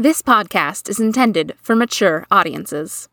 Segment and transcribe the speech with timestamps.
[0.00, 3.08] This podcast is intended for mature audiences.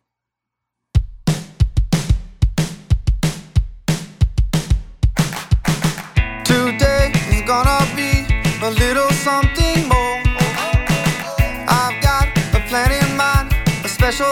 [6.45, 8.27] Today is gonna be
[8.61, 10.21] a little something more.
[11.65, 13.51] I've got a plan in mind,
[13.83, 14.29] a special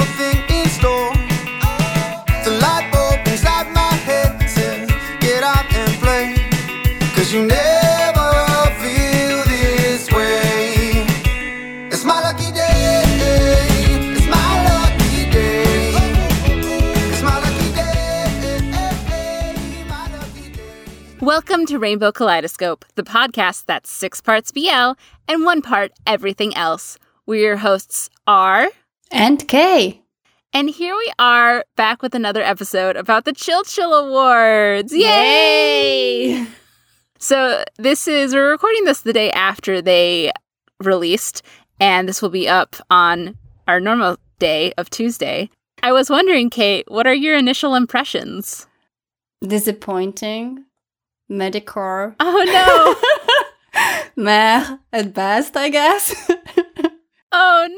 [21.53, 24.93] Welcome to Rainbow Kaleidoscope, the podcast that's six parts BL
[25.27, 26.97] and one part everything else.
[27.27, 28.69] We're your hosts, R.
[29.11, 30.01] And Kay.
[30.51, 34.91] And here we are back with another episode about the Chil Chil Awards.
[34.95, 36.47] Yay!
[37.19, 40.31] So this is we're recording this the day after they
[40.79, 41.43] released,
[41.79, 45.51] and this will be up on our normal day of Tuesday.
[45.83, 48.65] I was wondering, Kate, what are your initial impressions?
[49.45, 50.65] Disappointing.
[51.33, 52.15] Medicore.
[52.19, 52.95] Oh no.
[54.23, 56.13] Meh at best, I guess.
[57.31, 57.75] oh no!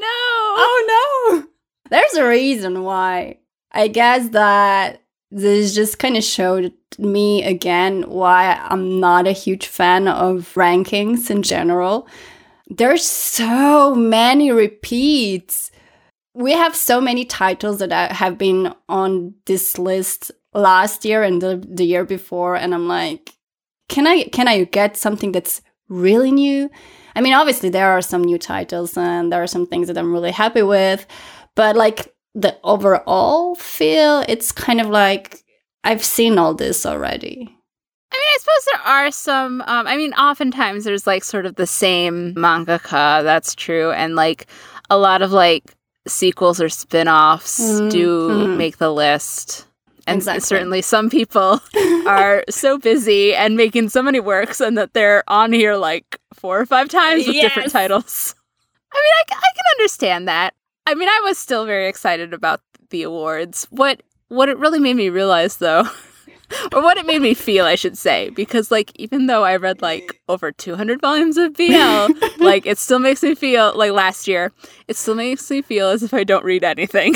[0.58, 1.46] oh no!
[1.90, 3.38] There's a reason why.
[3.72, 9.66] I guess that this just kind of showed me again why I'm not a huge
[9.66, 12.08] fan of rankings in general.
[12.68, 15.70] There's so many repeats.
[16.34, 21.64] We have so many titles that have been on this list last year and the,
[21.66, 23.35] the year before, and I'm like,
[23.88, 26.70] can I can I get something that's really new?
[27.14, 30.12] I mean, obviously there are some new titles and there are some things that I'm
[30.12, 31.06] really happy with,
[31.54, 35.42] but like the overall feel, it's kind of like
[35.84, 37.56] I've seen all this already.
[38.12, 39.60] I mean, I suppose there are some.
[39.62, 43.22] Um, I mean, oftentimes there's like sort of the same mangaka.
[43.22, 44.46] That's true, and like
[44.90, 45.74] a lot of like
[46.06, 49.65] sequels or spin-offs Mm, do make the list.
[50.06, 50.40] And Exactly.
[50.40, 51.60] certainly, some people
[52.06, 56.60] are so busy and making so many works, and that they're on here like four
[56.60, 58.34] or five times with different titles.
[58.92, 60.54] I mean, I can understand that.
[60.86, 63.66] I mean, I was still very excited about the awards.
[63.70, 65.84] What what it really made me realize, though,
[66.72, 69.82] or what it made me feel, I should say, because like even though I read
[69.82, 72.06] like over 200 volumes of BL,
[72.38, 74.52] like it still makes me feel like last year,
[74.86, 77.14] it still makes me feel as if I don't read anything.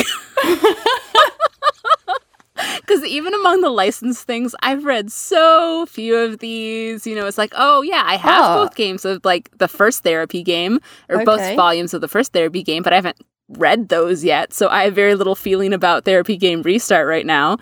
[2.81, 7.07] Because even among the licensed things, I've read so few of these.
[7.07, 8.65] You know, it's like, oh yeah, I have Oh.
[8.65, 12.63] both games of like the first therapy game or both volumes of the first therapy
[12.63, 13.17] game, but I haven't
[13.51, 14.53] read those yet.
[14.53, 17.59] So I have very little feeling about therapy game restart right now.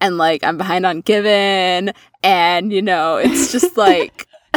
[0.00, 4.26] And like I'm behind on Given and you know, it's just like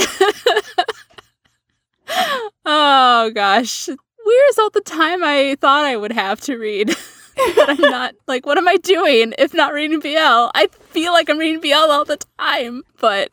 [2.66, 3.88] Oh gosh.
[3.88, 6.96] Where is all the time I thought I would have to read?
[7.68, 10.50] I'm not like what am I doing if not reading BL?
[10.54, 13.32] I feel like I'm reading BL all the time, but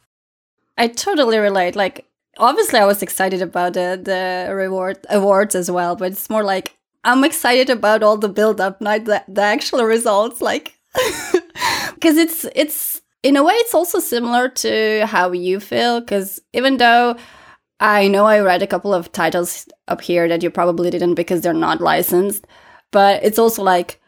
[0.77, 1.77] I totally relate.
[1.77, 2.07] Like,
[2.39, 6.77] obviously, I was excited about the the reward awards as well, but it's more like
[7.05, 10.41] I'm excited about all the build up, not the, the actual results.
[10.41, 10.79] Like,
[11.95, 16.01] because it's it's in a way it's also similar to how you feel.
[16.01, 17.17] Because even though
[17.81, 21.43] I know I read a couple of titles up here that you probably didn't because
[21.43, 22.47] they're not licensed,
[22.93, 24.01] but it's also like,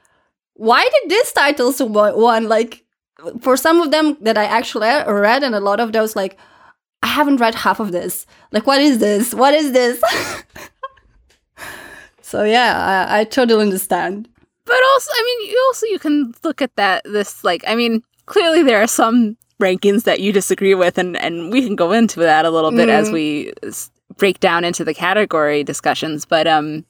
[0.55, 2.49] why did these titles won?
[2.49, 2.85] Like,
[3.41, 6.39] for some of them that I actually read, and a lot of those like.
[7.03, 8.25] I haven't read half of this.
[8.51, 9.35] Like, what is this?
[9.35, 10.01] What is this?
[12.23, 14.29] so yeah, I, I totally understand.
[14.65, 18.03] but also I mean you also you can look at that this like I mean
[18.27, 22.21] clearly there are some rankings that you disagree with and and we can go into
[22.21, 23.13] that a little bit as Mm.
[23.13, 23.53] we
[24.17, 26.85] break down into the category discussions but um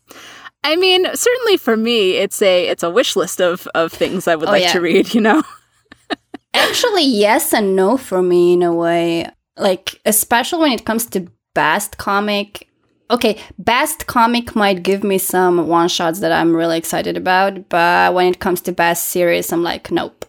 [0.65, 4.35] I mean certainly for me it's a it's a wish list of of things I
[4.35, 4.73] would Oh, like yeah.
[4.73, 5.43] to read you know
[6.55, 9.29] Actually, yes and no for me in a way.
[9.57, 12.69] Like, especially when it comes to best comic.
[13.11, 18.15] Okay, best comic might give me some one shots that I'm really excited about, but
[18.15, 20.25] when it comes to best series, I'm like, nope.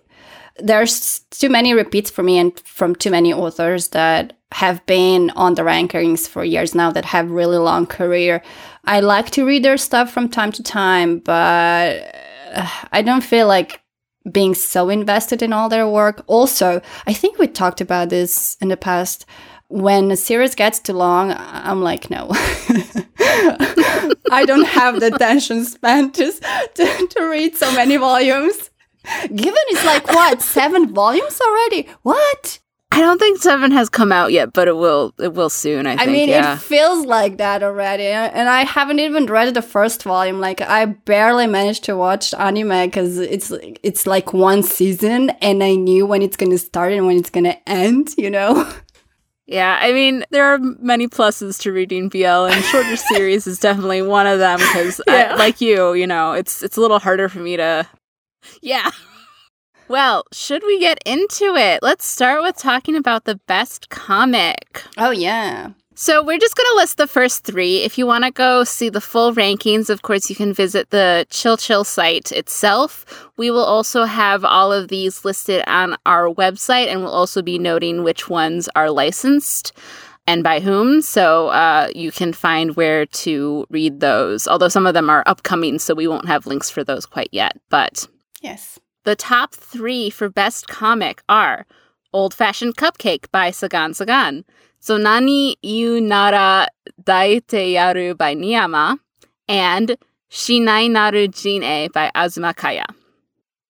[0.58, 5.56] There's too many repeats for me and from too many authors that have been on
[5.56, 8.42] the rankings for years now that have really long career.
[8.86, 12.16] I like to read their stuff from time to time, but
[12.54, 13.82] uh, I don't feel like
[14.32, 16.24] being so invested in all their work.
[16.28, 19.26] Also, I think we talked about this in the past.
[19.68, 22.28] When a series gets too long, I'm like, no.
[24.32, 26.32] I don't have the attention span to,
[26.76, 28.70] to, to read so many volumes.
[29.24, 31.88] Given it's like, what, seven volumes already?
[32.04, 32.60] What?
[32.96, 35.14] I don't think seven has come out yet, but it will.
[35.20, 35.86] It will soon.
[35.86, 36.12] I I think.
[36.12, 36.54] mean, yeah.
[36.56, 40.40] it feels like that already, and I haven't even read the first volume.
[40.40, 43.52] Like, I barely managed to watch anime because it's
[43.84, 47.58] it's like one season, and I knew when it's gonna start and when it's gonna
[47.68, 48.10] end.
[48.18, 48.72] You know?
[49.48, 54.02] Yeah, I mean, there are many pluses to reading BL, and shorter series is definitely
[54.02, 55.36] one of them because, Yeah.
[55.36, 57.86] like you, you know, it's it's a little harder for me to.
[58.64, 58.90] Yeah.
[59.88, 61.84] Well, should we get into it?
[61.84, 64.84] Let's start with talking about the best comic.
[64.98, 65.72] Oh yeah.
[65.98, 67.78] So we're just going to list the first three.
[67.78, 71.26] If you want to go see the full rankings, of course, you can visit the
[71.30, 73.30] Chil Chil site itself.
[73.38, 77.58] We will also have all of these listed on our website, and we'll also be
[77.58, 79.72] noting which ones are licensed
[80.28, 81.02] and by whom.
[81.02, 84.50] So uh, you can find where to read those.
[84.50, 87.58] Although some of them are upcoming, so we won't have links for those quite yet.
[87.70, 88.06] But
[88.42, 88.80] Yes.
[89.06, 91.68] The top three for best comic are
[92.12, 94.44] Old Fashioned Cupcake by Sagan Sagan,
[94.82, 96.68] Sonani Yu Nara
[97.04, 98.98] Daite Yaru by Niyama,
[99.48, 99.96] and
[100.32, 102.88] Shinai Naru Gene by Azuma Kaya.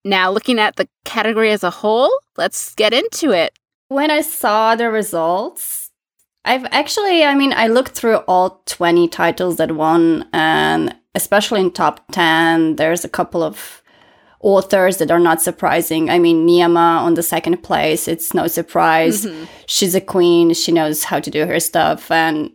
[0.06, 3.60] Now, looking at the category as a whole, let's get into it.
[3.90, 5.92] When I saw the results,
[6.46, 11.72] I've actually, I mean, I looked through all 20 titles that won, and especially in
[11.72, 13.82] top 10, there's a couple of
[14.46, 16.08] authors that are not surprising.
[16.12, 19.26] I mean, Niyama on the second place, it's no surprise.
[19.26, 19.48] Mhm.
[19.66, 22.52] She's a queen, she knows how to do her stuff, and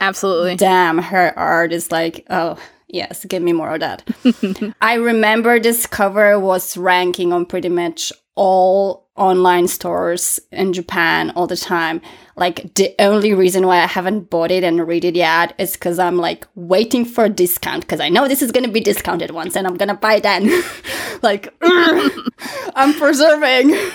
[0.00, 0.54] Absolutely.
[0.54, 2.56] damn, her art is like, oh,
[2.86, 4.02] yes, give me more of that.
[4.80, 11.48] I remember this cover was ranking on pretty much all online stores in Japan all
[11.48, 12.00] the time.
[12.36, 15.98] Like, the only reason why I haven't bought it and read it yet is because
[15.98, 19.32] I'm like waiting for a discount because I know this is going to be discounted
[19.32, 20.62] once and I'm going to buy it then.
[21.22, 23.74] like, I'm preserving.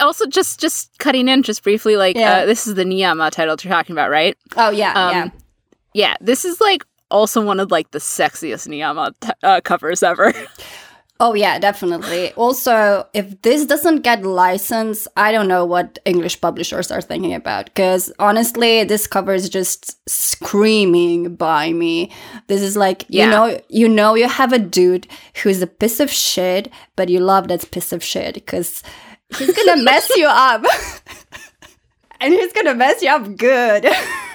[0.00, 2.34] Also, just just cutting in just briefly, like Yeah.
[2.42, 4.36] uh, this is the Niyama title you're talking about, right?
[4.56, 5.28] Oh, yeah, Um, yeah.
[5.92, 10.32] Yeah, this is like also one of like the sexiest Niyama t- uh, covers ever.
[11.20, 12.32] Oh yeah, definitely.
[12.36, 17.64] Also, if this doesn't get licensed, I don't know what English publishers are thinking about.
[17.66, 22.12] Because honestly, this cover is just screaming by me.
[22.46, 23.24] This is like Yeah.
[23.24, 25.08] you know, you know, you have a dude
[25.42, 28.82] who's a piece of shit, but you love that piece of shit because
[29.36, 30.64] he's gonna mess you up,
[32.20, 33.86] and he's gonna mess you up good.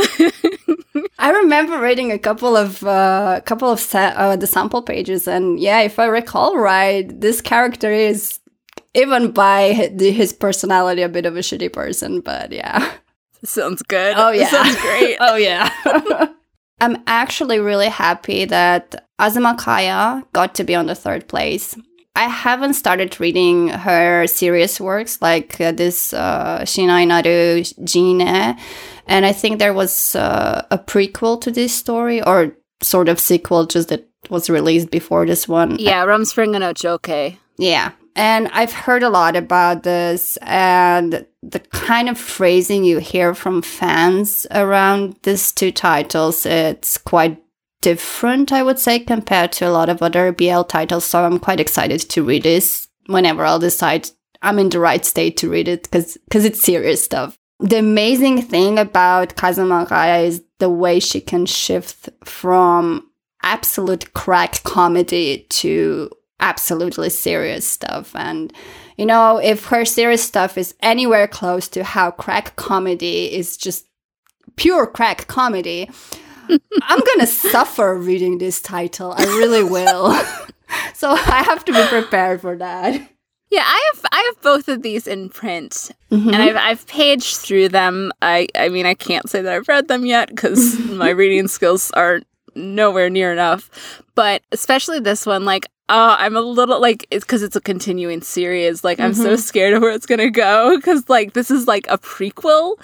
[1.18, 5.60] I remember reading a couple of uh, couple of sa- uh, the sample pages, and
[5.60, 8.40] yeah, if I recall right, this character is
[8.94, 12.20] even by his personality a bit of a shitty person.
[12.20, 12.92] But yeah,
[13.44, 14.14] Sounds good.
[14.16, 15.16] oh yeah, Sounds great.
[15.20, 15.70] oh yeah.
[16.80, 21.76] I'm actually really happy that Azuma Kaya got to be on the third place.
[22.16, 28.56] I haven't started reading her serious works like uh, this uh, Shinai Naru Gene,
[29.10, 33.66] and I think there was uh, a prequel to this story or sort of sequel,
[33.66, 35.78] just that was released before this one.
[35.78, 37.36] yeah, Rumspringa no Joukei.
[37.58, 37.92] Yeah.
[38.16, 43.62] And I've heard a lot about this and the kind of phrasing you hear from
[43.62, 47.42] fans around these two titles, it's quite
[47.80, 51.04] different, I would say, compared to a lot of other BL titles.
[51.04, 54.10] So I'm quite excited to read this whenever I'll decide
[54.42, 57.38] I'm in the right state to read it because it's serious stuff.
[57.60, 63.10] The amazing thing about Azuma Kaya is the way she can shift from
[63.42, 68.14] absolute crack comedy to absolutely serious stuff.
[68.16, 68.52] And,
[68.96, 73.86] you know, if her serious stuff is anywhere close to how crack comedy is just
[74.56, 75.90] pure crack comedy,
[76.82, 79.12] I'm gonna suffer reading this title.
[79.16, 80.18] I really will.
[80.94, 83.00] so I have to be prepared for that.
[83.50, 86.32] Yeah, I have I have both of these in print, Mhm.
[86.32, 88.12] and I've I've paged through them.
[88.22, 91.90] I I mean I can't say that I've read them yet because my reading skills
[91.92, 92.20] are
[92.54, 93.70] nowhere near enough.
[94.14, 98.22] But especially this one, like oh, I'm a little like it's because it's a continuing
[98.22, 98.84] series.
[98.84, 101.98] Like I'm so scared of where it's gonna go because like this is like a
[101.98, 102.76] prequel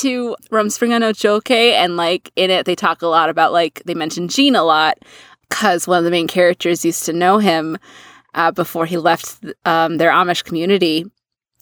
[0.00, 3.92] to Rumspringa no Joukei, and like in it they talk a lot about like they
[3.92, 4.96] mention Gene a lot
[5.50, 7.76] because one of the main characters used to know him
[8.34, 11.04] uh, before he left um, their Amish community,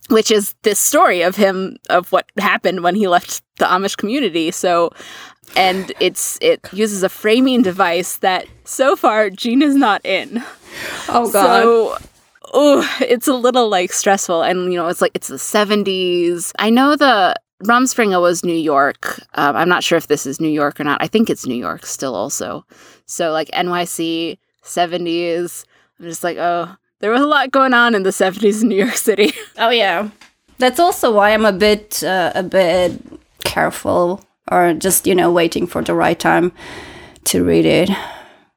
[0.09, 4.51] which is this story of him of what happened when he left the Amish community.
[4.51, 4.91] So,
[5.57, 10.43] and it's it uses a framing device that so far Gene is not in.
[11.09, 11.63] Oh God.
[11.63, 11.99] So.
[12.55, 16.53] Oh, it's a little like stressful, and you know, it's like it's the seventies.
[16.59, 19.21] I know the Rumspringa was New York.
[19.35, 21.03] Um, I'm not sure if this is New York or not.
[21.03, 22.67] I think it's New York still, also.
[23.07, 25.65] So like NYC seventies.
[26.03, 28.77] I'm just like, oh, there was a lot going on in the seventies in New
[28.77, 29.33] York City.
[29.59, 30.09] Oh yeah.
[30.59, 32.93] That's also why I'm a bit uh, a bit
[33.45, 36.53] careful or just, you know, waiting for the right time
[37.25, 37.91] to read it.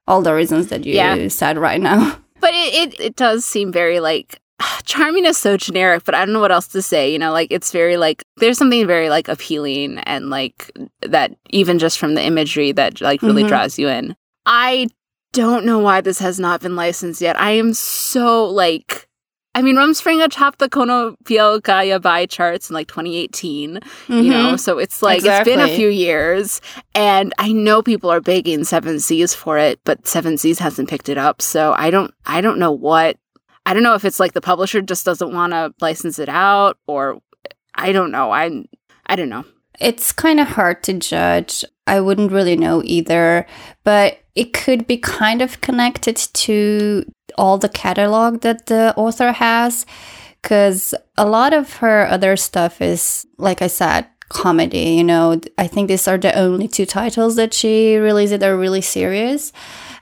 [0.07, 1.27] All the reasons that you Yeah.
[1.29, 2.17] said right now.
[2.41, 4.39] But it, it, it does seem very like
[4.83, 7.11] charming is so generic, but I don't know what else to say.
[7.11, 10.69] You know, like it's very like there's something very like appealing and like
[11.01, 13.47] that even just from the imagery that like really Mhm.
[13.47, 14.15] draws you in.
[14.45, 14.87] I
[15.35, 17.39] don't know why this has not been licensed yet.
[17.39, 19.07] I am so like
[19.55, 24.29] I mean, Rumspringa topped the Kono BL ga Yabai charts in like 2018, you mm-hmm.
[24.29, 26.59] know, so it's like it's been a few years,
[26.93, 31.07] and I know people are begging Seven Seas for it, but Seven Seas hasn't picked
[31.07, 33.17] it up, so I don't, I don't know what,
[33.65, 36.77] I don't know if it's like the publisher just doesn't want to license it out,
[36.85, 37.21] or
[37.75, 38.65] I don't know, I,
[39.05, 39.45] I don't know.
[39.79, 41.63] It's kind of hard to judge.
[41.87, 43.47] I wouldn't really know either,
[43.85, 47.05] but it could be kind of connected to
[47.37, 49.85] all the catalog that the author has
[50.41, 55.39] because a lot of her other stuff is like I said comedy, you know.
[55.57, 59.51] I think these are the only two titles that she released that are really serious.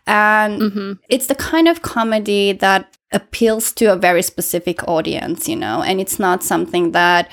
[0.05, 5.55] And hmm it's the kind of comedy that appeals to a very specific audience, you
[5.55, 7.29] know, and it's not something that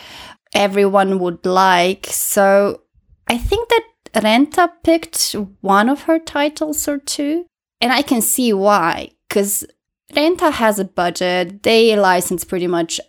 [0.55, 2.07] everyone would like.
[2.11, 2.83] So
[3.29, 7.47] I think that Renta picked one of her titles or two,
[7.81, 9.65] and I can see why, because
[10.13, 13.01] Renta has a budget, they license pretty much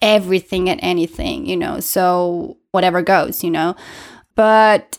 [0.00, 3.76] everything and anything, you know, so whatever goes, you know.
[4.34, 4.98] But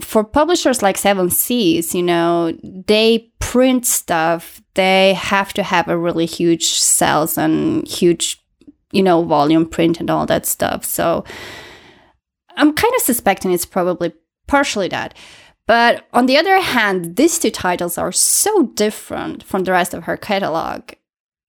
[0.00, 4.60] for publishers like Seven Seas, you know, they print stuff.
[4.74, 8.42] They have to have a really huge sales and huge,
[8.92, 10.84] you know, volume print and all that stuff.
[10.84, 11.24] So
[12.56, 14.12] I'm kind of suspecting it's probably
[14.50, 15.14] partially that.
[15.66, 20.04] But on the other hand, these two titles are so different from the rest of
[20.04, 20.90] her catalog.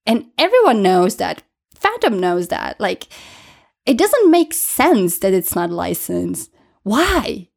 [0.06, 1.42] And everyone knows that.
[1.74, 2.80] Phantom knows that.
[2.80, 3.08] Like,
[3.88, 6.52] it doesn't make sense that it's not licensed.
[6.84, 7.50] Why?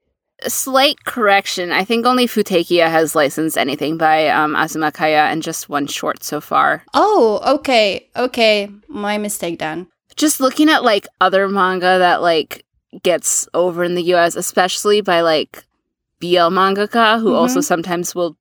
[0.43, 1.71] A slight correction.
[1.71, 6.85] I think only Futekiya has licensed anything by um, and just one short so far.
[6.95, 8.71] Oh, okay, okay.
[8.89, 9.89] My mistake then.
[10.17, 12.64] just looking at like other manga that like
[13.03, 15.65] gets over in the US, especially by like
[16.21, 17.37] BL mangaka who mm-hmm.
[17.37, 18.37] also sometimes will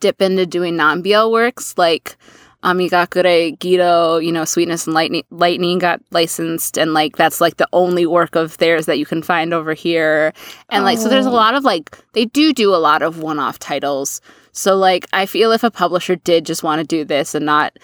[0.00, 2.16] dip into doing non BL works like
[2.64, 7.68] Amagakure, Gido, you know, Sweetness and Lightning Lightning got licensed and like that's like the
[7.72, 10.32] only work of theirs that you can find over here.
[10.68, 11.34] And like so there's a Oh.
[11.34, 14.20] lot of like they do do a lot of one-off titles.
[14.52, 17.76] So like I feel if a publisher did just want to do this and not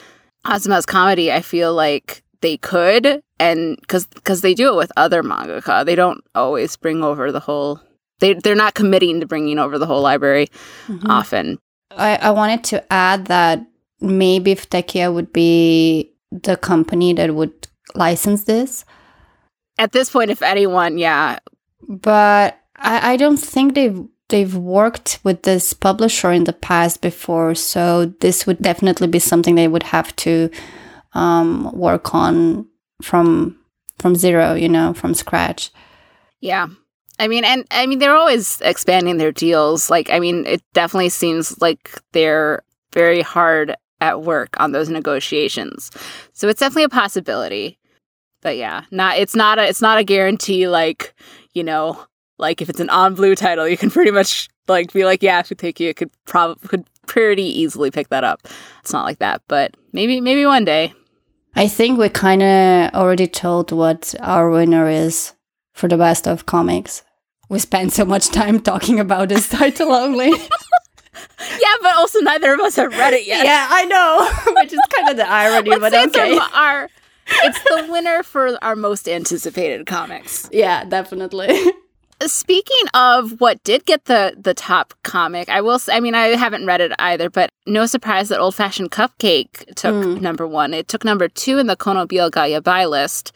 [0.46, 5.22] Azuma's comedy, I feel like they could and because because they do it with other
[5.22, 5.84] mangaka.
[5.84, 7.80] They don't always bring over the whole
[8.20, 10.48] they they're not committing to bringing over the whole library
[10.88, 11.10] Mm-hmm.
[11.10, 11.58] often.
[11.90, 13.64] I, I wanted to add that
[14.00, 18.84] maybe Futekiya would be the company that would license this,
[19.78, 21.38] at this point if anyone yeah.
[21.88, 27.54] But I, I don't think they've they've worked with this publisher in the past before,
[27.54, 30.50] so this would definitely be something they would have to
[31.14, 32.67] um, work on
[33.02, 33.56] from
[33.98, 35.70] from zero, you know, from scratch.
[36.40, 36.68] yeah.
[37.20, 39.90] I mean and i mean they're always expanding their deals.
[39.90, 42.62] Like i mean it definitely seems like they're
[42.92, 45.90] very hard at work on those negotiations.
[46.32, 47.76] So it's definitely a possibility.
[48.40, 51.12] But yeah not it's not a it's not a guarantee like
[51.54, 52.00] you know
[52.38, 55.42] like if it's an on blue title you can pretty much like be like yeah
[55.42, 58.46] Futekiya could probably could pretty easily pick that up.
[58.80, 60.94] It's not like that but maybe maybe one day
[61.54, 65.34] I think we kind of already told what our winner is
[65.72, 67.02] for the best of comics.
[67.48, 70.32] We spent so much time talking about this title only.
[71.40, 74.80] yeah but also neither of us have read it yet yeah, I know, which is
[74.94, 76.38] kind of the irony, Let's but okay.
[76.54, 76.88] our
[77.30, 81.60] it's the winner for our most anticipated comics Yeah, definitely.
[82.26, 85.78] Speaking of what did get the the top comic, I will.
[85.90, 89.94] I mean, I haven't read it either, but no surprise that Old Fashioned Cupcake took
[89.94, 90.20] Mm.
[90.20, 90.74] number one.
[90.74, 93.32] It took number two in the Kono BL ga Yabai list,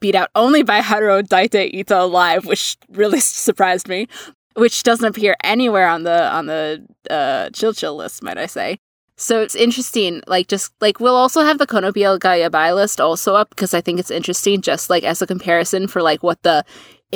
[0.00, 4.08] beat out only by Haru wo Daite Ita Alive, which really surprised me.
[4.54, 8.78] Which doesn't appear anywhere on the on the uh, Chil Chil list, might I say?
[9.18, 10.22] So it's interesting.
[10.26, 13.72] Like just like we'll also have the Kono BL ga Yabai list also up because
[13.72, 16.64] I think it's interesting, just like as a comparison for like what the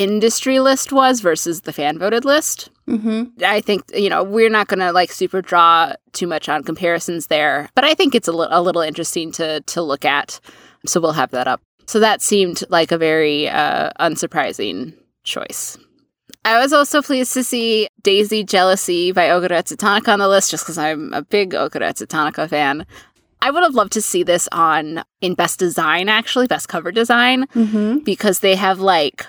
[0.01, 2.71] industry list was versus the fan voted list.
[2.87, 6.63] hmm I think you know we're not going to like super draw too much on
[6.65, 10.41] comparisons there, but I think it's a, li- a little interesting to to look at.
[10.87, 11.61] So we'll have that up.
[11.87, 15.77] So that seemed like a very uh, unsurprising choice.
[16.45, 20.65] I was also pleased to see Daisy Jealousy by Ogeretsu Tanaka on the list, just
[20.65, 22.87] because I'm a big Ogeretsu Tanaka fan.
[23.43, 27.47] I would have loved to see this on in best design, actually, best cover design,
[27.55, 27.99] Mm-hmm.
[28.05, 29.27] because they have like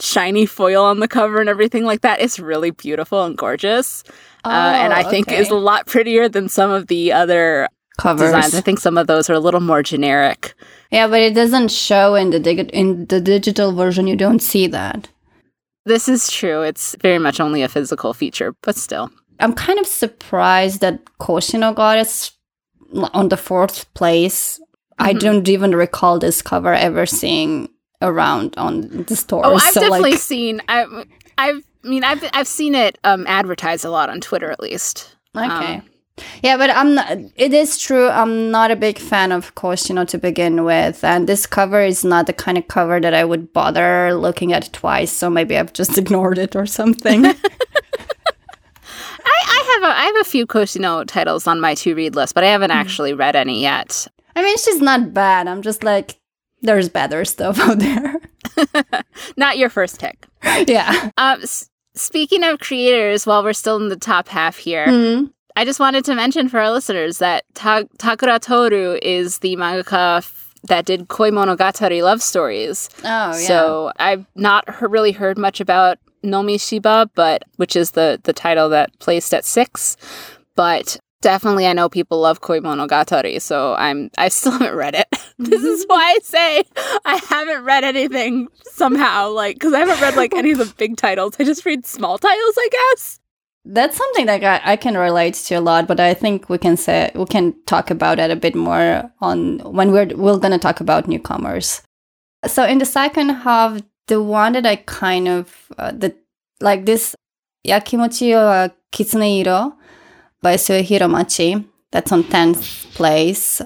[0.00, 2.20] shiny foil on the cover and everything like that.
[2.20, 4.02] It's really beautiful and gorgeous.
[4.44, 8.32] uh, and I think is a lot prettier than some of the other covers.
[8.32, 8.54] designs.
[8.54, 10.54] I think some of those are a little more generic.
[10.90, 14.06] Yeah, but it doesn't show in the dig- in the digital version.
[14.06, 15.08] You don't see that.
[15.86, 16.62] This is true.
[16.62, 19.10] It's very much only a physical feature, but still.
[19.40, 22.30] I'm kind of surprised that Koshino got it
[23.12, 24.60] on the fourth place.
[24.98, 25.18] I Mhm.
[25.20, 27.68] don't even recall this cover ever seeing
[28.08, 29.44] around on the store.
[29.44, 30.60] Oh, I've so, definitely like, seen.
[30.68, 31.04] I,
[31.38, 31.64] I've.
[31.84, 35.16] I mean, I've I've seen it um, advertised a lot on Twitter, at least.
[35.36, 35.76] okay.
[35.76, 35.82] Um,
[36.44, 38.08] yeah, but I'm not, it is true.
[38.08, 42.26] I'm not a big fan of Koshino to begin with, and this cover is not
[42.28, 45.10] the kind of cover that I would bother looking at twice.
[45.10, 47.26] So maybe I've just ignored it or something.
[47.26, 47.34] I,
[49.26, 52.44] I have a I have a few Koshino titles on my to read list, but
[52.44, 52.76] I haven't Hmm.
[52.78, 54.06] actually read any yet.
[54.36, 55.46] I mean, she's not bad.
[55.48, 56.16] I'm just like,
[56.64, 58.16] there's better stuff out there.
[59.36, 60.26] Not your first pick.
[60.66, 61.10] yeah.
[61.16, 65.30] Um, s- speaking of creators, while we're still in the top half here, Mm.
[65.56, 70.18] I just wanted to mention for our listeners that Ta- Takura Toru is the mangaka
[70.18, 72.88] f- that did Koi Monogatari love stories.
[72.98, 73.32] Oh, yeah.
[73.32, 78.32] So I've not he- really heard much about Nomi Shiba, but which is the the
[78.32, 79.96] title that placed at six.
[80.56, 85.08] But definitely, I know people love Koi Monogatari, so I'm I still haven't read it.
[85.38, 86.64] this is why I say
[87.04, 90.96] I haven't read anything somehow, like because I haven't read like any of the big
[90.96, 91.34] titles.
[91.40, 93.18] I just read small titles, I guess.
[93.64, 96.76] That's something that I, I can relate to a lot, but I think we can
[96.76, 100.80] say we can talk about it a bit more on when we're we're gonna talk
[100.80, 101.80] about newcomers.
[102.46, 106.14] So in the second half, the one that I kind of uh, the
[106.60, 107.16] like this
[107.66, 109.74] Yakimochi wa Kitsuneiro
[110.44, 111.66] by Suehiro Machi.
[111.90, 112.60] That's on tenth
[112.94, 113.62] place.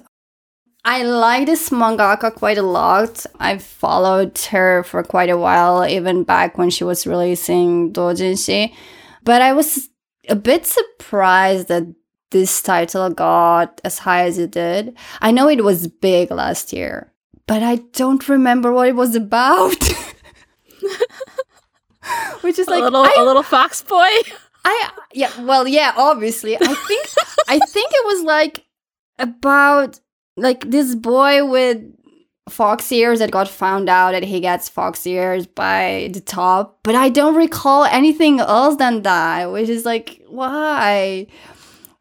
[0.84, 3.26] I like this mangaka quite a lot.
[3.40, 8.72] I've followed her for quite a while, even back when she was releasing Dojinshi.
[9.24, 9.90] But I was
[10.28, 11.82] a bit surprised that
[12.30, 14.96] this title got as high as it did.
[15.20, 17.12] I know it was big last year,
[17.46, 19.82] but I don't remember what it was about.
[22.42, 24.08] Which is like a little I, a little fox boy.
[24.64, 26.56] I yeah, well yeah, obviously.
[26.56, 27.08] I think
[27.48, 28.64] I think it was like
[29.18, 30.00] about
[30.36, 31.82] like this boy with
[32.48, 36.94] fox ears that got found out that he gets fox ears by the top, but
[36.94, 41.26] I don't recall anything else than that, which is like why.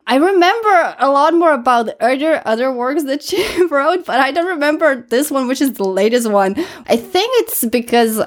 [0.10, 4.32] I remember a lot more about the other other works that she wrote, but I
[4.32, 6.56] don't remember this one, which is the latest one.
[6.88, 8.22] I think it's because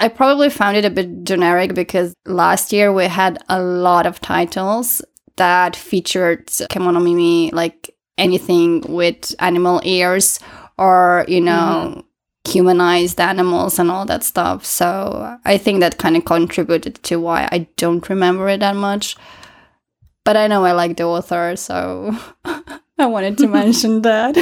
[0.00, 4.20] I probably found it a bit generic because last year we had a lot of
[4.20, 5.02] titles
[5.36, 10.40] that featured Kemono Mimi, like anything with animal ears
[10.78, 12.50] or, you know, mm-hmm.
[12.50, 14.64] humanized animals and all that stuff.
[14.64, 19.16] So I think that kind of contributed to why I don't remember it that much.
[20.24, 22.16] But I know I like the author, so
[22.98, 24.36] I wanted to mention that.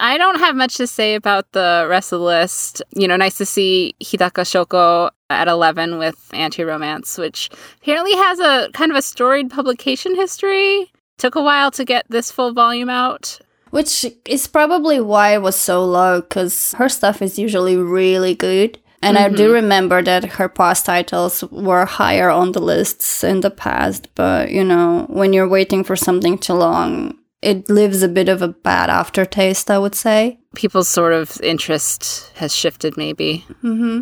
[0.00, 2.82] I don't have much to say about the rest of the list.
[2.94, 7.50] You know, nice to see Hidaka Shoko at 11 with Anti Romance, which
[7.82, 10.92] apparently has a kind of a storied publication history.
[11.18, 13.40] Took a while to get this full volume out.
[13.70, 18.78] Which is probably why it was so low, because her stuff is usually really good.
[19.02, 19.52] And I do mm-hmm.
[19.52, 24.64] remember that her past titles were higher on the lists in the past, but you
[24.64, 28.90] know, when you're waiting for something too long, it leaves a bit of a bad
[28.90, 30.40] aftertaste, I would say.
[30.54, 33.44] People's sort of interest has shifted, maybe.
[33.60, 34.00] hmm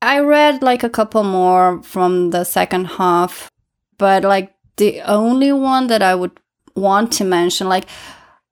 [0.00, 3.50] I read like a couple more from the second half,
[3.98, 6.38] but like the only one that I would
[6.76, 7.86] want to mention, like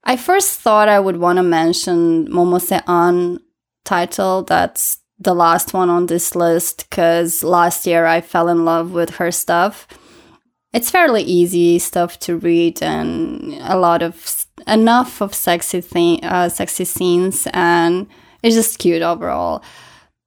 [0.02, 3.38] I first thought I would want to mention Momose An
[3.84, 4.42] title.
[4.42, 9.10] That's the last one on this list because last year I fell in love with
[9.16, 9.86] her stuff.
[10.76, 16.50] It's fairly easy stuff to read and a lot of enough of sexy thing, uh,
[16.50, 18.06] sexy scenes, and
[18.42, 19.64] it's just cute overall.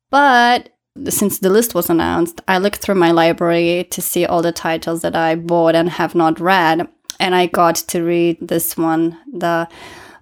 [0.09, 0.69] But
[1.07, 5.03] since the list was announced, I looked through my library to see all the titles
[5.03, 6.87] that I bought and have not read,
[7.19, 9.67] and I got to read this one, the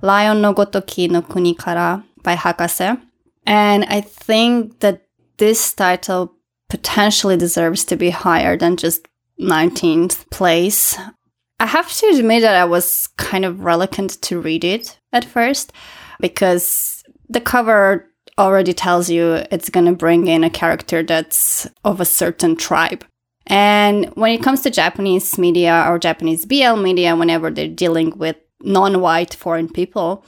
[0.02, 3.02] Lion no Gotoki no Kuni Kara by Hakase.
[3.46, 5.06] And I think that
[5.38, 6.34] this title
[6.68, 9.08] potentially deserves to be higher than just
[9.40, 10.98] 19th place.
[11.60, 15.74] I have to admit that I was kind of reluctant to read it at first
[16.20, 22.00] because the cover already tells you it's going to bring in a character that's of
[22.00, 23.04] a certain tribe.
[23.48, 28.36] And when it comes to Japanese media or Japanese BL media, whenever they're dealing with
[28.62, 30.26] non-white foreign people,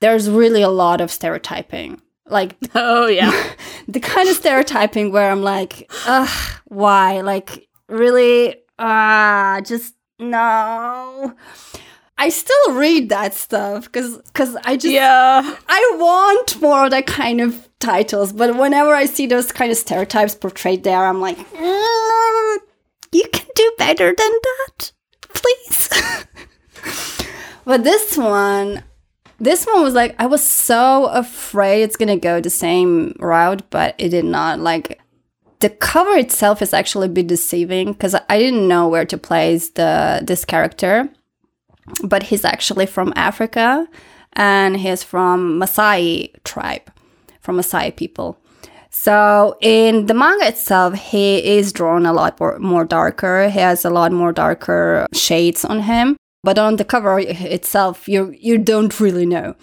[0.00, 2.00] there's really a lot of stereotyping.
[2.26, 3.52] Like Oh yeah.
[3.88, 7.20] the kind of stereotyping where I'm like, ugh, why?
[7.20, 8.56] Like, really?
[8.78, 11.34] Ah, just no.
[12.16, 15.56] I still read that stuff because because I just yeah.
[15.68, 19.76] I want more of that kind of titles, but whenever I see those kind of
[19.76, 22.58] stereotypes portrayed there, I'm like, "Uh,
[23.14, 24.92] you can do better than that,
[25.32, 25.88] please.
[27.64, 28.82] but this one,
[29.38, 33.94] this one was like, I was so afraid it's gonna go the same route, but
[33.98, 34.60] it did not.
[34.60, 35.00] Like,
[35.60, 39.70] the cover itself is actually a bit deceiving because I didn't know where to place
[39.70, 41.08] the this character
[42.02, 43.86] but he's actually from Africa
[44.32, 46.90] and he's from Maasai tribe,
[47.40, 48.38] from Maasai people.
[48.90, 53.48] So in the manga itself, he is drawn a lot more, more darker.
[53.48, 56.16] He has a lot more darker shades on him.
[56.44, 59.56] But on the cover itself, you you don't really know.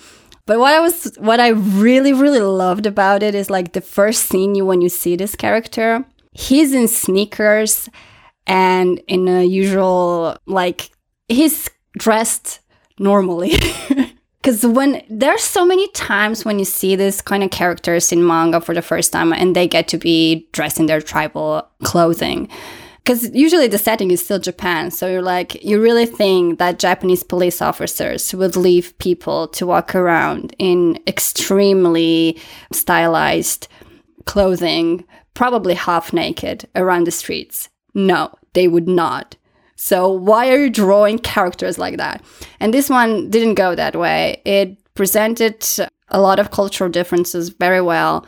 [0.51, 4.25] But what I was what I really really loved about it is like the first
[4.25, 7.87] scene you when you see this character, he's in sneakers
[8.45, 10.89] and in a usual like
[11.29, 12.59] he's dressed
[12.99, 13.53] normally.
[14.41, 18.59] Because when there's so many times when you see this kind of characters in manga
[18.59, 22.49] for the first time and they get to be dressed in their tribal clothing.
[23.03, 24.91] Because usually the setting is still Japan.
[24.91, 29.95] So you're like, you really think that Japanese police officers would leave people to walk
[29.95, 32.39] around in extremely
[32.71, 33.67] stylized
[34.25, 37.69] clothing, probably half naked around the streets.
[37.95, 39.35] No, they would not.
[39.75, 42.23] So why are you drawing characters like that?
[42.59, 44.39] And this one didn't go that way.
[44.45, 45.65] It presented
[46.09, 48.27] a lot of cultural differences very well.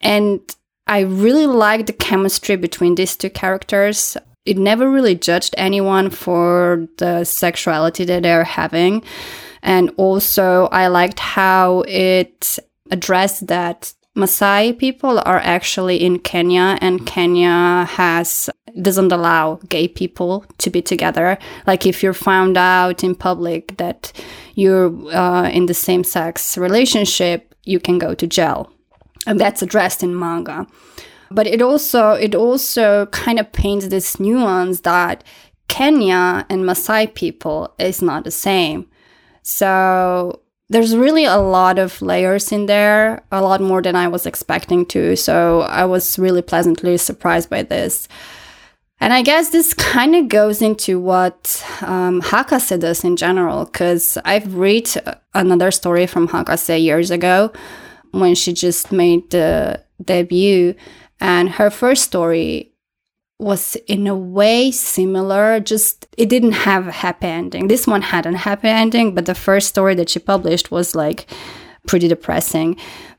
[0.00, 0.40] And
[0.86, 4.16] I really liked the chemistry between these two characters.
[4.44, 9.02] It never really judged anyone for the sexuality that they're having.
[9.62, 12.58] And also, I liked how it
[12.90, 18.48] addressed that Maasai people are actually in Kenya, and Kenya has
[18.80, 21.38] doesn't allow gay people to be together.
[21.66, 24.12] Like if you're found out in public that
[24.54, 28.70] you're uh, in the same sex relationship, you can go to jail,
[29.26, 30.66] and that's addressed in manga.
[31.30, 35.24] But it also it also kind of paints this nuance that
[35.68, 38.88] Kenya and Maasai people is not the same.
[39.42, 44.26] So there's really a lot of layers in there, a lot more than I was
[44.26, 45.16] expecting to.
[45.16, 48.08] So I was really pleasantly surprised by this.
[48.98, 54.16] And I guess this kind of goes into what um, Hakase does in general, because
[54.24, 54.90] I've read
[55.34, 57.52] another story from Hakase years ago
[58.20, 60.74] when she just made the debut.
[61.20, 62.72] And her first story
[63.38, 67.68] was in a way similar just it didn't have a happy ending.
[67.68, 71.30] This one had a happy ending but the first story that she published was like
[71.86, 72.76] pretty depressing.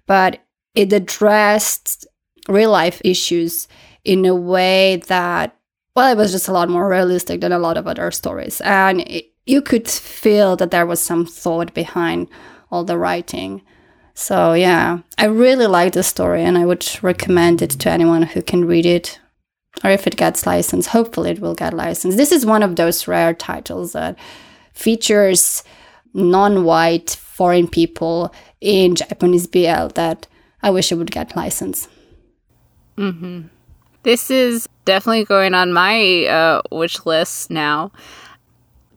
[0.08, 0.40] But
[0.74, 2.08] it addressed
[2.48, 3.68] real life issues
[4.04, 5.56] in a way that
[5.96, 8.60] well it was just a lot more realistic than a lot of other stories.
[8.62, 12.28] And it, you could feel that there was some thought behind
[12.72, 13.62] all the writing
[14.18, 18.42] so yeah i really like the story and i would recommend it to anyone who
[18.42, 19.20] can read it
[19.84, 22.18] or if it gets licensed, hopefully it will get licensed.
[22.18, 24.18] This is one of those rare titles that
[24.74, 25.64] features
[26.14, 30.28] non-white foreign people in Japanese BL that
[30.64, 31.90] I wish it would get licensed.
[32.98, 33.48] Mm-hmm.
[34.04, 37.92] This is definitely going on my uh, wish list now.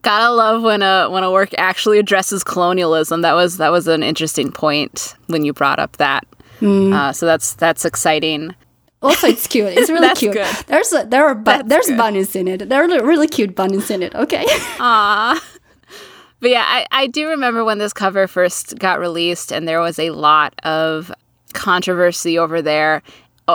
[0.02, 3.22] Gotta love when a when a work actually addresses colonialism.
[3.22, 6.26] That was that was an interesting point when you brought up that.
[6.60, 6.94] Mm.
[6.94, 8.54] Uh, so that's that's exciting.
[9.02, 9.68] Also, it's cute.
[9.68, 10.34] It's really cute.
[10.34, 10.54] Good.
[10.66, 11.98] There's a, there are bu- there's good.
[11.98, 12.68] bunnies in it.
[12.68, 14.14] There are really cute bunnies in it.
[14.14, 14.44] Okay.
[14.78, 15.42] Aww.
[16.40, 19.98] But yeah, I, I do remember when this cover first got released, and there was
[19.98, 21.12] a lot of
[21.52, 23.02] controversy over there,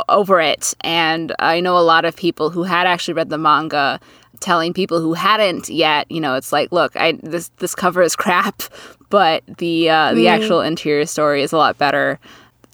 [0.08, 0.74] over it.
[0.82, 4.00] And I know a lot of people who had actually read the manga
[4.40, 8.16] telling people who hadn't yet, you know, it's like, look, I this this cover is
[8.16, 8.64] crap,
[9.10, 10.30] but the uh, the mm.
[10.30, 12.20] actual interior story is a lot better.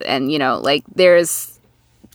[0.06, 1.60] And you know, like there's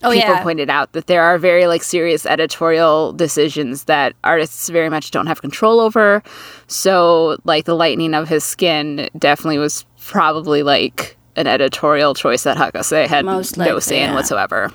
[0.03, 0.43] oh, people yeah.
[0.43, 5.27] pointed out that there are very like serious editorial decisions that artists very much don't
[5.27, 6.21] have control over.
[6.67, 12.57] So like the lightening of his skin definitely was probably like an editorial choice that
[12.57, 14.15] Hakase had likely, no say in yeah.
[14.15, 14.71] whatsoever.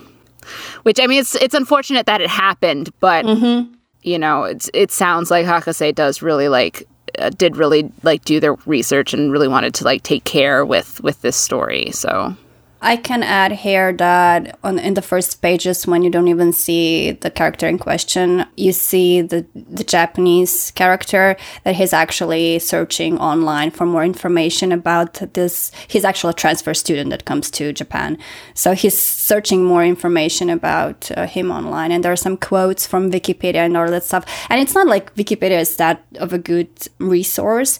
[0.82, 3.72] Which I mean, it's it's unfortunate that it happened, but mm-hmm.
[4.02, 6.88] You know, it's it sounds like Hakase does really like
[7.18, 11.00] uh, did really like do their research and really wanted to like take care with
[11.02, 11.90] with this story.
[11.92, 12.36] So
[12.84, 17.12] I can add here that on in the first pages when you don't even see
[17.12, 23.70] the character in question, you see the the Japanese character that he's actually searching online
[23.70, 25.70] for more information about this.
[25.86, 28.18] He's actually a transfer student that comes to Japan,
[28.54, 31.92] so he's searching more information about uh, him online.
[31.92, 34.24] And there are some quotes from Wikipedia and all that stuff.
[34.50, 37.78] And it's not like Wikipedia is that of a good resource,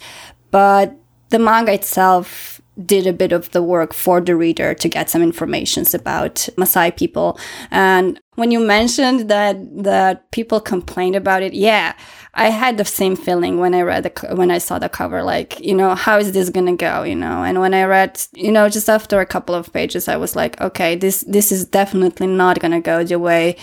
[0.53, 0.97] but
[1.31, 2.52] the manga itself
[2.87, 6.97] did a bit of the work for the reader to get some informations about Maasai
[6.97, 7.39] people.
[7.71, 11.95] And when you mentioned that that people complained about it, yeah,
[12.35, 15.23] I had the same feeling when I read the when I saw the cover.
[15.23, 17.03] Like, you know, how is this gonna go?
[17.03, 20.17] You know, and when I read, you know, just after a couple of pages, I
[20.17, 23.57] was like, okay, this this is definitely not gonna go the way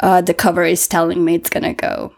[0.00, 2.14] uh, the cover is telling me it's gonna go.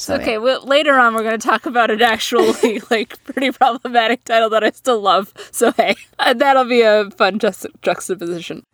[0.00, 0.38] So, okay, yeah.
[0.38, 4.64] well, later on we're going to talk about an actually like pretty problematic title that
[4.64, 5.32] I still love.
[5.50, 5.96] So hey,
[6.34, 7.50] that'll be a fun ju-
[7.82, 8.64] juxtaposition.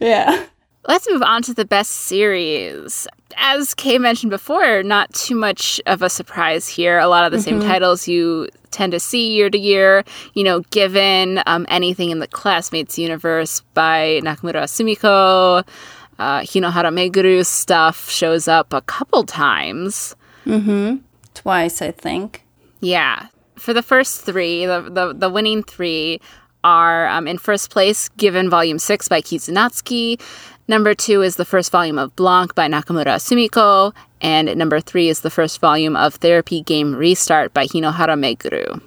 [0.00, 0.46] Yeah.
[0.88, 3.08] Let's move on to the best series.
[3.36, 7.00] As Kay mentioned before, not too much of a surprise here.
[7.00, 7.60] A lot of the mm-hmm.
[7.60, 10.04] same titles you tend to see year to year.
[10.34, 15.66] You know, given um, anything in the Classmates universe by Nakamura Asumiko,
[16.20, 20.14] uh, Hinohara Meguru stuff shows up a couple times.
[20.46, 20.96] Mm-hmm.
[21.34, 22.44] Twice, I think.
[22.80, 23.26] Yeah.
[23.56, 26.20] For the first three, the, the, the winning three
[26.64, 30.20] are um, in first place, Given Volume 6 by Kizunatsuki.
[30.68, 33.94] Number two is the first volume of Blanc by Nakamura Asumiko.
[34.20, 38.80] And number three is the first volume of Therapy Game Restart by Hinohara Meguru.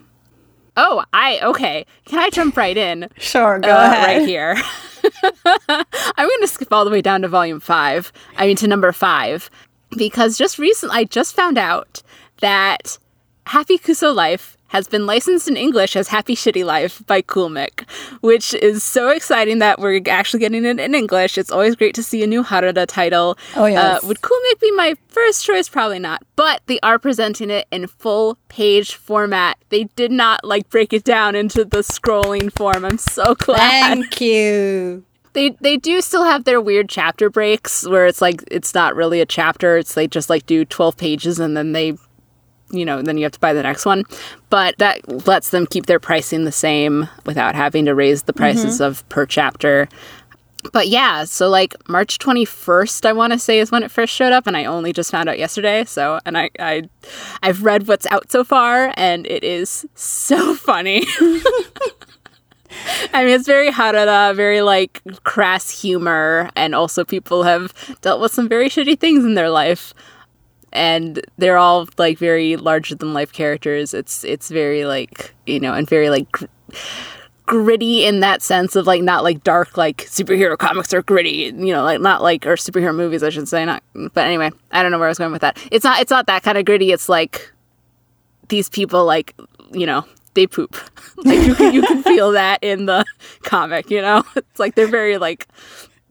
[0.75, 1.85] Oh, I okay.
[2.05, 3.09] Can I jump right in?
[3.17, 4.19] Sure, go uh, ahead.
[4.19, 4.55] Right here.
[5.69, 8.11] I'm going to skip all the way down to volume five.
[8.37, 9.49] I mean, to number five
[9.95, 12.01] because just recently I just found out
[12.41, 12.97] that
[13.47, 17.89] Happy Kuso Life has been licensed in English as Happy Shitty Life by Coolmic,
[18.21, 21.39] which is so exciting that we're actually getting it in English.
[21.39, 23.35] It's always great to see a new Harada title.
[23.55, 24.03] Oh, yes.
[24.03, 25.67] Uh, would Coolmic be my first choice?
[25.67, 26.21] Probably not.
[26.35, 29.57] But they are presenting it in full page format.
[29.69, 32.85] They did not like break it down into the scrolling form.
[32.85, 33.97] I'm so glad.
[33.97, 38.73] Thank you they they do still have their weird chapter breaks where it's like it's
[38.73, 39.77] not really a chapter.
[39.77, 41.97] It's they just like do 12 pages and then they
[42.71, 44.03] you know then you have to buy the next one.
[44.49, 48.75] But that lets them keep their pricing the same without having to raise the prices
[48.75, 48.83] mm-hmm.
[48.83, 49.87] of per chapter.
[50.73, 54.33] But yeah so like march 21st i want to say is when it first showed
[54.33, 56.89] up and i only just found out yesterday so and i, I
[57.41, 61.07] i've read what's out so far and it is so funny
[63.13, 68.31] I mean, it's very harada, very like crass humor, and also people have dealt with
[68.33, 69.93] some very shitty things in their life,
[70.71, 73.93] and they're all like very larger than life characters.
[73.93, 76.31] It's it's very like you know, and very like.
[76.31, 76.45] Gr-
[77.45, 81.73] gritty in that sense of like not like dark like superhero comics are gritty you
[81.73, 83.81] know like not like or superhero movies i should say not
[84.13, 86.27] but anyway i don't know where i was going with that it's not it's not
[86.27, 87.51] that kind of gritty it's like
[88.49, 89.33] these people like
[89.71, 90.05] you know
[90.39, 90.77] they poop.
[91.17, 93.03] like you can, you can feel that in the
[93.43, 94.23] comic, you know?
[94.35, 95.47] It's like they're very like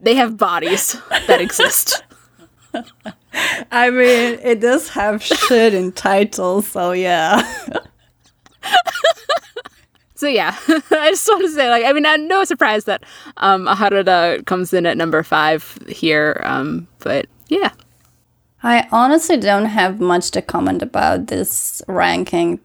[0.01, 2.03] they have bodies that exist.
[3.73, 7.41] I mean, it does have shit in titles, so yeah.
[10.15, 13.03] so yeah, I just want to say, like, I mean, I'm no surprise that
[13.39, 17.71] um, Harada comes in at number five here, um, but yeah.
[18.63, 22.61] I honestly don't have much to comment about this ranking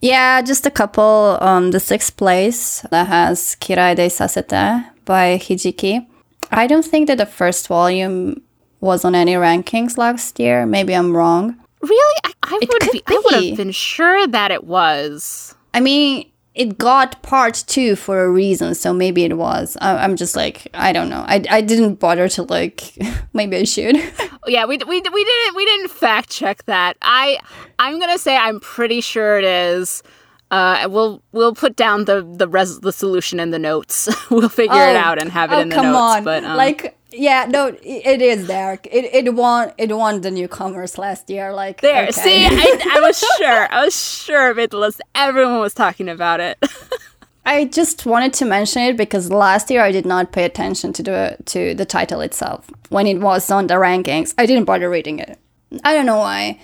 [0.00, 1.38] yeah, just a couple.
[1.40, 6.06] Um, the sixth place that has Kirai de Sasete by Hijiki.
[6.50, 8.42] I don't think that the first volume
[8.80, 10.66] was on any rankings last year.
[10.66, 11.56] Maybe I'm wrong.
[11.82, 13.02] Really, I, I would be, be.
[13.06, 15.54] I would have been sure that it was.
[15.74, 19.76] I mean, it got part two for a reason, so maybe it was.
[19.80, 21.24] I, am just like, I don't know.
[21.26, 22.92] I, I didn't bother to like.
[23.32, 23.96] maybe I should.
[24.48, 26.96] yeah, we, we, we didn't we didn't fact check that.
[27.00, 27.38] I
[27.78, 30.02] I'm gonna say I'm pretty sure it is.
[30.50, 34.08] Uh, we'll we'll put down the the res- the solution in the notes.
[34.30, 36.16] we'll figure oh, it out and have it oh, in the come notes.
[36.16, 36.24] On.
[36.24, 38.78] But um, like yeah, no, it is there.
[38.84, 41.52] It it won it won the newcomers last year.
[41.52, 42.12] Like there, okay.
[42.12, 44.72] see, I, I was sure, I was sure of it.
[44.72, 46.58] List everyone was talking about it.
[47.46, 51.02] I just wanted to mention it because last year I did not pay attention to
[51.02, 54.34] the to the title itself when it was on the rankings.
[54.36, 55.38] I didn't bother reading it.
[55.82, 56.60] I don't know why.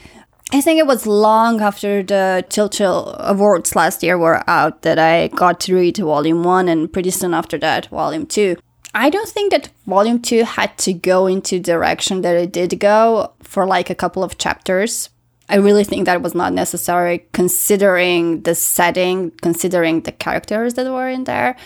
[0.52, 4.98] I think it was long after the Chil Chil awards last year were out that
[4.98, 8.56] I got to read Volume 1 and pretty soon after that, Volume 2.
[8.94, 13.32] I don't think that volume two had to go into direction that it did go
[13.42, 15.10] for like a couple of chapters.
[15.48, 21.08] I really think that was not necessary considering the setting, considering the characters that were
[21.08, 21.56] in there.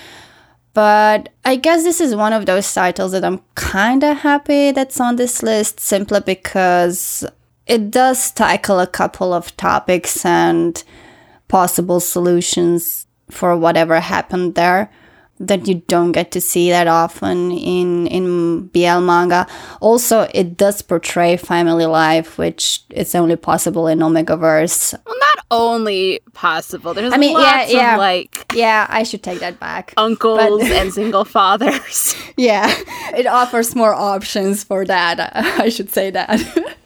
[0.72, 5.00] But I guess this is one of those titles that I'm kind of happy that's
[5.00, 7.26] on this list simply because
[7.66, 10.82] it does tackle a couple of topics and
[11.48, 14.90] possible solutions for whatever happened there
[15.40, 19.46] that you don't get to see that often in in BL manga.
[19.81, 24.94] Also, it does portray family life, which is only possible in Omegaverse.
[25.07, 26.94] Well, not only possible.
[26.94, 27.92] There's I mean, yeah, yeah.
[27.94, 29.94] of like Yeah, I should take that back.
[29.96, 32.14] uncles But- and single fathers.
[32.37, 32.72] Yeah,
[33.16, 35.18] it offers more options for that.
[35.35, 36.38] I should say that.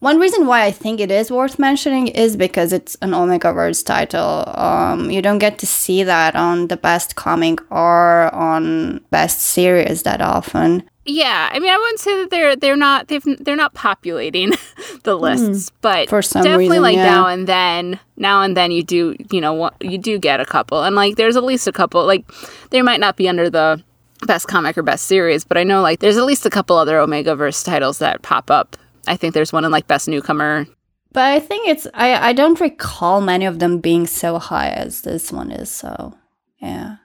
[0.00, 3.84] One reason why I think it is worth mentioning is because it's an Omega Omegaverse
[3.84, 4.44] title.
[4.54, 10.02] Um, you don't get to see that on the best comic or on best series
[10.02, 10.82] that often.
[11.06, 14.52] Yeah, I mean, I wouldn't say that they're they're not they've they're not populating
[15.04, 16.10] the lists, but Hmm.
[16.10, 17.04] For some definitely reason, like yeah.
[17.04, 20.44] now and then, now and then you do you know what you do get a
[20.44, 22.24] couple, and like there's at least a couple like
[22.70, 23.82] they might not be under the
[24.26, 26.98] best comic or best series, but I know like there's at least a couple other
[26.98, 28.76] Omegaverse titles that pop up.
[29.06, 30.66] I think there's one in like best newcomer.
[31.12, 35.02] But I think it's I, I don't recall many of them being so high as
[35.02, 35.70] this one is.
[35.70, 36.14] So
[36.60, 36.96] yeah,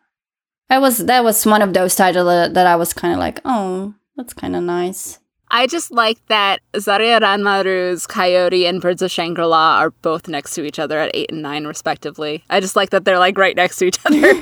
[0.69, 3.39] that was that was one of those titles that, that I was kind of like,
[3.45, 5.19] oh, that's kind of nice.
[5.53, 10.63] I just like that Zariya Ranmaru's Coyote and Birds of Shangri-La are both next to
[10.63, 12.45] each other at 8 and 9 respectively.
[12.49, 14.17] I just like that they're like right next to each other.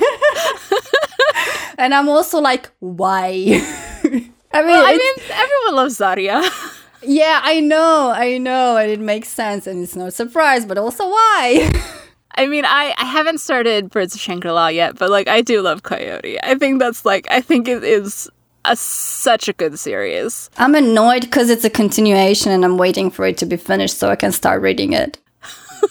[1.80, 3.28] And I'm also like, why?
[4.04, 6.76] I mean, Well, I mean, everyone loves Zariya.
[7.02, 11.08] Yeah, I know, I know, and it makes sense, and it's no surprise, but also
[11.08, 11.70] why?
[12.36, 15.82] I mean, I, I haven't started Birds of Shangri-La yet, but like I do love
[15.82, 16.38] Coyote.
[16.42, 18.30] I think that's like I think it is
[18.64, 20.48] a such a good series.
[20.56, 24.10] I'm annoyed because it's a continuation, and I'm waiting for it to be finished so
[24.10, 25.18] I can start reading it.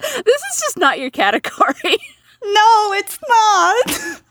[0.00, 1.74] This is just not your category.
[2.42, 4.22] No, it's not.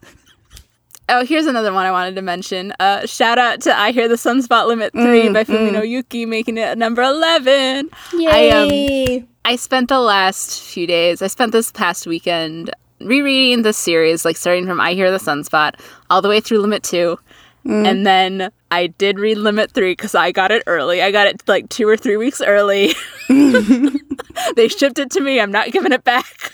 [1.10, 2.74] Oh, here's another one I wanted to mention.
[2.80, 6.78] Uh, shout out to I Hear the Sunspot Limit 3 by Fumino Yuki making it
[6.78, 7.90] number 11.
[8.14, 9.26] I, um, Yay!
[9.46, 14.38] I spent the last few days, I spent this past weekend rereading the series, like
[14.38, 17.18] starting from I Hear the Sunspot all the way through Limit 2.
[17.66, 21.02] And then I did read Limit 3 because I got it early.
[21.02, 22.94] I got it like two or three weeks early.
[23.28, 25.40] they shipped it to me.
[25.40, 26.54] I'm not giving it back.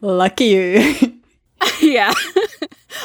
[0.00, 1.12] Lucky you.
[1.80, 2.12] yeah.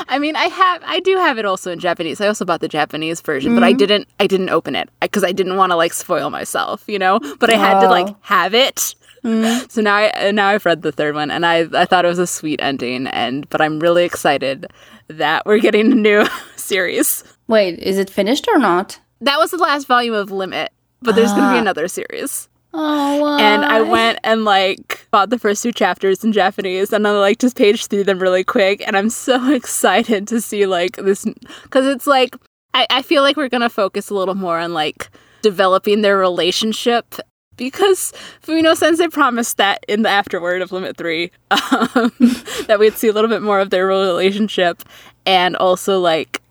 [0.08, 2.20] I mean, I have, I do have it also in Japanese.
[2.22, 5.32] I also bought the Japanese version, but I didn't, I didn't open it because I
[5.32, 7.20] didn't want to like spoil myself, you know.
[7.40, 8.18] But I had to like Oh.
[8.22, 8.96] have it.
[9.24, 12.18] So now, I now I've read the third one, and I I thought it was
[12.18, 14.66] a sweet ending, and but I'm really excited
[15.10, 17.24] that we're getting a new series.
[17.48, 19.00] Wait, is it finished or not?
[19.22, 20.72] That was the last volume of Limit,
[21.04, 21.62] but there's gonna be Ah.
[21.62, 22.50] another series.
[22.74, 27.12] Oh, and I went and like bought the first two chapters in Japanese, and I
[27.12, 31.26] like just paged through them really quick, and I'm so excited to see like this
[31.64, 32.36] because it's like
[32.74, 35.10] I, I feel like we're gonna focus a little more on like
[35.42, 37.16] developing their relationship
[37.58, 42.14] because Fumino Sensei promised that in the afterword of Limit Three um,
[42.68, 44.84] that we'd see a little bit more of their relationship,
[45.26, 46.42] and also like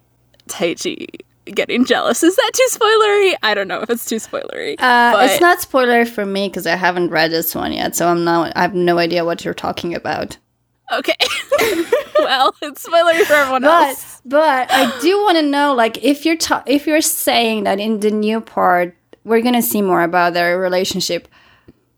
[0.48, 1.06] Taichi
[1.54, 2.22] getting jealous.
[2.22, 3.34] Is that too spoilery?
[3.42, 4.74] I don't know if it's too spoilery.
[4.78, 8.08] Uh, but- it's not spoiler for me because I haven't read this one yet, so
[8.08, 8.52] I'm not.
[8.56, 10.36] I have no idea what you're talking about.
[10.92, 11.14] Okay.
[12.18, 14.20] well, it's spoilery for everyone But else.
[14.24, 18.00] but I do want to know, like, if you're ta- if you're saying that in
[18.00, 21.28] the new part we're gonna see more about their relationship,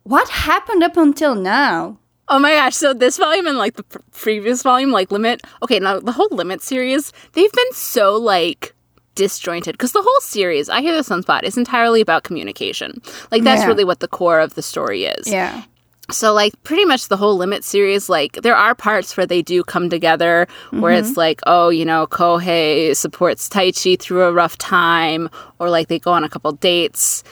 [0.03, 1.99] what happened up until now?
[2.29, 2.77] Oh my gosh!
[2.77, 5.43] So this volume and like the pr- previous volume, like Limit.
[5.63, 8.75] Okay, now the whole Limit series, they've been so like
[9.15, 13.01] disjointed because the whole series, I hear the Sunspot, is entirely about communication.
[13.31, 13.69] Like that's Yeah.
[13.69, 15.29] really what the core of the story is.
[15.29, 15.63] Yeah.
[16.11, 19.63] So like pretty much the whole Limit series, like there are parts where they do
[19.63, 21.19] come together where it's mm-hmm.
[21.21, 26.13] like, oh, you know, Kohei supports Taichi through a rough time, or like they go
[26.13, 27.25] on a couple dates.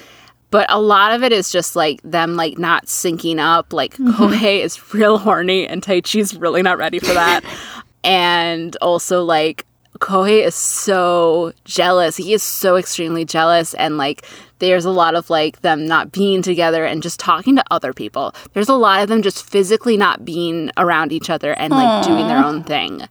[0.51, 3.73] But a lot of it is just like them like not syncing up.
[3.73, 4.11] Like mm-hmm.
[4.11, 7.45] Kohei is real horny and Taichi's really not ready for that.
[8.05, 9.67] and also like
[10.01, 12.17] Kohei is so jealous.
[12.17, 14.27] He is so extremely jealous and like
[14.59, 18.35] there's a lot of like them not being together and just talking to other people.
[18.53, 22.27] There's a lot of them just physically not being around each other and like doing
[22.29, 23.03] their own thing.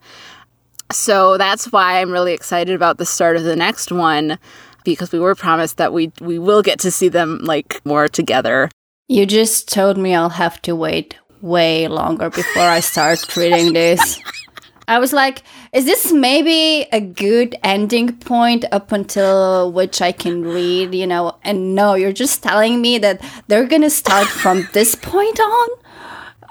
[0.92, 4.40] So that's why I'm really excited about the start of the next one
[4.84, 8.70] because we were promised that we we will get to see them like more together.
[9.08, 14.20] You just told me I'll have to wait way longer before I start reading this.
[14.88, 20.44] I was like, is this maybe a good ending point up until which I can
[20.44, 21.38] read, you know?
[21.44, 25.70] And no, you're just telling me that they're gonna start from this point on?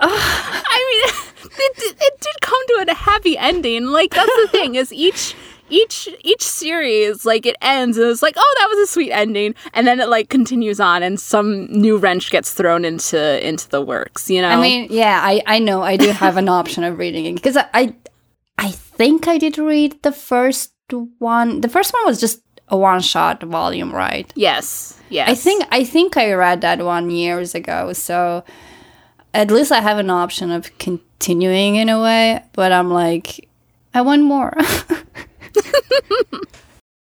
[0.01, 3.87] I mean, it, did- it did come to a happy happy ending.
[3.87, 5.35] Like that's the thing is each
[5.71, 9.55] each each series like it ends and it's like oh that was a sweet ending
[9.75, 13.83] and then it like continues on and some new wrench gets thrown into into the
[13.83, 16.97] works you know I mean, yeah, I, I know I do have an option of
[16.99, 17.95] reading it because I, I
[18.59, 20.73] I think I did read the first
[21.19, 21.61] one.
[21.61, 24.31] The first one was just a one shot volume, right?
[24.37, 28.45] yes yes I think I think I read that one years ago, so
[29.33, 32.43] at least I have an option of continuing in a way.
[32.53, 33.49] But I'm like,
[33.95, 34.55] I want more.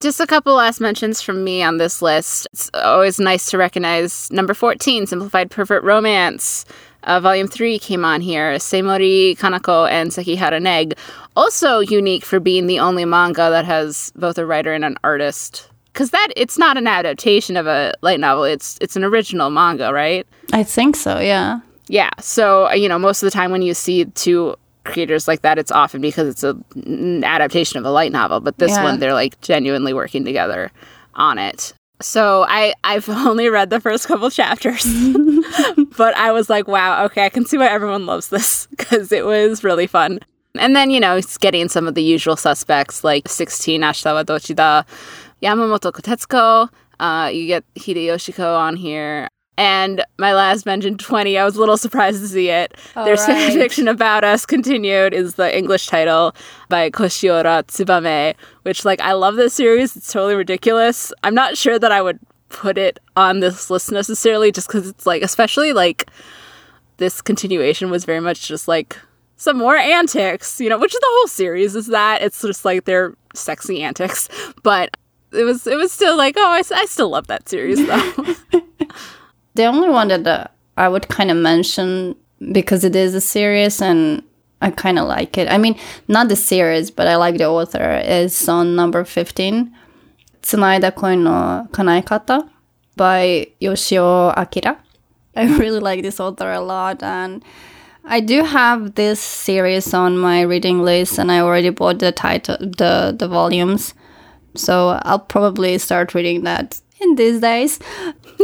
[0.03, 2.49] Just a couple last mentions from me on this list.
[2.53, 6.65] It's always nice to recognize number 14, Simplified Pervert Romance.
[7.05, 8.53] Uh, volume 3 came on here.
[8.55, 10.95] Seimori Kanako and Sekihara Neg.
[11.37, 15.69] Also unique for being the only manga that has both a writer and an artist.
[15.93, 19.93] Because that it's not an adaptation of a light novel, it's it's an original manga,
[19.93, 20.27] right?
[20.53, 21.19] I think so.
[21.19, 21.61] Yeah.
[21.89, 22.11] Yeah.
[22.21, 25.59] So, uh, you know, most of the time when you see two creators like that,
[25.59, 28.41] it's often because it's a, an adaptation of a light novel.
[28.41, 28.85] But this Yeah.
[28.85, 30.71] one, they're like genuinely working together
[31.15, 31.75] on it.
[32.03, 34.85] So I, I've only read the first couple chapters,
[35.97, 39.25] but I was like, wow, okay, I can see why everyone loves this because it
[39.25, 40.21] was really fun.
[40.59, 44.85] And then, you know, it's getting some of the usual suspects like 16 Ashitawa Dochida,
[45.43, 46.69] Yamamoto Kotetsuko,
[47.01, 49.29] uh, you get Hideyoshico on here.
[49.59, 52.75] And my last mention, 20, I was a little surprised to see it.
[52.95, 53.53] There's All right.
[53.53, 56.35] Fiction About Us Continued is the English title
[56.71, 59.95] by Koshiora Tsubame, which, like, I love this series.
[59.95, 61.13] It's totally ridiculous.
[61.23, 65.05] I'm not sure that I would put it on this list necessarily just because it's,
[65.05, 66.09] like, especially, like,
[66.97, 68.99] this continuation was very much just, like,
[69.37, 72.23] some more antics, you know, which is the whole series is that.
[72.23, 74.31] It's just, like, their sexy antics.
[74.63, 74.97] But
[75.31, 78.61] it was, it was still like, oh, I still love that series, though.
[79.55, 80.47] The only one that uh,
[80.77, 82.17] I would kind of mention
[82.53, 84.23] because it is a series and
[84.63, 85.49] I kind of like it.
[85.51, 85.77] I mean,
[86.09, 88.01] not the series, but I like the author.
[88.05, 89.75] Is on number fifteen,
[90.43, 92.49] "Tsunaida Koi no Kanaekata"
[92.97, 94.79] by Yoshio Akira.
[95.37, 97.45] I really like this author a lot, and
[98.05, 102.57] I do have this series on my reading list, and I already bought the title,
[102.61, 103.95] the the volumes.
[104.55, 107.79] So I'll probably start reading that in these days.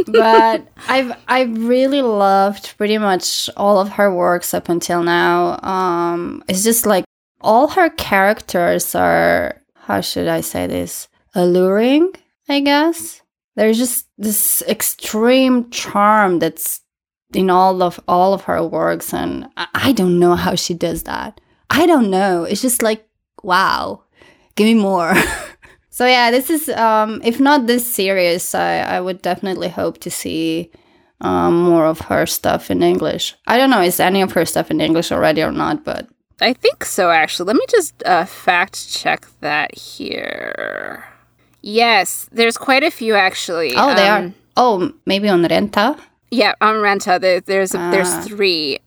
[0.06, 5.58] but I've I've really loved pretty much all of her works up until now.
[5.62, 7.04] Um, it's just like
[7.40, 12.12] all her characters are how should I say this alluring,
[12.48, 13.22] I guess.
[13.56, 16.80] There's just this extreme charm that's
[17.34, 21.04] in all of all of her works, and I, I don't know how she does
[21.04, 21.40] that.
[21.70, 22.44] I don't know.
[22.44, 23.08] It's just like
[23.42, 24.04] wow,
[24.56, 25.14] give me more.
[25.98, 30.10] So yeah, this is um if not this series, I I would definitely hope to
[30.10, 30.70] see
[31.20, 33.34] um more of her stuff in English.
[33.48, 36.06] I don't know is any of her stuff in English already or not, but
[36.40, 37.48] I think so, actually.
[37.48, 41.04] Let me just uh, fact check that here.
[41.62, 43.72] Yes, there's quite a few, actually.
[43.74, 44.32] oh, they Um, are.
[44.56, 45.98] Oh, maybe on Renta.
[46.30, 48.22] Yeah, on Renta, there, there's there's Ah.
[48.22, 48.78] three.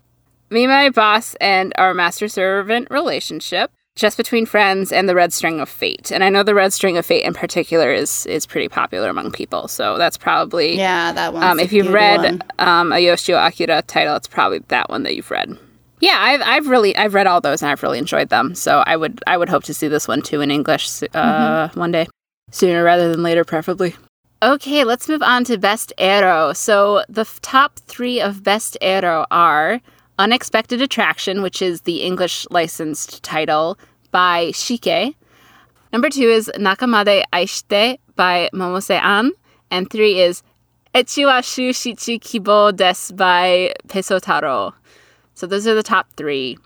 [0.50, 5.60] Me, my boss, and our master servant relationship, just between friends, and the red string
[5.60, 6.12] of fate.
[6.12, 9.32] And I know the red string of fate in particular is is pretty popular among
[9.32, 9.68] people.
[9.68, 11.44] So that's probably Yeah, that one.
[11.44, 15.30] um, if you've read um, a Yoshio Akira title, it's probably that one that you've
[15.32, 15.58] read.
[16.00, 18.56] Yeah, I've, I've really I've read all those and I've really enjoyed them.
[18.56, 21.92] So I would I would hope to see this one too in English uh, one
[21.92, 22.08] day,
[22.50, 23.96] sooner rather than later, preferably.
[24.44, 26.54] Okay, let's move on to Best Ero.
[26.54, 29.80] So the f- top three of Best Ero are
[30.20, 33.78] Unexpected Attraction, which is the English licensed title
[34.12, 35.16] by Shike.
[35.92, 39.32] Number two is Nakama de Aishite by Momose An.
[39.70, 40.44] And three is
[40.94, 44.74] Echi wa shu shichi kibo desu by Pesotaro.
[45.34, 46.58] So those are the top three.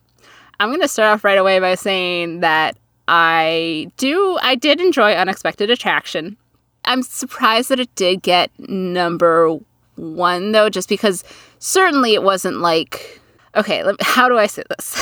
[0.60, 2.78] I'm going to start off right away by saying that
[3.08, 6.38] I do, I did enjoy Unexpected Attraction.
[6.86, 9.58] I'm surprised that it did get number
[9.96, 11.24] one though, just because
[11.60, 13.22] certainly it wasn't like,
[13.56, 14.96] okay, let, how do I say this?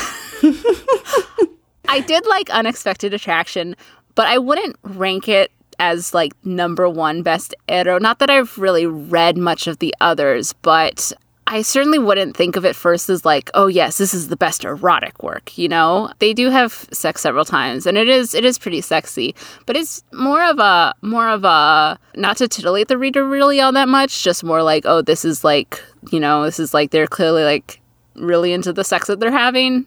[1.87, 3.75] I did like Unexpected Attraction,
[4.15, 7.99] but I wouldn't rank it as like number one best Ero.
[7.99, 11.11] Not that I've really read much of the others, but
[11.45, 14.63] I certainly wouldn't think of it first as like, oh yes, this is the best
[14.63, 16.11] erotic work, you know?
[16.19, 19.35] They do have sex several times and it is it is pretty sexy,
[19.65, 23.73] but it's more of a more of a not to titillate the reader really all
[23.73, 27.07] that much, just more like, oh, this is like, you know, this is like they're
[27.07, 27.81] clearly like
[28.15, 29.85] really into the sex that they're having.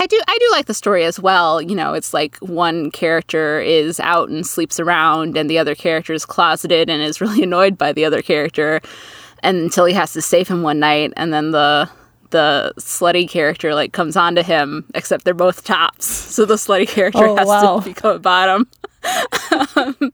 [0.00, 1.60] I do I do like the story as well.
[1.60, 6.12] You know, it's like one character is out and sleeps around and the other character
[6.12, 8.80] is closeted and is really annoyed by the other character
[9.42, 11.90] and until he has to save him one night and then the
[12.30, 16.06] the slutty character like comes onto him, except they're both tops.
[16.38, 17.80] So the slutty character Oh, has wow.
[17.80, 18.68] to become a bottom.
[19.02, 20.12] Sounds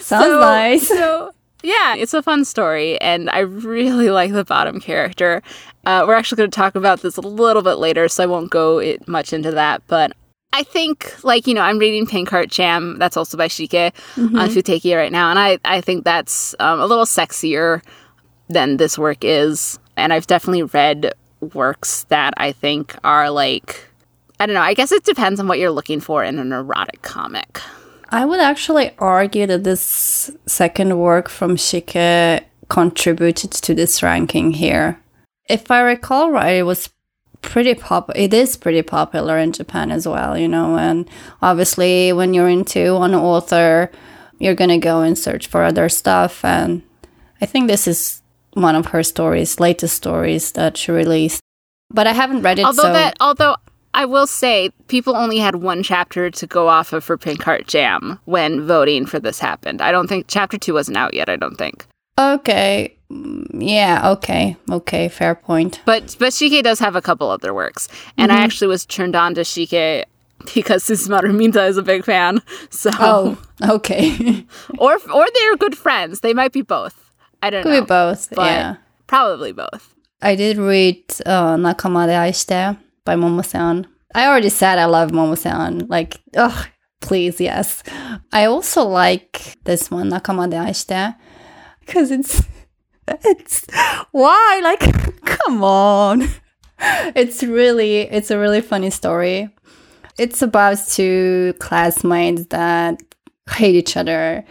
[0.00, 0.88] So- nice.
[0.88, 1.32] So
[1.62, 5.42] yeah, it's a fun story, and I really like the bottom character.
[5.84, 8.50] Uh, we're actually going to talk about this a little bit later, so I won't
[8.50, 9.82] go it, much into that.
[9.86, 10.12] But
[10.52, 12.98] I think, like you know, I'm reading Pink Heart Jam.
[12.98, 16.86] That's also by Shike on Futeki right now, and I I think that's um, a
[16.86, 17.82] little sexier
[18.48, 19.78] than this work is.
[19.96, 21.12] And I've definitely read
[21.54, 23.86] works that I think are like.
[24.38, 24.62] I don't know.
[24.62, 27.60] I guess it depends on what you're looking for in an erotic comic.
[28.10, 35.00] I would actually argue that this second work from Shike contributed to this ranking here.
[35.48, 36.90] If I recall right, it was
[37.42, 38.10] pretty pop.
[38.14, 40.76] It is pretty popular in Japan as well, you know.
[40.76, 41.08] And
[41.40, 43.90] obviously, when you're into one author,
[44.38, 46.44] you're gonna go and search for other stuff.
[46.44, 46.82] And
[47.40, 48.22] I think this is
[48.54, 51.40] one of her stories, latest stories that she released.
[51.92, 52.64] But I haven't read it.
[52.64, 53.56] although so that although
[53.92, 57.66] I will say people only had one chapter to go off of for Pink Heart
[57.66, 59.82] Jam when voting for this happened.
[59.82, 61.28] I don't think chapter two wasn't out yet.
[61.28, 61.86] I don't think,
[62.18, 65.80] okay, Mm, yeah, okay, okay, fair point.
[65.84, 68.40] but but Shike does have a couple other works, and Mm-hmm.
[68.40, 70.04] I actually was turned on to Shike
[70.54, 72.40] because Suzumaru Minta is a big fan.
[72.70, 73.36] So Oh,
[73.68, 74.46] okay.
[74.78, 76.20] or or they're good friends.
[76.20, 77.10] They might be both.
[77.42, 77.80] I don't Could know.
[77.80, 78.28] be both.
[78.30, 78.76] but yeah.
[79.08, 79.92] probably both.
[80.22, 83.86] I did read uh, Nakama de Aishite by Momo-san.
[84.14, 85.86] I already said I love Momo-san.
[85.88, 86.66] Like, ugh,
[87.00, 87.82] please, yes.
[88.32, 91.16] I also like this one, Nakama de Aishite,
[91.80, 92.42] because it's,
[93.08, 93.66] it's,
[94.12, 94.60] why?
[94.62, 96.28] Like, come on.
[97.14, 99.50] It's really, it's a really funny story.
[100.18, 103.00] It's about two classmates that
[103.50, 104.44] hate each other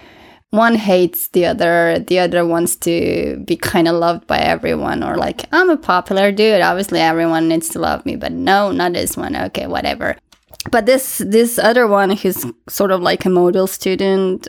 [0.52, 5.16] one hates the other the other wants to be kind of loved by everyone or
[5.16, 9.16] like i'm a popular dude obviously everyone needs to love me but no not this
[9.16, 10.16] one okay whatever.
[10.72, 14.48] But this this other one who's sort of like a model student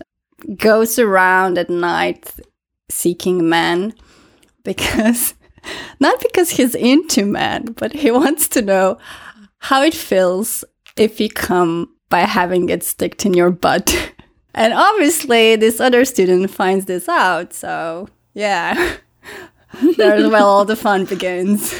[0.57, 2.35] goes around at night
[2.89, 3.95] seeking men
[4.65, 5.35] because
[6.01, 8.99] not because he's into men but he wants to know
[9.59, 10.65] how it feels
[10.97, 14.13] if you come by having it sticked in your butt
[14.55, 17.53] And obviously, this other student finds this out.
[17.53, 18.97] So, yeah,
[19.97, 21.75] there's where all the fun begins.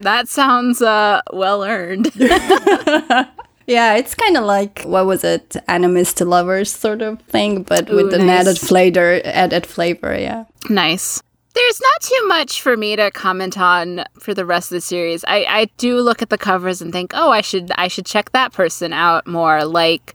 [0.00, 2.10] That sounds uh, well earned.
[3.66, 7.90] Yeah, it's kind of like what was it, enemies to lovers sort of thing, but
[7.90, 9.20] Ooh, with an added flavor.
[9.24, 10.44] Added flavor, yeah.
[10.68, 11.22] Nice.
[11.54, 15.24] There's not too much for me to comment on for the rest of the series.
[15.26, 18.32] I, I do look at the covers and think, oh, I should I should check
[18.32, 19.64] that person out more.
[19.64, 20.14] Like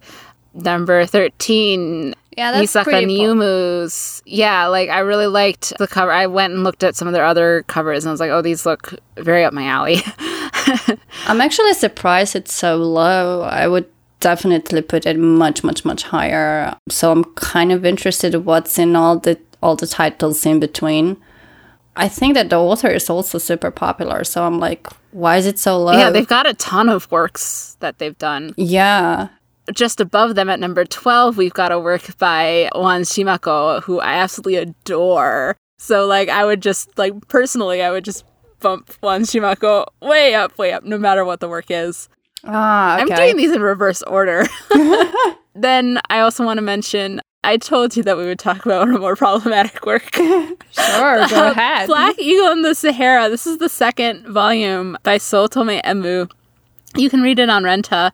[0.53, 4.21] number thirteen, Yeah, that's Misaka Niumu's.
[4.25, 6.11] Yeah, like I really liked the cover.
[6.11, 8.41] I went and looked at some of their other covers and I was like, oh,
[8.41, 9.97] these look very up my alley.
[11.27, 13.41] I'm actually surprised it's so low.
[13.43, 13.85] I would
[14.19, 16.75] definitely put it much, much, much higher.
[16.89, 21.17] So I'm kind of interested in what's in all the all the titles in between.
[21.95, 25.59] I think that the author is also super popular, so I'm like, why is it
[25.59, 25.91] so low?
[25.91, 28.53] yeah, they've got a ton of works that they've done.
[28.55, 29.29] yeah.
[29.73, 34.13] Just above them at number 12, we've got a work by Juan Shimako, who I
[34.15, 35.55] absolutely adore.
[35.77, 38.25] So, like, I would just, like, personally, I would just
[38.59, 42.09] bump Juan Shimako way up, way up, no matter what the work is.
[42.43, 43.13] Ah, okay.
[43.13, 44.45] I'm doing these in reverse order.
[45.55, 48.91] then I also want to mention I told you that we would talk about a
[48.99, 50.13] more problematic work.
[50.15, 50.47] Sure,
[51.29, 51.87] go Uh, ahead.
[51.87, 53.29] Black Eagle in the Sahara.
[53.29, 56.27] This is the second volume by Sotome Emu.
[56.95, 58.11] You can read it on Renta.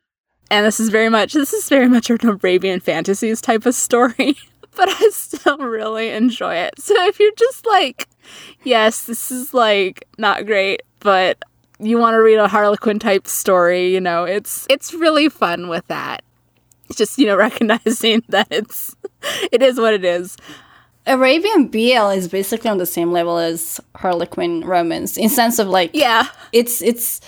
[0.52, 4.38] And this is very much this is very much an Arabian fantasies type of story.
[4.76, 6.80] but I still really enjoy it.
[6.80, 8.08] So if you're just like,
[8.64, 11.40] yes, this is like not great, but
[11.80, 15.88] you want to read a Harlequin type story, you know, it's it's really fun with
[15.88, 16.24] that.
[16.90, 18.96] It's just, you know, recognizing that it's
[19.52, 20.38] it is what it is.
[21.08, 25.92] Arabian BL is basically on the same level as Harlequin romance in sense of like
[25.94, 26.28] Yeah.
[26.52, 27.22] it's it's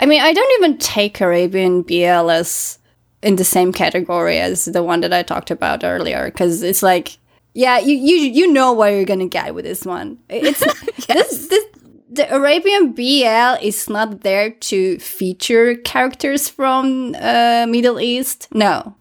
[0.00, 2.78] I mean, I don't even take Arabian BL as
[3.22, 7.18] in the same category as the one that I talked about earlier because it's like
[7.54, 10.18] yeah, you you you know what you're gonna get with this one.
[10.28, 10.60] It's
[11.06, 11.64] this this
[12.10, 18.48] the Arabian BL is not there to feature characters from uh, Middle East.
[18.54, 18.94] No,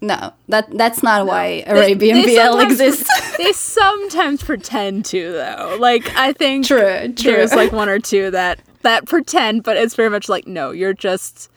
[0.00, 3.08] no, that that's not why Arabian they BL exists.
[3.36, 5.76] they sometimes pretend to though.
[5.78, 7.32] Like I think true, true.
[7.32, 10.94] there's like one or two that that pretend, but it's very much like no, you're
[10.94, 11.50] just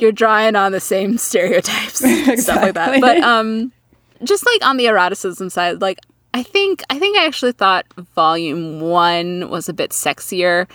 [0.00, 1.98] you're drawing on the same stereotypes,
[2.42, 3.00] stuff like that.
[3.00, 3.72] But um,
[4.22, 5.98] just like on the eroticism side, like
[6.32, 10.68] I think I think I actually thought volume one was a bit sexier,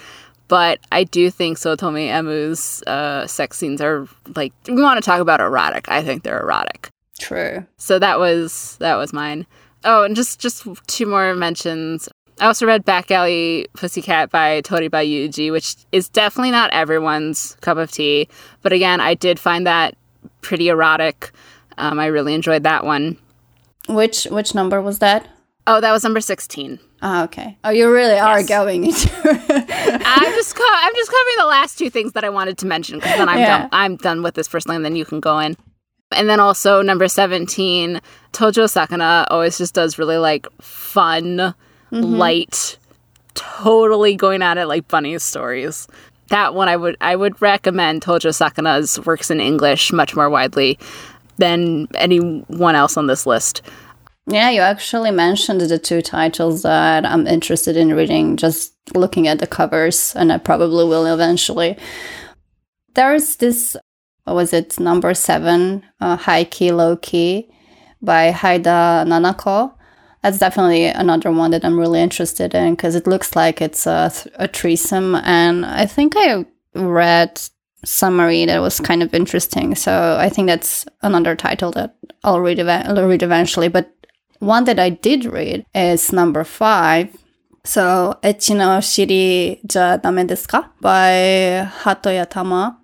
[0.48, 5.22] But I do think Sotome Emu's uh, sex scenes are like we want to talk
[5.22, 5.90] about erotic.
[5.90, 6.90] I think they're erotic.
[7.20, 7.66] True.
[7.78, 9.46] So that was that was mine.
[9.84, 12.10] Oh, and just just two more mentions.
[12.40, 17.78] I also read Back Alley Pussycat by Toriba Yuji, which is definitely not everyone's cup
[17.78, 18.30] of tea.
[18.62, 19.96] But again, I did find that
[20.42, 21.32] pretty erotic.
[21.78, 23.18] Um, I really enjoyed that one.
[23.88, 25.28] Which which number was that?
[25.68, 26.80] Oh, that was number sixteen.
[27.02, 27.58] Oh, okay.
[27.64, 29.10] Oh, you really are going into.
[29.24, 33.00] I'm just co- I'm just covering the last two things that I wanted to mention
[33.00, 33.60] because then I'm Yeah.
[33.62, 33.70] done.
[33.72, 34.82] I'm done with this first line.
[34.84, 35.56] Then you can go in.
[36.12, 38.02] And then also number seventeen,
[38.34, 41.54] Tojo Sakana always just does really like fun,
[41.92, 42.78] light,
[43.34, 45.88] totally going at it like bunny stories.
[46.30, 50.78] That one I would I would recommend Tojo Sakana's works in English much more widely
[51.38, 53.62] than anyone else on this list.
[54.28, 58.38] yeah, you actually mentioned the two titles that I'm interested in reading.
[58.38, 61.78] Just looking at the covers, and I probably will eventually.
[62.94, 63.76] There's this.
[64.26, 64.80] What was it?
[64.80, 67.50] Number seven, uh, High Key Low Key,
[68.02, 69.74] by Haida Nanako.
[70.22, 74.12] That's definitely another one that I'm really interested in because it looks like it's a,
[74.36, 76.46] a threesome, and I think I
[76.76, 77.42] read
[77.86, 79.76] summary that was kind of interesting.
[79.76, 83.70] So I think that's another title that I'll read, eva- I'll read eventually.
[83.70, 83.94] But
[84.40, 87.16] one that I did read is number five.
[87.64, 92.78] So Echi no shiri ja dame desu ka by Hatoya Tama.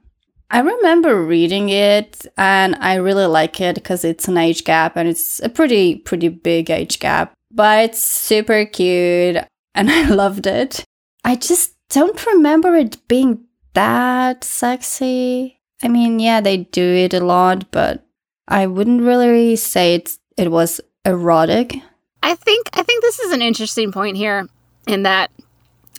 [0.50, 5.10] I remember reading it and I really like it because it's an age gap and
[5.10, 9.38] it's a pretty, pretty big age gap, but it's super cute
[9.74, 10.84] and I loved it.
[11.24, 15.60] I just don't remember it being that sexy.
[15.84, 18.06] I mean, yeah, they do it a lot, but
[18.48, 21.76] I wouldn't really say it's, it was erotic.
[22.22, 24.48] I think I think this is an interesting point here
[24.88, 25.32] in that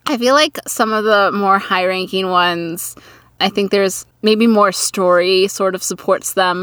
[0.07, 2.97] I feel like some of the more high-ranking ones
[3.39, 6.59] I think there's maybe more story sort of supports them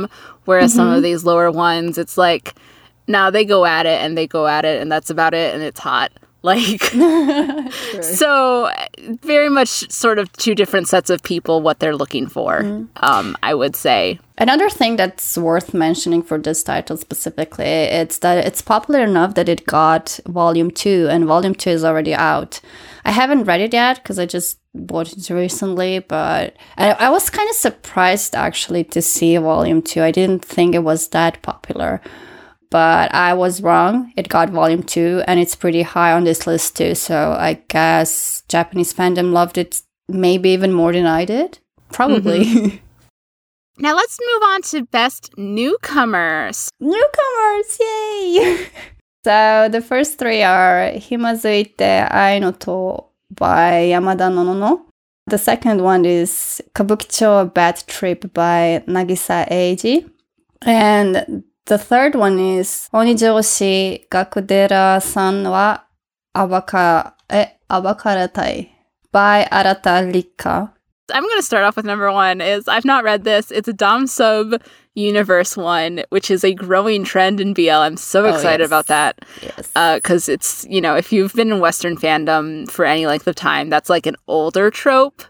[0.45, 2.45] whereas some of these lower ones it's like
[3.07, 5.63] now they go at it and they go at it and that's about it and
[5.63, 6.11] it's hot.
[6.45, 6.81] Like
[8.03, 8.69] so
[9.21, 12.59] very much sort of two different sets of people what they're looking for.
[12.97, 14.19] Um I would say.
[14.37, 17.63] Another thing that's worth mentioning for this title specifically,
[18.01, 22.13] it's that it's popular enough that it got volume 2 and volume 2 is already
[22.13, 22.59] out.
[23.05, 27.29] I haven't read it yet because I just bought it recently, but I, I was
[27.29, 30.01] kind of surprised actually to see volume 2.
[30.01, 32.01] I didn't think it was that popular.
[32.69, 34.11] But I was wrong.
[34.17, 36.95] It got volume 2 and it's pretty high on this list too.
[36.95, 41.59] So I guess Japanese fandom loved it maybe even more than I did.
[41.91, 42.45] Probably.
[42.45, 42.77] Mm-hmm.
[43.79, 46.69] Now let's move on to best newcomers.
[46.79, 48.67] Newcomers, yay!
[49.25, 53.05] so the first three are Himazuite Ai no To
[53.35, 54.81] by Yamada Nonono.
[55.27, 60.09] The second one is Kabukicho Bad Trip by Nagisa Eiji.
[60.61, 65.77] And the third one is Onijoshi Gakudera-san wa
[66.35, 68.69] Abaka, eh, Abakaratai
[69.11, 70.73] by Arata Rika.
[71.13, 73.51] I'm going to start off with number one is I've not read this.
[73.51, 74.61] It's a Dom Sub
[74.95, 77.71] Universe one, which is a growing trend in BL.
[77.71, 78.67] I'm so Oh, excited yes.
[78.69, 79.71] about that Yes.
[79.75, 83.35] Uh, because it's, you know, if you've been in Western fandom for any length of
[83.35, 85.23] time, that's like an older trope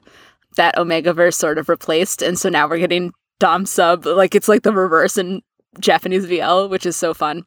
[0.58, 2.22] that Omegaverse sort of replaced.
[2.22, 5.42] And so now we're getting Dom Sub, like it's like the reverse in
[5.80, 7.44] Japanese BL, which is so fun.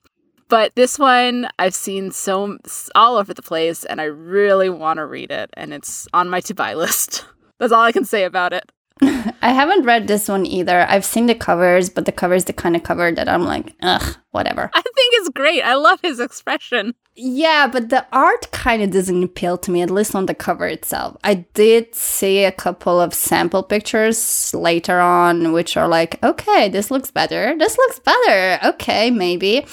[0.48, 2.56] But this one I've seen so
[2.94, 6.40] all over the place and I really want to read it and it's on my
[6.42, 7.24] to buy list.
[7.58, 8.70] That's all I can say about it.
[9.02, 10.86] I haven't read this one either.
[10.88, 13.74] I've seen the covers, but the cover is the kind of cover that I'm like,
[13.82, 14.70] ugh, whatever.
[14.72, 15.62] I think it's great.
[15.62, 16.94] I love his expression.
[17.18, 20.66] Yeah, but the art kind of doesn't appeal to me, at least on the cover
[20.66, 21.16] itself.
[21.24, 26.90] I did see a couple of sample pictures later on, which are like, okay, this
[26.90, 27.56] looks better.
[27.58, 28.58] This looks better.
[28.66, 29.64] Okay, maybe.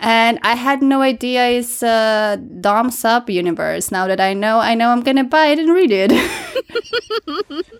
[0.00, 3.92] And I had no idea it's a Dom Sub universe.
[3.92, 6.12] Now that I know, I know I'm gonna buy it and read it.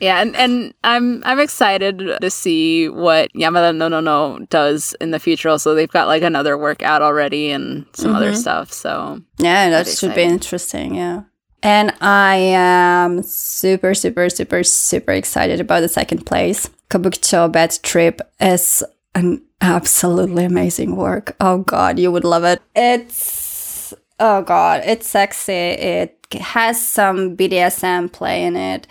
[0.00, 5.48] Yeah, and, and I'm I'm excited to see what Yamada Nonono does in the future.
[5.48, 8.40] Also, they've got like another work out already and some other mm-hmm.
[8.40, 8.72] stuff.
[8.72, 10.94] So Yeah, that should be interesting.
[10.94, 11.22] Yeah.
[11.62, 16.68] And I am super, super, super, super excited about the second place.
[16.90, 21.34] Kabukicho Bad Trip is an absolutely amazing work.
[21.40, 22.60] Oh God, you would love it.
[22.76, 25.52] It's, oh God, it's sexy.
[25.52, 28.86] It has some BDSM play in it.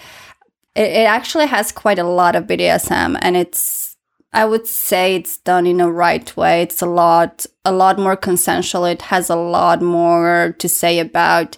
[0.76, 3.83] It, it actually has quite a lot of BDSM and it's
[4.34, 6.64] I would say it's done in a right way.
[6.64, 8.86] It's a lot, a lot more consensual.
[8.86, 11.58] It has a lot more to say about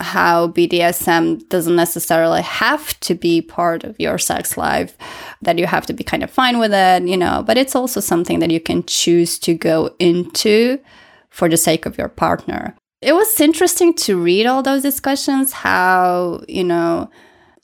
[0.00, 4.96] how BDSM doesn't necessarily have to be part of your sex life,
[5.42, 8.00] that you have to be kind of fine with it, you know, but it's also
[8.00, 10.78] something that you can choose to go into
[11.30, 12.76] for the sake of your partner.
[13.00, 17.10] It was interesting to read all those discussions, how, you know,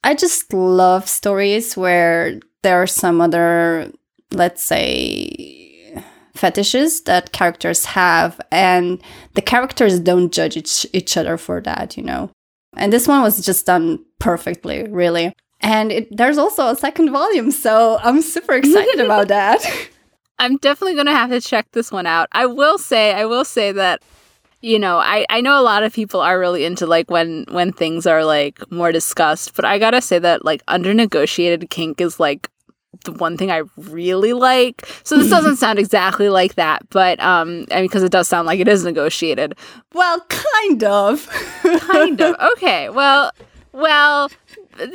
[0.02, 3.92] I just love stories where there are some other,
[4.34, 6.02] let's say,
[6.34, 9.00] fetishes that characters have, and
[9.34, 12.30] the characters don't judge each, each other for that, you know.
[12.76, 15.32] And this one was just done perfectly, really.
[15.60, 19.64] And it, there's also a second volume, so I'm super excited about that.
[20.38, 22.28] I'm definitely going to have to check this one out.
[22.32, 24.02] I will say, I will say that
[24.64, 27.70] you know, I, I know a lot of people are really into like when when
[27.70, 32.18] things are like more discussed, but I gotta say that like under negotiated kink is
[32.18, 32.48] like
[33.04, 34.86] the one thing I really like.
[35.02, 38.46] So this doesn't sound exactly like that, but um, I mean, because it does sound
[38.46, 39.56] like it is negotiated.
[39.92, 41.28] Well, kind of.
[41.80, 42.36] kind of.
[42.54, 42.88] Okay.
[42.88, 43.32] Well,
[43.72, 44.30] well,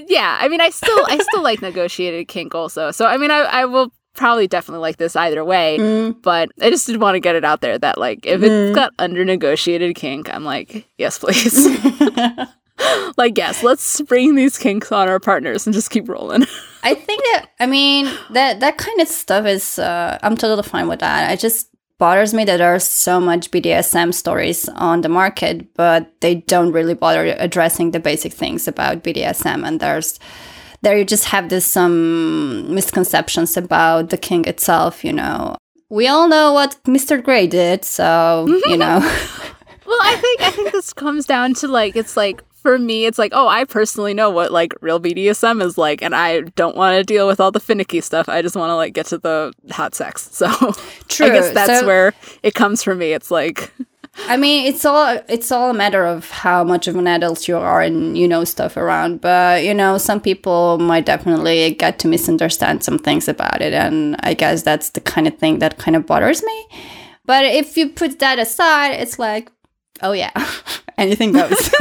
[0.07, 0.37] yeah.
[0.39, 2.91] I mean, I still I still like negotiated kink also.
[2.91, 5.77] So I mean, I I will probably definitely like this either way.
[5.79, 6.21] Mm.
[6.21, 8.67] But I just did want to get it out there that like if mm.
[8.67, 11.67] it's got under negotiated kink, I'm like, yes, please.
[13.17, 16.43] like yes, let's bring these kinks on our partners and just keep rolling.
[16.83, 20.87] I think that I mean that that kind of stuff is uh, I'm totally fine
[20.87, 21.29] with that.
[21.29, 26.11] I just bothers me that there are so much BDSM stories on the market, but
[26.21, 29.67] they don't really bother addressing the basic things about BDSM.
[29.67, 30.19] And there's
[30.81, 31.91] there you just have this some
[32.65, 35.03] um, misconceptions about the king itself.
[35.03, 35.57] You know,
[35.89, 37.21] we all know what Mr.
[37.21, 38.99] Grey did, so you know.
[39.85, 43.17] well, I think I think this comes down to like it's like for me, it's
[43.17, 46.97] like, oh, I personally know what like real BDSM is like, and I don't want
[46.97, 48.29] to deal with all the finicky stuff.
[48.29, 50.29] I just want to like get to the hot sex.
[50.39, 50.47] So
[51.09, 51.25] True.
[51.25, 53.11] I guess that's so, where it comes from me.
[53.11, 53.73] It's like
[54.27, 57.57] I mean, it's all it's all a matter of how much of an adult you
[57.57, 59.21] are and you know stuff around.
[59.21, 64.15] But you know, some people might definitely get to misunderstand some things about it, and
[64.21, 66.67] I guess that's the kind of thing that kind of bothers me.
[67.25, 69.51] But if you put that aside, it's like,
[70.01, 70.31] oh yeah,
[70.97, 71.73] anything goes.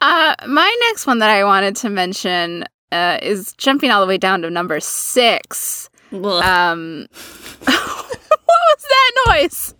[0.00, 4.18] uh, my next one that I wanted to mention uh, is jumping all the way
[4.18, 5.90] down to number six.
[6.12, 7.06] Um,
[7.64, 9.74] what was that noise?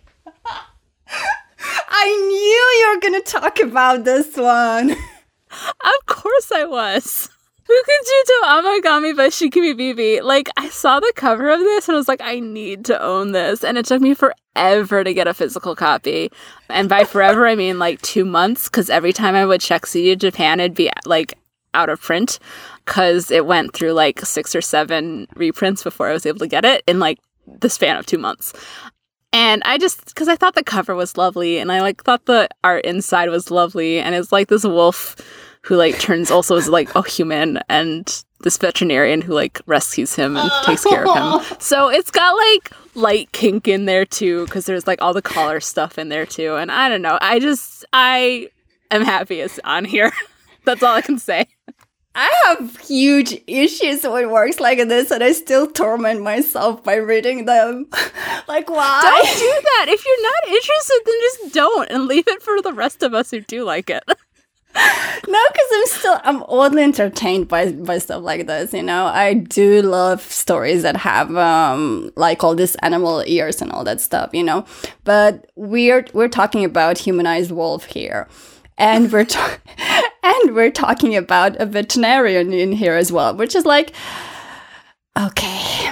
[1.89, 4.91] I knew you were gonna talk about this one.
[4.91, 7.29] of course I was.
[7.67, 10.21] Fukujuto Amagami by Shikimi Bibi.
[10.21, 13.33] Like, I saw the cover of this and I was like, I need to own
[13.33, 13.61] this.
[13.61, 16.31] And it took me forever to get a physical copy.
[16.69, 20.15] And by forever, I mean like two months, because every time I would check CD
[20.15, 21.37] Japan, it'd be like
[21.73, 22.39] out of print,
[22.85, 26.65] because it went through like six or seven reprints before I was able to get
[26.65, 28.53] it in like the span of two months.
[29.33, 32.49] And I just because I thought the cover was lovely, and I like thought the
[32.63, 35.15] art inside was lovely, and it's like this wolf
[35.61, 40.37] who like turns also is like a human, and this veterinarian who like rescues him
[40.37, 41.57] and takes care of him.
[41.59, 45.59] So it's got like light kink in there too, because there's like all the collar
[45.59, 46.55] stuff in there too.
[46.55, 48.49] And I don't know, I just I
[48.91, 50.11] am happy it's on here.
[50.65, 51.47] That's all I can say.
[52.19, 57.45] I have huge issues with works like this, and I still torment myself by reading
[57.45, 57.85] them.
[58.47, 59.01] like, why?
[59.03, 59.85] Don't do that.
[59.87, 63.29] If you're not interested, then just don't and leave it for the rest of us
[63.29, 64.03] who do like it.
[65.27, 68.73] no, because I'm still I'm oddly entertained by by stuff like this.
[68.73, 73.71] You know, I do love stories that have um like all these animal ears and
[73.71, 74.29] all that stuff.
[74.33, 74.65] You know,
[75.03, 78.27] but we're we're talking about humanized wolf here
[78.77, 79.59] and we're ta-
[80.23, 83.93] and we're talking about a veterinarian in here as well, which is like,
[85.17, 85.91] okay,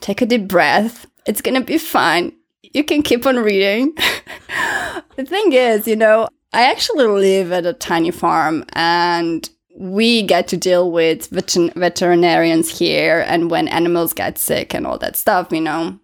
[0.00, 1.06] take a deep breath.
[1.26, 2.32] It's gonna be fine.
[2.62, 3.94] You can keep on reading.
[5.16, 9.46] the thing is, you know, I actually live at a tiny farm and
[9.76, 14.96] we get to deal with vet- veterinarians here and when animals get sick and all
[15.00, 15.98] that stuff, you know.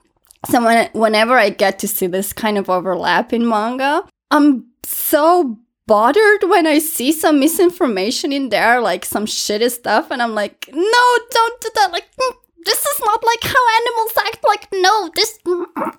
[0.51, 5.59] So when, whenever I get to see this kind of overlap in manga, I'm so
[5.87, 10.69] bothered when I see some misinformation in there, like some shitty stuff, and I'm like,
[10.71, 11.93] no, don't do that.
[11.93, 12.35] Like, mm,
[12.67, 14.45] this is not like how animals act.
[14.45, 15.39] Like, no, this.
[15.47, 15.65] Mm,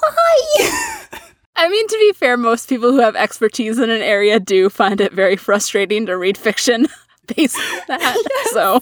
[0.00, 1.20] why?
[1.56, 5.00] I mean, to be fair, most people who have expertise in an area do find
[5.00, 6.86] it very frustrating to read fiction
[7.36, 8.22] based on that.
[8.30, 8.52] yes.
[8.52, 8.80] So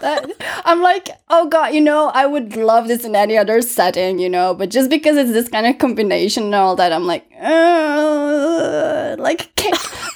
[0.00, 4.18] that, I'm like, oh god, you know, I would love this in any other setting,
[4.18, 7.26] you know, but just because it's this kind of combination and all that, I'm like,
[7.40, 9.50] uh, like,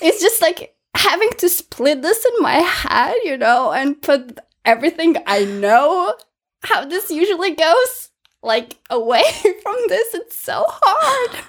[0.00, 5.16] it's just like having to split this in my head, you know, and put everything
[5.26, 6.14] I know
[6.62, 8.11] how this usually goes
[8.43, 9.22] like away
[9.62, 10.14] from this.
[10.14, 11.45] It's so hard.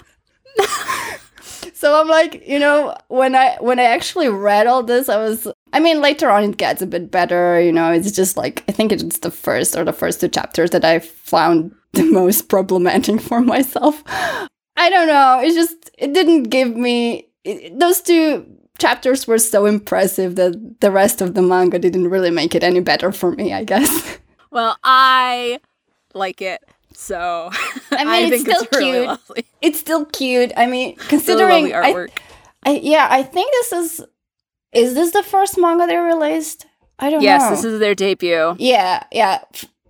[1.74, 5.48] so I'm like, you know, when I when I actually read all this, I was
[5.72, 8.72] I mean, later on it gets a bit better, you know, it's just like I
[8.72, 13.20] think it's the first or the first two chapters that I found the most problematic
[13.20, 14.02] for myself.
[14.06, 18.46] I don't know, it's just it didn't give me it, those two
[18.78, 22.80] chapters were so impressive that the rest of the manga didn't really make it any
[22.80, 24.18] better for me, I guess.
[24.50, 25.60] Well, I
[26.14, 26.62] like it.
[26.94, 27.50] So
[27.90, 29.06] I mean, it's think still it's really cute.
[29.06, 29.46] lovely.
[29.60, 30.52] It's still cute.
[30.56, 32.10] I mean, considering lovely I, artwork.
[32.64, 34.06] I yeah, I think this is
[34.72, 36.66] is this the first manga they released?
[36.98, 37.50] I don't yes, know.
[37.50, 38.56] Yes, this is their debut.
[38.58, 39.40] Yeah, yeah.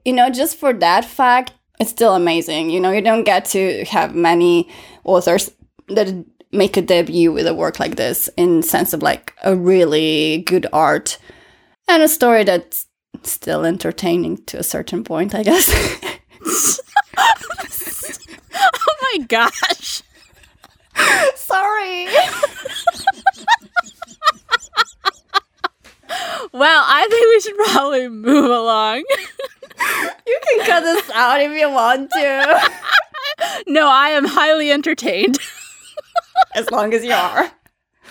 [0.04, 2.70] You know, just for that fact, it's still amazing.
[2.70, 4.68] You know, you don't get to have many
[5.04, 5.50] authors
[5.88, 6.08] that
[6.52, 10.66] make a debut with a work like this in sense of like a really good
[10.72, 11.18] art
[11.88, 12.86] and a story that's
[13.22, 15.70] still entertaining to a certain point, I guess.
[17.16, 20.02] Oh my gosh.
[21.34, 22.06] Sorry.
[26.52, 28.98] Well, I think we should probably move along.
[30.26, 32.70] You can cut this out if you want to.
[33.66, 35.38] no, I am highly entertained.
[36.54, 37.50] As long as you are.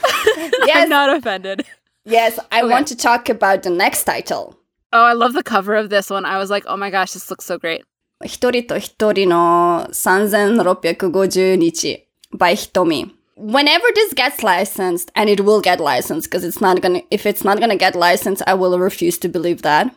[0.04, 1.66] I'm not offended.
[2.06, 2.70] yes, I Okay.
[2.72, 4.58] want to talk about the next title.
[4.91, 6.26] Oh, I love the cover of this one.
[6.26, 7.86] I was like, oh my gosh, this looks so great.
[8.25, 12.07] 一人と一人の3650日
[12.37, 13.11] by Hitomi.
[13.37, 17.45] Whenever this gets licensed, and it will get licensed because it's not gonna, if it's
[17.45, 19.95] not gonna get licensed, I will refuse to believe that.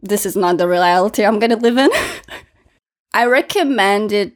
[0.00, 1.90] This is not the reality I'm gonna live in.
[3.12, 4.34] I recommend it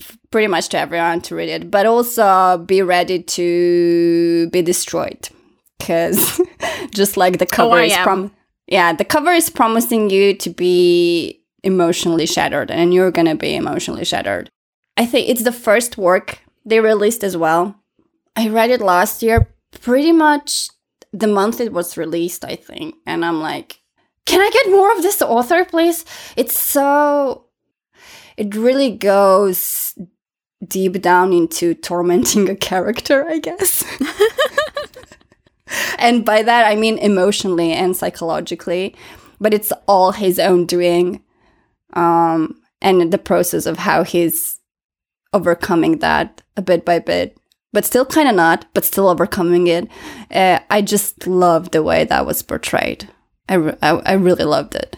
[0.00, 5.28] f- pretty much to everyone to read it, but also be ready to be destroyed.
[5.78, 6.40] Because
[6.92, 8.02] just like the cover Oh, I is am.
[8.04, 8.32] prom-
[8.66, 14.05] yeah, the cover is promising you to be emotionally shattered, and you're gonna be emotionally
[14.05, 14.49] shattered.
[14.97, 17.75] I think it's the first work they released as well.
[18.35, 19.47] I read it last year,
[19.81, 20.69] pretty much
[21.11, 23.79] the month it was released, I think, and I'm like,
[24.25, 26.05] can I get more of this author, please?
[26.37, 27.45] It's so.
[28.37, 29.97] It really goes
[30.65, 33.83] deep down into tormenting a character, I guess.
[35.99, 38.95] and by that, I mean emotionally and psychologically,
[39.39, 41.23] but it's all his own doing.
[41.93, 44.59] Um, and the process of how he's
[45.33, 47.37] overcoming that a bit by bit,
[47.73, 49.87] but still kind of not, but still overcoming it.
[50.31, 53.09] Uh, I just love the way that was portrayed.
[53.47, 54.97] I, re- I, I really loved it.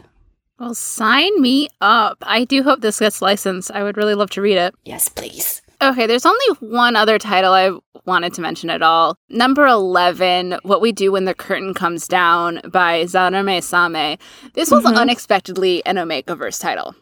[0.59, 2.17] Well, sign me up.
[2.21, 3.71] I do hope this gets licensed.
[3.71, 4.75] I would really love to read it.
[4.85, 5.61] Yes, please.
[5.81, 7.71] Okay, there's only one other title I
[8.05, 9.17] wanted to mention at all.
[9.29, 14.17] Number 11, What We Do When the Curtain Comes Down by Zarame Same.
[14.53, 14.95] This was Mhm.
[14.95, 16.93] unexpectedly an Omegaverse title.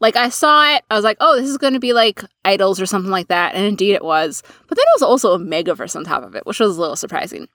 [0.00, 2.80] Like, I saw it, I was like, oh, this is going to be like Idols
[2.80, 3.54] or something like that.
[3.54, 4.42] And indeed it was.
[4.68, 6.96] But then it was also a Megaverse on top of it, which was a little
[6.96, 7.48] surprising.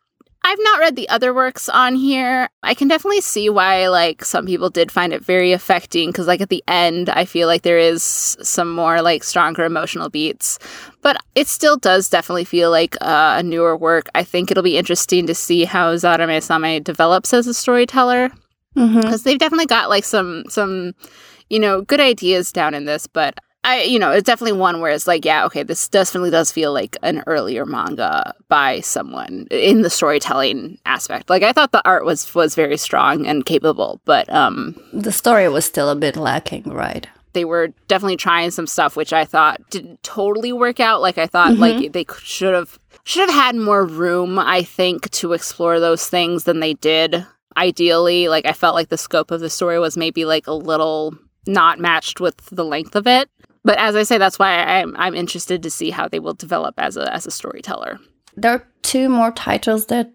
[0.44, 2.50] I've not read the other works on here.
[2.64, 6.42] I can definitely see why like some people did find it very affecting cuz like
[6.42, 10.58] at the end I feel like there is some more like stronger emotional beats.
[11.02, 14.08] But it still does definitely feel like uh, a newer work.
[14.16, 18.32] I think it'll be interesting to see how Zarame Same develops as a storyteller
[18.78, 19.02] Mm-hmm.
[19.02, 20.94] because they've definitely got like some some
[21.50, 24.92] you know good ideas down in this but i you know it's definitely one where
[24.92, 29.82] it's like yeah okay this definitely does feel like an earlier manga by someone in
[29.82, 34.32] the storytelling aspect like i thought the art was was very strong and capable but
[34.34, 37.08] um The story was still a bit lacking, right?
[37.34, 41.28] they were definitely trying some stuff which i thought didn't totally work out like i
[41.28, 41.60] thought Mhm.
[41.60, 46.46] like they should have should have had more room i think to explore those things
[46.46, 50.26] than they did ideally like i felt like the scope of the story was maybe
[50.26, 51.14] like a little
[51.46, 53.30] not matched with the length of it
[53.64, 56.76] but as i say that's why i'm, I'm interested to see how they will develop
[56.78, 58.00] as a as a storyteller
[58.36, 60.14] There are two more titles that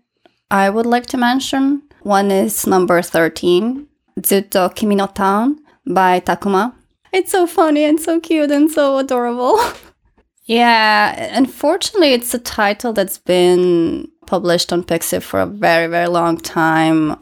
[0.50, 1.82] I would like to mention.
[2.02, 3.86] One is number 13,
[4.20, 6.74] Zutto Kimi no Town by Takuma.
[7.12, 9.58] It's so funny and so cute and so adorable.
[10.44, 16.38] yeah, unfortunately, it's a title that's been published on Pixiv for a very, very long
[16.38, 17.16] time.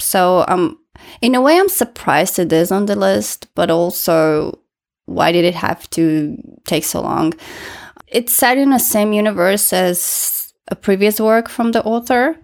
[0.00, 0.78] So, um,
[1.20, 4.58] in a way, I'm surprised it is on the list, but also,
[5.08, 6.36] why did it have to
[6.66, 7.32] take so long?
[8.06, 12.36] It's set in the same universe as a previous work from the author.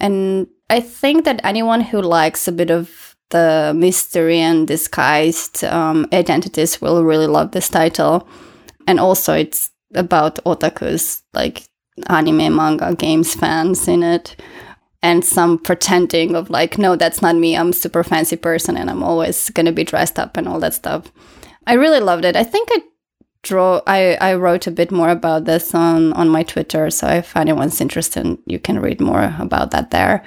[0.00, 6.06] And I think that anyone who likes a bit of the mystery and disguised um,
[6.12, 8.28] identities will really love this title.
[8.86, 11.64] And also, it's about otakus, like
[12.08, 14.36] anime, manga, games fans in it.
[15.02, 17.56] And some pretending of like, no, that's not me.
[17.56, 20.74] I'm super fancy person and I'm always going to be dressed up and all that
[20.74, 21.12] stuff.
[21.66, 22.36] I really loved it.
[22.36, 22.82] I think I
[23.42, 27.36] draw I, I wrote a bit more about this on on my Twitter, so if
[27.36, 30.24] anyone's interested, you can read more about that there.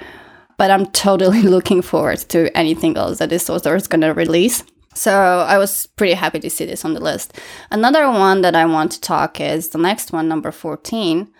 [0.56, 4.62] But I'm totally looking forward to anything else that this author is going to release.
[4.94, 7.38] So I was pretty happy to see this on the list.
[7.70, 11.32] Another one that I want to talk is the next one, number 14.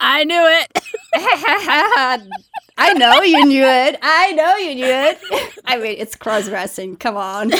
[0.00, 0.68] I knew it.
[2.76, 3.98] I know you knew it.
[4.02, 5.18] I know you knew it.
[5.66, 6.96] I mean, it's cross dressing.
[6.96, 7.50] Come on.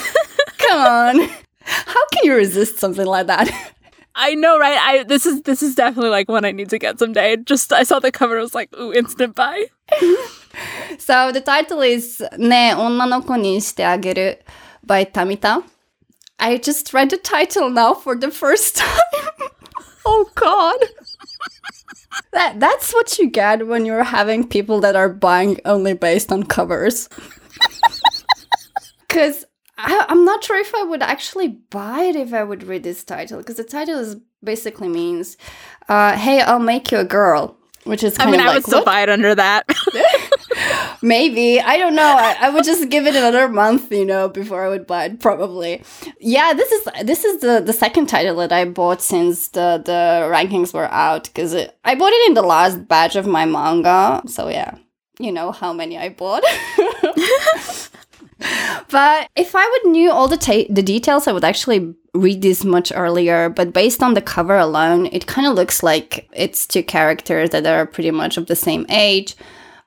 [0.59, 1.31] Come on.
[1.63, 3.51] How can you resist something like that?
[4.15, 4.79] I know, right?
[4.79, 7.37] I this is this is definitely like one I need to get someday.
[7.37, 9.67] Just I saw the cover, I was like, ooh, instant buy.
[10.99, 14.37] so the title is Ne Onnanoko ni shite ageru
[14.85, 15.63] by Tamita.
[16.39, 19.49] I just read the title now for the first time.
[20.05, 20.79] oh god.
[22.33, 26.43] that that's what you get when you're having people that are buying only based on
[26.43, 27.09] covers.
[29.09, 29.45] Cause
[29.85, 33.05] I, I'm not sure if I would actually buy it if I would read this
[33.05, 35.37] title because the title is basically means,
[35.89, 38.65] uh, "Hey, I'll make you a girl," which is kind I mean, I like would
[38.65, 38.87] still what?
[38.87, 39.67] buy it under that.
[41.03, 41.61] Maybe.
[41.61, 42.03] I don't know.
[42.19, 45.21] I, I would just give it another month, you know, before I would buy it,
[45.21, 45.83] probably.
[46.21, 50.29] Yeah, this is this is the, the second title that I bought since the, the
[50.31, 51.55] rankings were out, because
[51.85, 54.23] I bought it in the last batch of my manga.
[54.27, 54.77] So yeah,
[55.19, 56.45] you know how many I bought.
[58.91, 62.65] but if I would knew all the ta- the details, I would actually read this
[62.65, 63.49] much earlier.
[63.49, 67.67] But based on the cover alone, it kind of looks like it's two characters that
[67.67, 69.37] are pretty much of the same age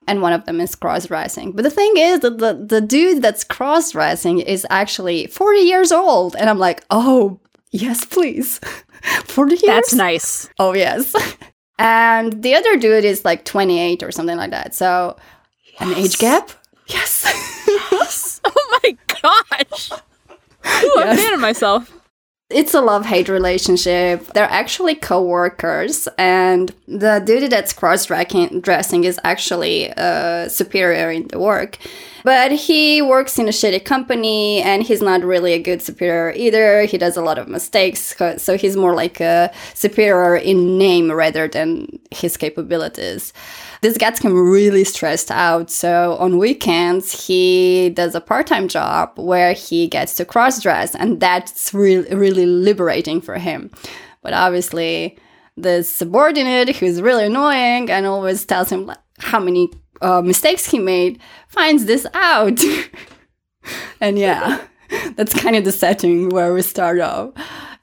[0.07, 1.51] and one of them is cross dressing.
[1.51, 5.91] But the thing is that the, the dude that's cross dressing is actually 40 years
[5.91, 6.35] old.
[6.35, 7.39] And I'm like, oh,
[7.71, 8.59] yes, please.
[9.25, 9.61] 40 years?
[9.63, 10.49] That's nice.
[10.59, 11.13] Oh, yes.
[11.79, 14.75] And the other dude is like 28 or something like that.
[14.75, 15.17] So
[15.79, 16.51] an age gap?
[16.85, 17.25] Yes.
[18.55, 19.91] Oh my gosh.
[19.91, 21.19] Ooh, I'm Yes.
[21.19, 21.91] fan of myself.
[22.49, 24.27] it's a love hate relationship.
[24.33, 31.27] They're actually co workers, and the dude that's cross dressing is actually a superior in
[31.29, 31.77] the work.
[32.23, 36.83] But he works in a shitty company and he's not really a good superior either.
[36.85, 41.49] He does a lot of mistakes, so he's more like a superior in name rather
[41.49, 43.33] than his capabilities.
[43.81, 45.69] This gets him really stressed out.
[45.69, 50.95] So on weekends, he does a part time job where he gets to cross dress,
[50.95, 53.69] and that's really, really liberating for him.
[54.21, 55.17] But obviously,
[55.57, 59.69] the subordinate, who's really annoying and always tells him like, how many
[60.03, 62.59] uh, mistakes he made, finds this out.
[64.01, 64.61] and yeah,
[65.15, 67.31] that's kind of the setting where we start off.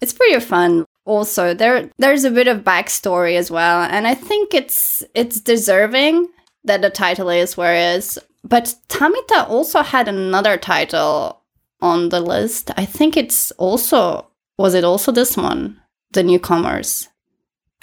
[0.01, 0.85] It's pretty fun.
[1.07, 6.29] Also, there there's a bit of backstory as well, and I think it's it's deserving
[6.65, 8.19] that the title is where it is.
[8.45, 11.43] But Tamita also had another title
[11.81, 12.71] on the list.
[12.77, 14.27] I think it's also
[14.59, 15.81] was it also this one,
[16.13, 17.09] the newcomers.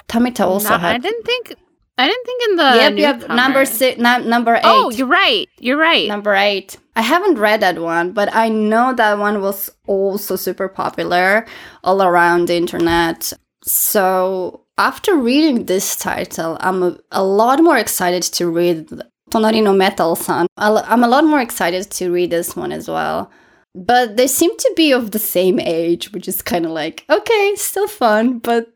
[0.08, 1.54] Tamita also Not- I didn't think.
[1.98, 2.62] I didn't think in the.
[2.76, 3.28] yep, yep.
[3.28, 4.62] Number six, num- number oh, eight.
[4.64, 5.48] Oh, you're right.
[5.58, 6.08] You're right.
[6.08, 6.76] Number eight.
[6.94, 11.44] I haven't read that one, but I know that one was also super popular
[11.82, 13.32] all around the internet.
[13.62, 18.88] So after reading this title, I'm a, a lot more excited to read
[19.30, 20.46] Tonari no Metal-san.
[20.56, 23.30] I'll- I'm a lot more excited to read this one as well.
[23.74, 27.52] But they seem to be of the same age, which is kind of like, okay,
[27.56, 28.72] still fun, but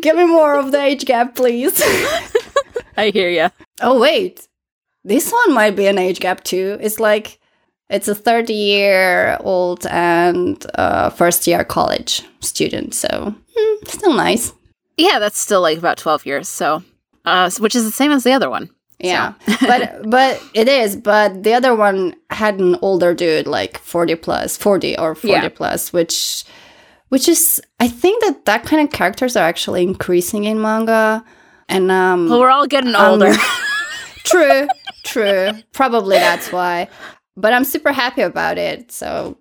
[0.00, 1.82] give me more of the age gap, please.
[2.98, 3.48] I hear you.
[3.80, 4.46] Oh wait,
[5.04, 6.76] this one might be an age gap too.
[6.80, 7.38] It's like
[7.88, 14.52] it's a thirty year old and uh, first year college student, so hmm, still nice.
[14.96, 16.48] Yeah, that's still like about 12 years.
[16.48, 16.82] So,
[17.24, 18.68] uh, which is the same as the other one.
[18.98, 20.96] Yeah, but but it is.
[20.96, 25.48] But the other one had an older dude, like forty plus, forty or forty Yeah.
[25.50, 26.42] plus, which
[27.10, 31.24] which is I think that that kind of characters are actually increasing in manga,
[31.68, 33.32] and um, Well, we're all getting Um, older.
[34.24, 34.68] true,
[35.04, 35.50] true.
[35.72, 36.88] Probably that's why.
[37.36, 38.90] But I'm super happy about it.
[38.92, 39.38] So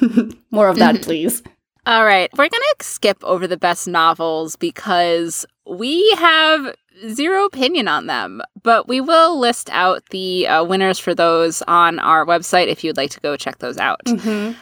[0.50, 1.42] more of that, please.
[1.86, 6.74] All right, we're going to skip over the best novels because we have
[7.08, 11.98] zero opinion on them, but we will list out the uh, winners for those on
[11.98, 14.00] our website if you'd like to go check those out.
[14.06, 14.52] Mm-hmm.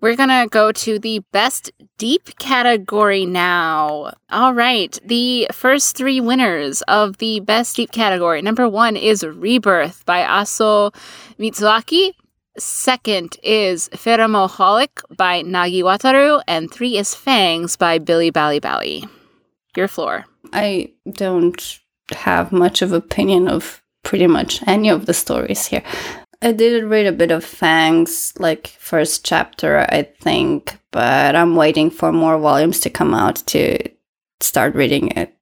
[0.00, 4.14] We're going to go to the best deep category now.
[4.30, 8.40] All right, the first three winners of the best deep category.
[8.40, 10.94] Number one is Rebirth by Aso
[11.38, 12.12] Mitsuaki.
[12.56, 16.42] Second is Pheromoholic by Nagi Wataru.
[16.48, 19.06] And three is Fangs by Billy Balibally.
[19.76, 20.24] Your floor.
[20.52, 21.78] I don't
[22.12, 25.82] have much of opinion of pretty much any of the stories here.
[26.42, 31.90] I did read a bit of Fangs, like first chapter, I think, but I'm waiting
[31.90, 33.78] for more volumes to come out to
[34.40, 35.34] start reading it.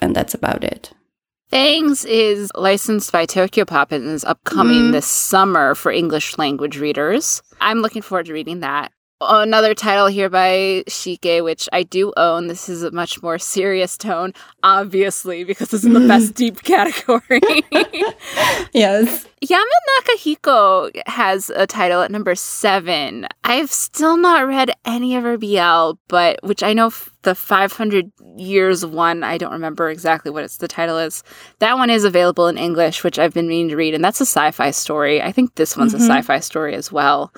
[0.00, 0.92] And that's about it.
[1.50, 4.92] Fangs is licensed by Tokyopop and is upcoming Mm.
[4.92, 7.42] this summer for English language readers.
[7.60, 8.92] I'm looking forward to reading that.
[9.20, 12.48] Another title here by Shike, which I do own.
[12.48, 17.40] This is a much more serious tone, obviously, because it's in the best deep category.
[18.72, 19.24] Yes.
[19.44, 23.26] Yamanaka Hiko has a title at number seven.
[23.44, 28.10] I've still not read any of her BL, but which I know f- the 500
[28.36, 31.22] years one, I don't remember exactly what it's the title is.
[31.60, 34.26] That one is available in English, which I've been meaning to read, and that's a
[34.26, 35.22] sci-fi story.
[35.22, 35.98] I think this one's Mhm.
[35.98, 37.32] a sci-fi story as well.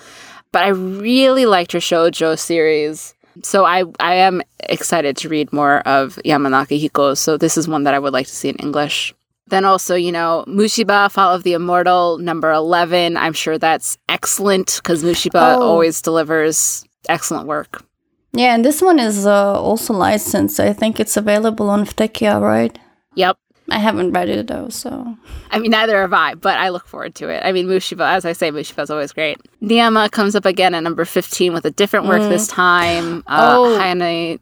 [0.53, 3.14] But I really liked her shoujo series.
[3.42, 7.16] So I I am excited to read more of Yamanaka Hiko.
[7.16, 9.14] So this is one that I would like to see in English.
[9.49, 13.16] Then also, you know, Mushiba, Fall of the Immortal, number 11.
[13.16, 15.62] I'm sure that's excellent because Mushiba Oh.
[15.62, 17.84] always delivers excellent work.
[18.32, 20.59] Yeah, and this one is uh, also licensed.
[20.59, 22.76] I think it's available on Futekiya, right?
[23.14, 23.36] Yep.
[23.70, 25.16] I haven't read it though, so.
[25.50, 27.42] I mean, neither have I, but I look forward to it.
[27.44, 29.38] I mean, Mushiba, as I say, Mushiba is always great.
[29.62, 32.28] Niyama comes up again at number 15 with a different work Mm.
[32.28, 33.24] this time.
[33.26, 33.78] Uh, Oh.
[33.80, 34.38] Hayane,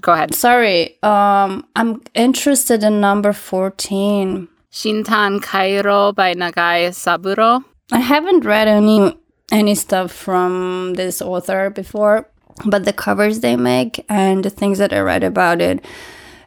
[0.00, 0.34] go ahead.
[0.34, 4.48] Sorry, um, I'm interested in number 14.
[4.72, 7.64] Shintan Kairo by Nagai Saburo.
[7.92, 9.16] I haven't read any
[9.50, 12.28] any stuff from this author before,
[12.66, 15.82] but the covers they make and the things that I read about it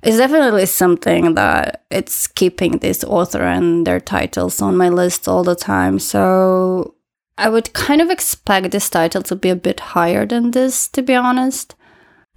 [0.03, 5.43] is definitely something that it's keeping this author and their titles on my list all
[5.43, 5.99] the time.
[5.99, 6.95] So
[7.37, 11.01] I would kind of expect this title to be a bit higher than this, to
[11.01, 11.75] be honest,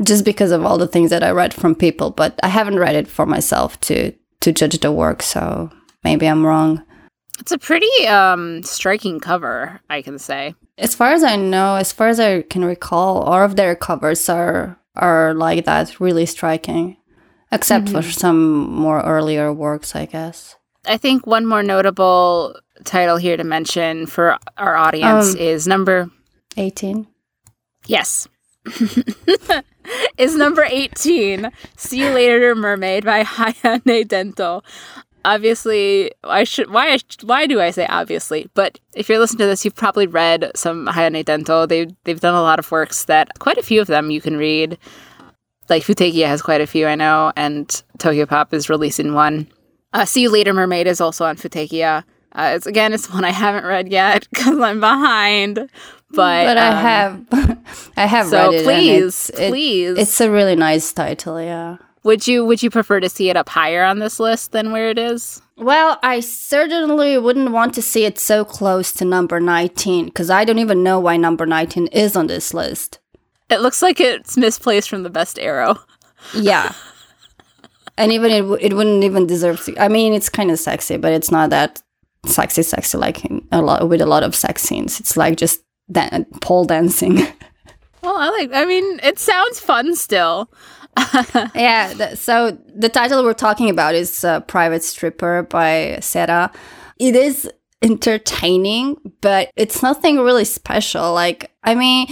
[0.03, 2.11] just because of all the things that I read from people.
[2.11, 5.71] But I haven't read it for myself to to judge the work, so
[6.03, 6.83] maybe I'm wrong.
[7.39, 10.55] It's a pretty um, striking cover, I can say.
[10.79, 14.29] As far as I know, as far as I can recall, all of their covers
[14.29, 16.97] are are like that, really striking.
[17.53, 20.57] Except for some more earlier works, I guess.
[20.87, 26.11] I think one more notable title here to mention for our audience Um, is number
[26.57, 27.07] Eighteen.
[27.87, 28.27] yes.
[30.17, 34.63] is number 18 see you later mermaid by hayane dento
[35.25, 39.65] obviously i should why why do i say obviously but if you're listening to this
[39.65, 43.59] you've probably read some hayane dento they they've done a lot of works that quite
[43.59, 44.79] a few of them you can read
[45.69, 49.47] like futekiya has quite a few i know and tokyopop is releasing one
[49.93, 52.05] uh, see you later mermaid is also on futekiya
[52.35, 55.69] uh, it's again it's one i haven't read yet because i'm behind
[56.15, 56.69] but But I
[57.07, 57.59] um, have,
[57.97, 58.65] I have so read it.
[58.65, 61.41] please, it's, it- please, it's a really nice title.
[61.41, 61.79] Yeah.
[62.03, 64.91] would you would you prefer to see it up higher on this list than where
[64.91, 65.41] it is?
[65.57, 70.45] Well, I certainly wouldn't want to see it so close to number nineteen because I
[70.45, 72.99] don't even know why number nineteen is on this list.
[73.51, 75.79] It looks like it's misplaced from the best Ero.
[76.35, 76.73] Yeah.
[77.99, 79.77] and even it, w- it wouldn't even deserve to.
[79.79, 81.83] I mean, it's kind of sexy, but it's not that
[82.27, 85.01] sexy, sexy like in a lot with a lot of sex scenes.
[85.01, 87.27] It's like just dan- pole dancing.
[88.05, 88.51] Well, I like.
[88.53, 90.51] I mean, it sounds fun still.
[91.55, 91.95] yeah.
[91.95, 96.51] The, so the title we're talking about is uh, "Private Stripper" by Sarah.
[96.99, 97.49] It is
[97.81, 101.13] entertaining, but it's nothing really special.
[101.15, 102.09] Like, I mean.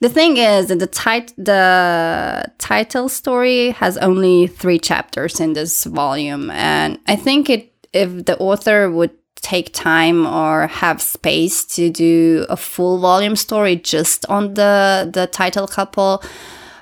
[0.00, 5.84] The thing is that the tit- the title story has only three chapters in this
[5.84, 11.88] volume, and I think it if the author would take time or have space to
[11.88, 16.22] do a full volume story just on the the title couple,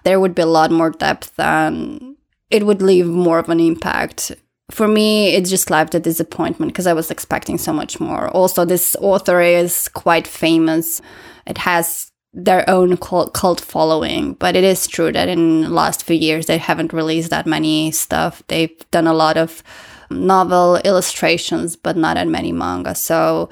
[0.04, 2.16] there would be a lot more depth and
[2.50, 4.32] it would leave more of an impact.
[4.70, 8.28] For me, it just left a disappointment because I was expecting so much more.
[8.30, 11.02] Also, this author is quite famous.
[11.46, 16.02] It has their own cult, cult following, but it is true that in the last
[16.02, 18.42] few years they haven't released that many stuff.
[18.48, 19.62] They've done a lot of
[20.10, 22.94] novel illustrations, but not that many manga.
[22.94, 23.48] So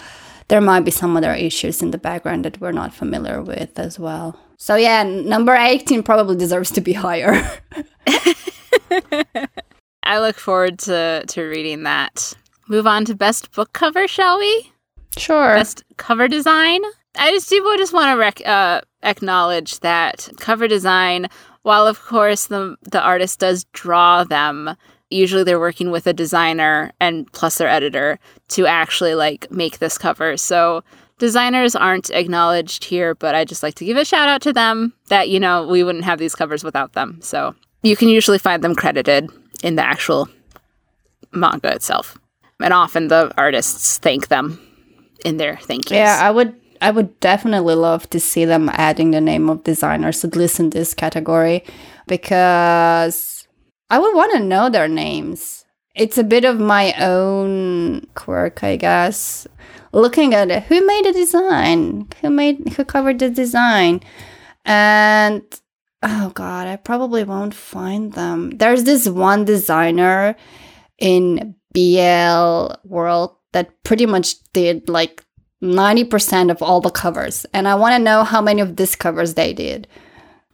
[0.48, 3.98] there might be some other issues in the background that we're not familiar with as
[3.98, 4.38] well.
[4.58, 7.48] So yeah, number 18 probably deserves to be higher.
[10.02, 12.34] I look forward to to reading that.
[12.68, 14.72] Move on to best book cover, shall we?
[15.16, 15.54] sure.
[15.54, 16.80] Best cover design.
[17.14, 21.28] I just do just want to rec- uh, acknowledge that cover design,
[21.62, 24.76] while of course the the artist does draw them,
[25.10, 28.18] usually they're working with a designer and plus their editor
[28.48, 30.36] to actually like make this cover.
[30.36, 30.82] So
[31.18, 34.94] designers aren't acknowledged here, but I just like to give a shout out to them
[35.08, 37.18] that you know we wouldn't have these covers without them.
[37.20, 39.30] So you can usually find them credited
[39.62, 40.28] in the actual
[41.32, 42.18] manga itself,
[42.60, 44.58] and often the artists thank them
[45.24, 45.98] in their thank yous.
[45.98, 50.24] Yeah, I would I would definitely love to see them adding the name of designers
[50.24, 51.64] at least in this category
[52.08, 53.46] because
[53.88, 55.64] I would want to know their names.
[55.94, 59.46] It's a bit of my own quirk, I guess.
[59.92, 62.08] Looking at it, who made the design?
[62.20, 64.00] Who made who covered the design?
[64.64, 65.42] And
[66.02, 68.50] oh god, I probably won't find them.
[68.56, 70.34] There's this one designer
[70.98, 75.24] in BL world that pretty much did like
[75.62, 77.46] 90% of all the covers.
[77.54, 79.86] And I want to know how many of these covers they did.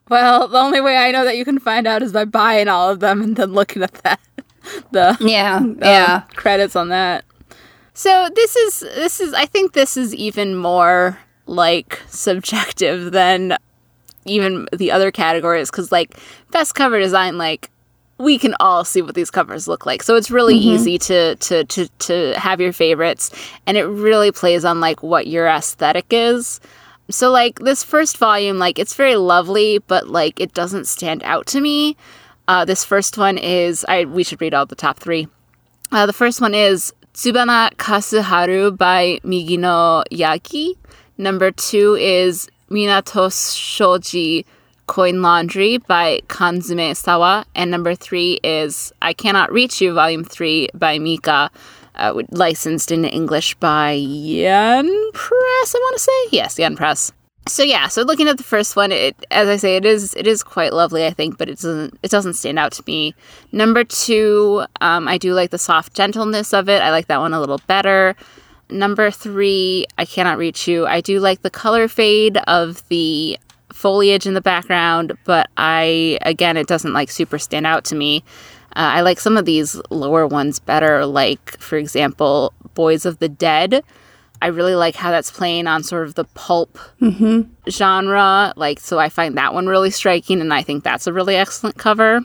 [0.08, 2.90] Well, the only way I know that you can find out is by buying all
[2.90, 4.20] of them and then looking at that.
[4.92, 6.22] the Yeah, um, yeah.
[6.34, 7.24] credits on that.
[7.94, 13.56] So this is this is I think this is even more like subjective than
[14.24, 16.16] even the other categories cuz like
[16.52, 17.70] best cover design like
[18.18, 20.02] we can all see what these covers look like.
[20.02, 23.30] So it's really easy to, to to to have your favorites
[23.66, 26.60] and it really plays on like what your aesthetic is.
[27.10, 31.46] So like this first volume like it's very lovely but like it doesn't stand out
[31.46, 31.96] to me.
[32.48, 35.28] Uh, this first one is I we should read all the top 3.
[35.92, 40.76] Uh, the first one is Tsubana Kasuharu by Migino Yaki.
[41.16, 44.44] Number 2 is Minato Shoji
[44.88, 47.44] Coin Laundry by Kanzume Sawa.
[47.54, 51.50] And number three is I Cannot Reach You, Volume 3 by Mika,
[51.94, 56.28] uh, licensed into English by Yen Press, I want to say.
[56.32, 57.12] Yes, Yen Press.
[57.46, 60.26] So yeah, so looking at the first one, it as I say, it is it
[60.26, 63.14] is quite lovely, I think, but it doesn't it doesn't stand out to me.
[63.52, 66.82] Number two, um, I do like the soft gentleness of it.
[66.82, 68.16] I like that one a little better.
[68.70, 70.86] Number three, I cannot reach you.
[70.86, 73.38] I do like the color fade of the
[73.78, 78.24] foliage in the background, but I again, it doesn't like super stand out to me.
[78.76, 83.28] Uh, I like some of these lower ones better, like for example, Boys of the
[83.28, 83.84] Dead.
[84.42, 86.78] I really like how that's playing on sort of the pulp
[87.68, 88.52] genre.
[88.56, 91.76] Like, so I find that one really striking, and I think that's a really excellent
[91.76, 92.20] cover.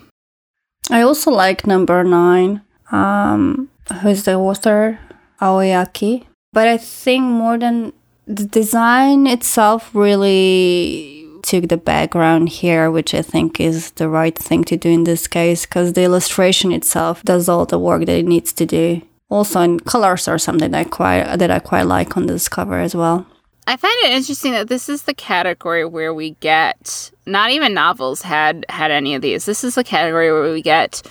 [0.92, 2.62] I also like number nine.
[2.92, 3.70] Um,
[4.02, 5.00] who's the author?
[5.42, 6.26] Aoyaki.
[6.52, 7.94] But I think more than
[8.28, 14.64] the design itself really took the background here, which I think is the right thing
[14.66, 18.26] to do in this case, because the illustration itself does all the work that it
[18.26, 19.02] needs to do.
[19.30, 22.80] Also, and colors are something that I quite that I quite like on this cover
[22.80, 23.26] as well.
[23.66, 28.22] I find it interesting that this is the category where we get not even novels
[28.22, 29.46] had had any of these.
[29.46, 31.02] This is the category where we get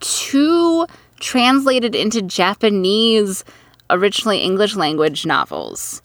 [0.00, 0.86] two
[1.20, 3.44] translated into Japanese
[3.88, 6.02] originally English language novels.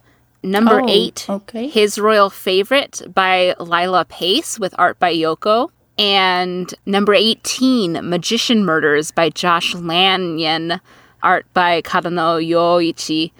[0.52, 1.68] Number Oh, 8, okay.
[1.68, 5.70] His Royal Favorite by Lila Pace with art by Yoko.
[6.00, 10.80] And number 18, Magician Murders by Josh Lanyon,
[11.24, 13.32] art by Kadano Yoichi.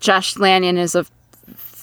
[0.00, 1.04] Josh Lanyon is a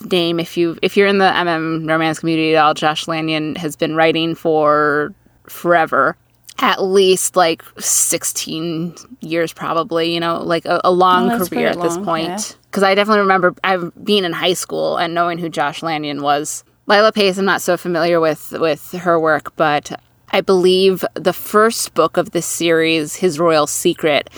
[0.10, 3.76] name if you if you're in the MM romance community at all, Josh Lanyon has
[3.76, 5.14] been writing for
[5.48, 6.18] forever.
[6.60, 11.68] At least like 16 years, probably, you know, like a, a long Oh, that's career
[11.68, 12.40] at this long, point yeah.
[12.64, 16.64] because I definitely remember I being in high school and knowing who Josh Lanyon was.
[16.88, 20.00] Lila Pace, I'm not so familiar with with her work, but
[20.32, 24.30] I believe the first book of this series, His Royal Secret,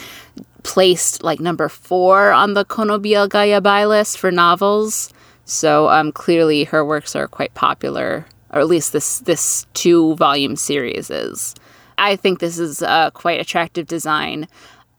[0.63, 5.13] placed like number four on the Kono BL ga Yabai buy list for novels.
[5.45, 10.55] So um, clearly, her works are quite popular, or at least this this two volume
[10.55, 11.55] series is.
[11.97, 14.47] I think this is a quite attractive design.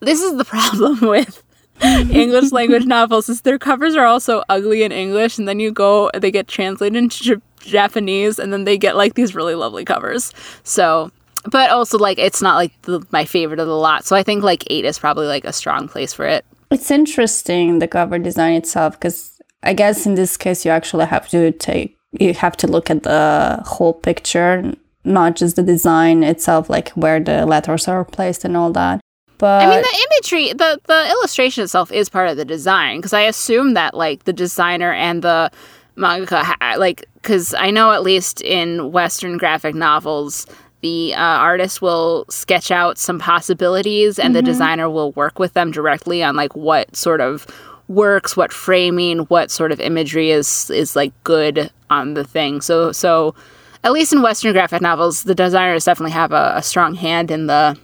[0.00, 1.42] This is the problem with
[1.82, 6.10] English language novels is their covers are also ugly in English, and then you go
[6.14, 10.32] they get translated into J- Japanese, and then they get like these really lovely covers.
[10.64, 11.10] So,
[11.44, 14.04] but also like it's not like the, my favorite of the lot.
[14.04, 16.44] So I think like eight is probably like a strong place for it.
[16.70, 21.28] It's interesting the cover design itself because I guess in this case you actually have
[21.30, 24.72] to take you have to look at the whole picture,
[25.04, 29.00] not just the design itself, like where the letters are placed and all that.
[29.38, 33.12] But I mean, the imagery, the the illustration itself is part of the design because
[33.12, 35.50] I assume that like the designer and the
[35.96, 40.44] mangaka, like, because I know at least in Western graphic novels,
[40.80, 45.70] the uh, artist will sketch out some possibilities, and the designer will work with them
[45.70, 47.46] directly on like what sort of
[47.86, 52.60] works, what framing, what sort of imagery is is like good on the thing.
[52.60, 53.36] So so.
[53.84, 57.46] At least in Western graphic novels, the designers definitely have a, a strong hand in
[57.46, 57.76] the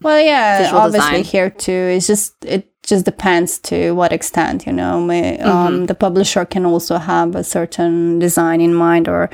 [0.00, 1.24] Well, yeah, obviously design.
[1.24, 1.72] here too.
[1.96, 5.00] It's just it just depends to what extent you know.
[5.00, 5.48] May, Mm-hmm.
[5.48, 9.30] um, the publisher can also have a certain design in mind or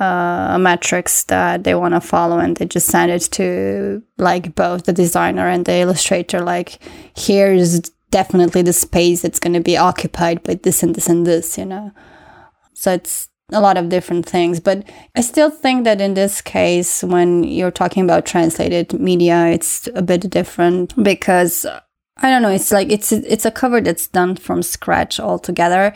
[0.00, 4.54] uh, a metrics that they want to follow, and they just send it to like
[4.54, 6.40] both the designer and the illustrator.
[6.40, 6.78] Like,
[7.16, 7.80] here's
[8.10, 11.56] definitely the space that's going to be occupied by this and this and this.
[11.56, 11.92] You know.
[12.74, 14.60] So it's a lot of different things.
[14.60, 19.88] But I still think that in this case, when you're talking about translated media, it's
[19.94, 21.66] a bit different because
[22.18, 22.50] I don't know.
[22.50, 25.94] It's like it's it's a cover that's done from scratch altogether.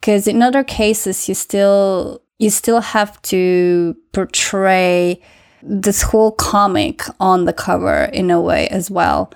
[0.00, 5.20] Because in other cases, you still you still have to portray
[5.62, 9.32] this whole comic on the cover in a way as well.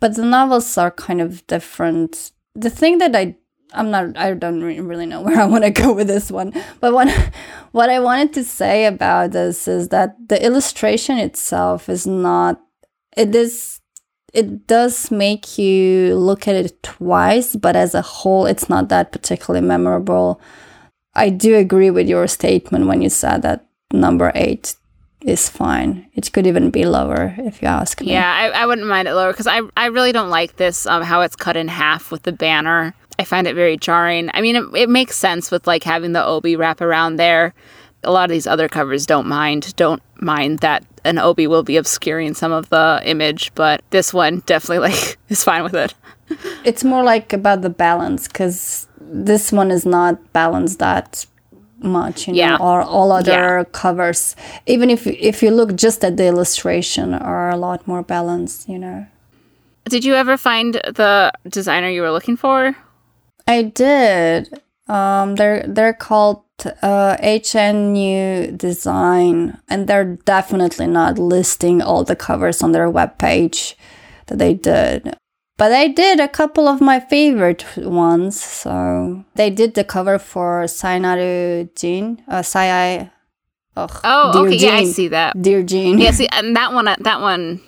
[0.00, 2.32] But the novels are kind of different.
[2.54, 3.36] The thing that I
[3.74, 6.52] I'm not I don't really know where I want to go with this one.
[6.80, 7.08] But what
[7.72, 12.60] what I wanted to say about this is that the illustration itself is not
[13.16, 13.80] it is
[14.32, 19.12] it does make you look at it twice, but as a whole it's not that
[19.12, 20.40] particularly memorable.
[21.14, 24.74] I do agree with your statement when you said that number 8
[25.24, 26.06] is fine.
[26.14, 28.12] It could even be lower if you ask me.
[28.12, 31.02] Yeah, I, I wouldn't mind it lower because I, I really don't like this, um,
[31.02, 32.94] how it's cut in half with the banner.
[33.18, 34.30] I find it very jarring.
[34.34, 37.54] I mean, it, it makes sense with like having the obi wrap around there.
[38.04, 41.76] A lot of these other covers don't mind, don't mind that an obi will be
[41.76, 45.94] obscuring some of the image, but this one definitely like is fine with it.
[46.64, 51.26] it's more like about the balance because this one is not balanced that
[51.80, 52.56] much you know Yeah.
[52.60, 53.64] or all other Yeah.
[53.72, 54.36] covers
[54.66, 58.78] even if if you look just at the illustration are a lot more balanced you
[58.78, 59.04] know
[59.90, 62.74] Did you ever find the designer you were looking for?
[63.46, 66.42] I did um they're they're called
[66.82, 73.74] uh hnu design and they're definitely not listing all the covers on their webpage
[74.26, 75.14] that they did
[75.62, 78.40] but I did a couple of my favorite ones.
[78.42, 83.10] So they did the cover for Shinai Naru Gene, uh, Sai.
[83.76, 85.40] Oh, Oh, Dear okay, yeah, I see that.
[85.40, 85.98] Dear Jean.
[85.98, 87.60] Yeah, see, and that one, that one,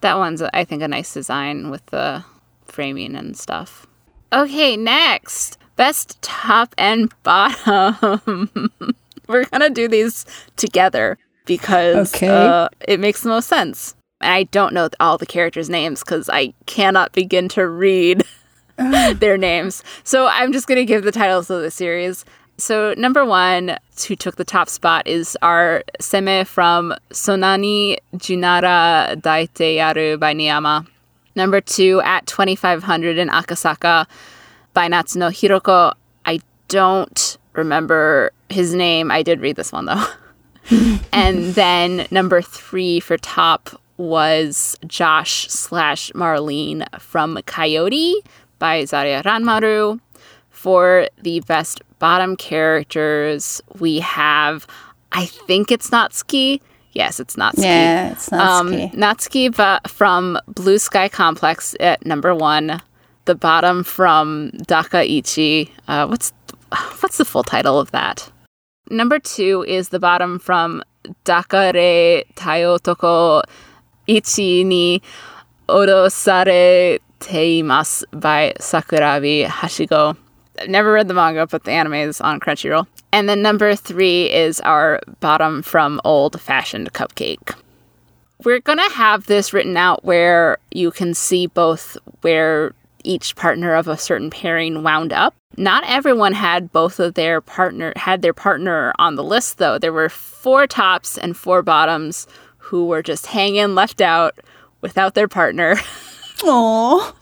[0.00, 2.24] that one's, I think, a nice design with the
[2.64, 3.86] framing and stuff.
[4.32, 8.70] Okay, next, best top and bottom.
[9.28, 10.24] We're gonna do these
[10.56, 12.28] together because Okay.
[12.28, 13.94] uh, it makes the most sense.
[14.20, 18.24] And I don't know all the characters' names because I cannot begin to read
[18.76, 19.82] their names.
[20.04, 22.24] So I'm just gonna give the titles of the series.
[22.58, 23.76] So number one,
[24.06, 30.86] who took the top spot is our Seme from Sonani Junara Daite Yaru by Niyama.
[31.34, 34.06] Number two, at 2500 in Akasaka
[34.74, 35.94] by Natsuno Hiroko.
[36.24, 39.10] I don't remember his name.
[39.10, 40.04] I did read this one though.
[41.12, 48.14] and then number three for top was Josh slash Marlene from Coyote
[48.58, 50.00] by Zariya Ranmaru.
[50.50, 54.66] For the best bottom characters, we have,
[55.10, 56.60] I think it's Natsuki.
[56.92, 57.62] Yes, it's Natsuki.
[57.64, 58.94] Yeah, it's Um, Natsuki.
[58.94, 62.80] Natsuki va- from Blue Sky Complex at number one.
[63.24, 65.72] The bottom from Daka Ichi.
[65.88, 66.32] Uh, what's
[67.00, 68.30] what's the full title of that?
[68.90, 70.82] Number two is the bottom from
[71.24, 73.42] Dakare Tayotoko
[74.08, 75.00] Ichi ni
[75.68, 80.16] Odosare Teimasu by Sakurabi Hashigo.
[80.60, 82.86] I've never read the manga, but the anime is on Crunchyroll.
[83.12, 87.54] And then number three is our bottom from Old Fashioned Cupcake.
[88.42, 92.72] We're gonna have this written out where you can see both where
[93.04, 95.34] each partner of a certain pairing wound up.
[95.56, 99.78] Not everyone had both of their partner had their partner on the list though.
[99.78, 102.26] There were four tops and four bottoms
[102.58, 104.38] who were just hanging left out
[104.80, 105.76] without their partner.
[106.38, 107.14] Aww.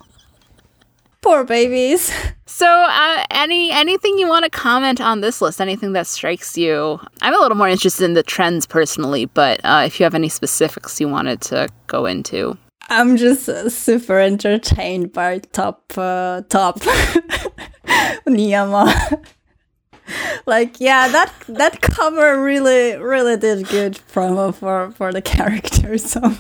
[1.23, 2.13] Poor babies.
[2.53, 5.63] So, uh, any anything you want to comment on this list?
[5.63, 7.01] Anything that strikes you?
[7.23, 10.29] I'm a little more interested in the trends personally, but uh, if you have any
[10.29, 12.59] specifics you wanted to go into,
[12.91, 16.81] I'm just uh, super entertained by top uh, top
[18.27, 19.25] Niyama.
[20.47, 25.97] like yeah, that that cover really really did good promo for for the character.
[25.99, 26.35] So,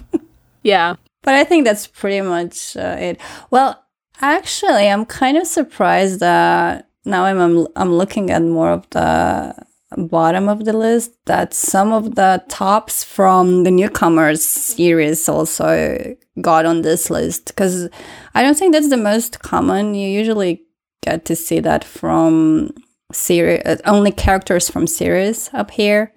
[0.64, 3.20] yeah, but I think that's pretty much uh, it.
[3.50, 3.79] Well,
[4.20, 9.54] actually, I'm kind of surprised that now I'm I'm, looking at more of the
[9.96, 16.64] bottom of the list that some of the tops from the newcomers series also got
[16.64, 17.88] on this list because
[18.34, 19.94] I don't think that's the most common.
[19.94, 20.62] You usually
[21.02, 22.70] get to see that from
[23.12, 26.12] series, uh, only characters from series up here.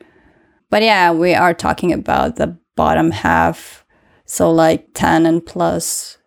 [0.69, 3.85] But yeah, we are talking about the bottom half,
[4.25, 6.17] so like 10 and plus.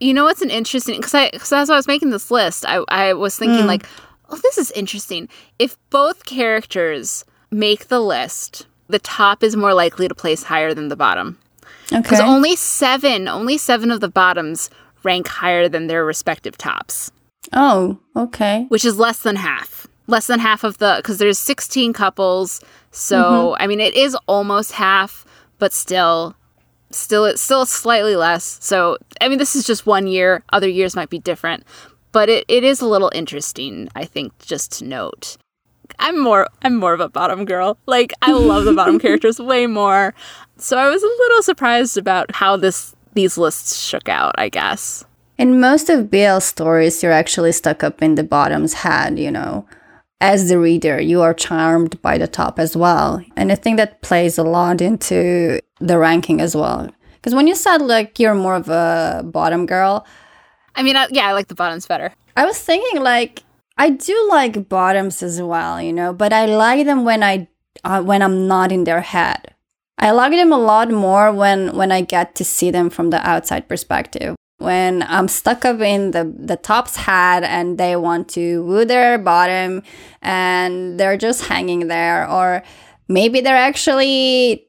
[0.00, 2.84] You know what's an interesting because I because as I was making this list, I
[2.88, 3.68] I was thinking mm.
[3.68, 3.86] like,
[4.28, 5.28] oh, this is interesting.
[5.58, 10.88] If both characters make the list, the top is more likely to place higher than
[10.88, 11.38] the bottom.
[11.92, 12.00] Okay.
[12.00, 14.70] Because only seven, only seven of the bottoms
[15.02, 17.10] rank higher than their respective tops,
[17.52, 18.66] oh, okay.
[18.68, 19.86] which is less than half.
[20.06, 22.60] less than half of the because there's 16 couples.
[22.90, 23.62] So mm-hmm.
[23.62, 25.24] I mean, it is almost half,
[25.58, 26.34] but still,
[26.90, 28.58] still it's still slightly less.
[28.60, 30.42] So I mean, this is just one year.
[30.52, 31.64] Other years might be different,
[32.12, 33.88] but it, it is a little interesting.
[33.94, 35.36] I think just to note.
[35.98, 37.78] I'm more I'm more of a bottom girl.
[37.86, 40.14] Like I love the bottom characters way more.
[40.56, 45.04] So I was a little surprised about how this these lists shook out, I guess.
[45.36, 49.66] In most of BL stories, you're actually stuck up in the bottom's head, you know.
[50.20, 53.22] As the reader, you are charmed by the top as well.
[53.36, 56.88] And I think that plays a lot into the ranking as well.
[57.14, 60.06] Because when you said like you're more of a bottom girl,
[60.74, 62.12] I mean, I, yeah, I like the bottoms better.
[62.36, 63.42] I was thinking like
[63.76, 67.48] I do like bottoms as well, you know, but I like them when I
[67.82, 69.54] uh, when I'm not in their head.
[69.98, 73.26] I like them a lot more when when I get to see them from the
[73.28, 74.36] outside perspective.
[74.64, 79.18] When I'm stuck up in the the top's head and they want to woo their
[79.18, 79.82] bottom
[80.22, 82.62] and they're just hanging there or
[83.06, 84.66] maybe they're actually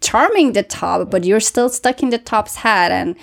[0.00, 3.14] charming the top but you're still stuck in the top's head and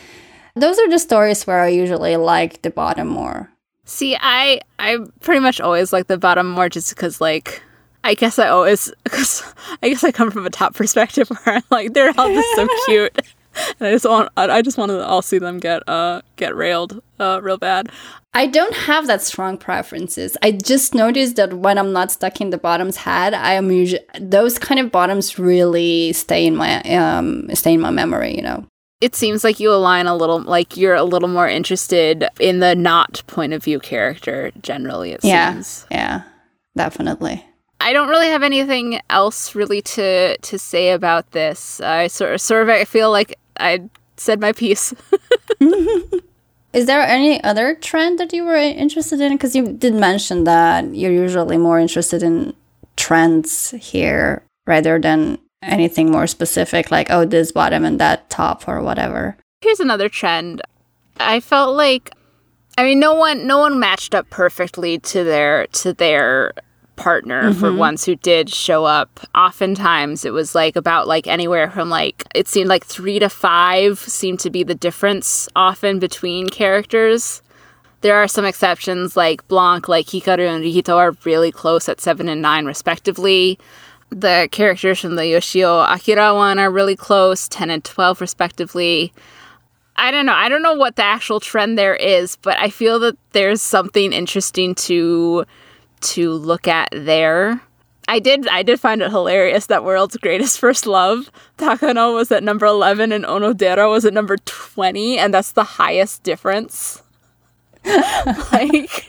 [0.56, 3.50] those are the stories where I usually like the bottom more.
[3.86, 7.62] See, I I pretty much always like the bottom more just because like
[8.04, 9.44] I guess I always because
[9.82, 12.68] I guess I come from a top perspective where I'm like they're all just so
[12.86, 13.34] cute.
[13.80, 17.02] And I just want I just want to all see them get uh get railed
[17.20, 17.90] uh real bad.
[18.36, 20.36] I don't have that strong preferences.
[20.42, 24.02] I just noticed that when I'm not stuck in the bottom's head, I am usually
[24.20, 28.66] those kind of bottoms really stay in my um stay in my memory, you know.
[29.02, 32.74] It seems like you align a little like you're a little more interested in the
[32.74, 35.52] not point of view character generally it Yeah.
[35.54, 35.86] seems.
[35.92, 36.22] Yeah.
[36.76, 37.46] Definitely.
[37.80, 41.82] I don't really have anything else really to to say about this.
[41.82, 44.94] I sort of sort of I feel like I said my piece.
[46.74, 49.34] Is there any other trend that you were interested in?
[49.34, 52.56] Because you did mention that you're usually more interested in
[52.96, 58.82] trends here rather than anything more specific, like, oh, this bottom and that top or
[58.82, 59.38] whatever.
[59.62, 60.62] Here's another trend.
[61.18, 62.12] I felt like
[62.78, 66.54] I mean no one no one matched up perfectly to their to their
[66.96, 67.78] partner for mm-hmm.
[67.78, 69.20] ones who did show up.
[69.36, 74.00] Oftentimes it was like about like anywhere from like it seemed like 3 to 5
[74.00, 77.42] seemed to be the difference often between characters.
[78.02, 82.28] There are some exceptions like Blanc, like Hikaru and Rihito are really close at 7
[82.28, 83.58] and 9 respectively.
[84.10, 89.14] The characters from the Yoshio Akira one are really close, 10 and 12 respectively.
[89.96, 90.34] I don't know.
[90.34, 94.12] I don't know what the actual trend there is, but I feel that there's something
[94.12, 95.46] interesting to
[96.04, 97.62] to look at there.
[98.08, 102.44] I did I did find it hilarious that World's Greatest First Love Takano was at
[102.44, 107.02] number 11 and Onodera was at number 20 and that's the highest difference.
[107.86, 109.08] like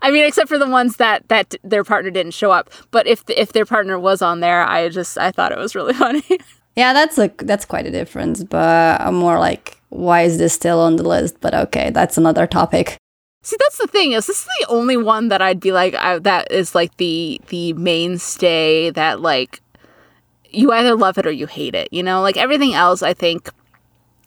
[0.00, 3.22] I mean except for the ones that that their partner didn't show up, but if
[3.28, 6.24] if their partner was on there, I just I thought it was really funny.
[6.76, 10.78] Yeah, that's a that's quite a difference, but I'm more like, why is this still
[10.80, 11.40] on the list?
[11.40, 12.98] But okay, that's another topic.
[13.46, 16.18] See, that's the thing is this is the only one that I'd be like I,
[16.18, 19.62] that is like the the mainstay that like
[20.50, 21.86] you either love it or you hate it.
[21.92, 23.48] You know, like everything else, I think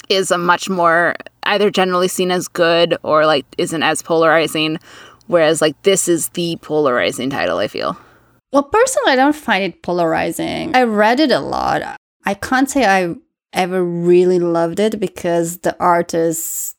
[0.07, 4.79] is a much more either generally seen as good or like isn't as polarizing.
[5.27, 7.57] Whereas like this is the polarizing title.
[7.57, 7.97] I feel.
[8.53, 10.73] Well, personally, I don't find it polarizing.
[10.73, 11.99] I read it a lot.
[12.25, 13.15] I can't say I
[13.51, 16.75] ever really loved it because the art is,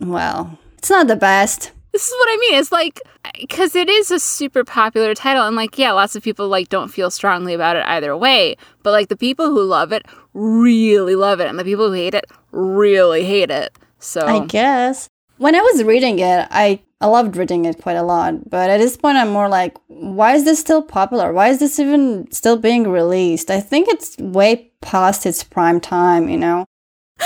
[0.00, 1.70] well, it's not the best.
[1.92, 2.54] This is what I mean.
[2.58, 3.00] It's like
[3.38, 6.88] because it is a super popular title, and like yeah, lots of people like don't
[6.88, 8.56] feel strongly about it either way.
[8.82, 12.14] But like the people who love it really love it, and the people who hate
[12.14, 13.76] it really hate it.
[13.98, 15.08] So I guess.
[15.38, 18.48] When I was reading it, I, I loved reading it quite a lot.
[18.48, 21.32] But at this point, I'm more like, why is this still popular?
[21.32, 23.50] Why is this even still being released?
[23.50, 26.64] I think it's way past its prime time, you know?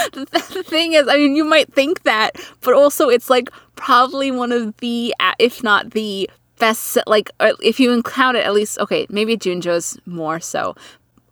[0.12, 4.52] the thing is, I mean, you might think that, but also it's like probably one
[4.52, 6.28] of the, if not the
[6.59, 10.74] best, like uh, if you count it at least, okay, maybe Junjo's more so.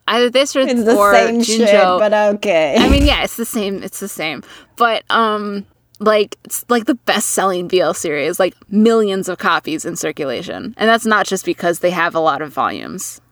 [0.06, 1.66] Either this or It's the or same Junjo.
[1.66, 2.76] shit, but okay.
[2.78, 3.82] I mean, yeah, it's the same.
[3.82, 4.42] It's the same.
[4.76, 5.64] But um,
[5.98, 11.06] like it's like the best-selling BL series, like millions of copies in circulation, and that's
[11.06, 13.22] not just because they have a lot of volumes.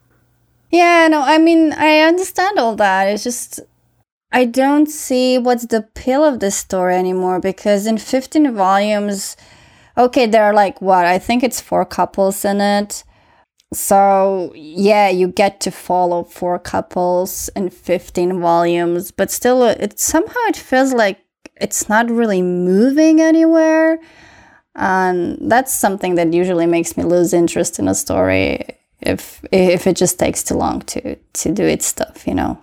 [0.71, 3.07] Yeah, no, I mean, I understand all that.
[3.09, 3.59] It's just,
[4.33, 9.37] I don't see what's the appeal of this story anymore because in 15 volumes,
[9.95, 11.05] okay, there are like what?
[11.05, 13.03] I think it's four couples in it.
[13.71, 20.39] So, yeah, you get to follow four couples in 15 volumes, but still, it somehow
[20.47, 21.19] it feels like
[21.55, 23.99] it's not really moving anywhere.
[24.75, 28.65] And that's something that usually makes me lose interest in a story
[29.01, 32.59] if if it just takes too long to to do its stuff, you know.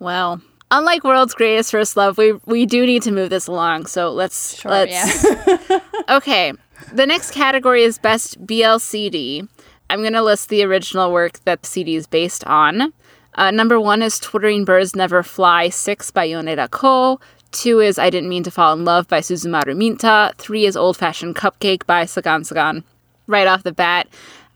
[0.00, 0.40] Well,
[0.72, 3.86] unlike World's Greatest First Love, we we do need to move this along.
[3.86, 5.78] So let's let's Yeah.
[6.08, 6.52] Okay.
[6.92, 9.48] The next category is best BLCD.
[9.88, 12.92] I'm going to list the original work that the CD is based on.
[13.34, 17.20] Uh, number one is Twittering Birds Never Fly 6 by Yoneda Ko.
[17.52, 20.32] Two is I Didn't Mean to Fall in Love by Suzumaru Minta.
[20.38, 22.84] Three is Old Fashioned Cupcake by Sagan Sagan.
[23.26, 24.08] Right off the bat,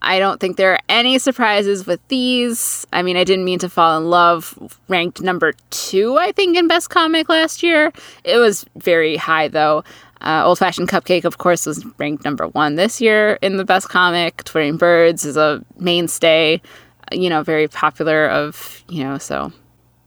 [0.07, 2.87] I don't think there are any surprises with these.
[2.93, 4.57] I mean, I didn't mean to fall in love.
[4.89, 7.93] Ranked number two, I think, in Best Comic last year.
[8.23, 9.83] It was very high, though.
[10.21, 13.89] Uh, Old Fashioned Cupcake, of course, was ranked number one this year in the Best
[13.89, 14.45] Comic.
[14.45, 16.63] Twittering Birds is a mainstay,
[17.11, 18.29] you know, very popular.
[18.29, 19.53] Of you know, so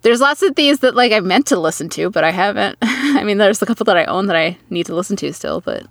[0.02, 2.78] there's lots of these that like I meant to listen to, but I haven't.
[2.82, 5.60] I mean, there's a couple that I own that I need to listen to still,
[5.60, 5.86] but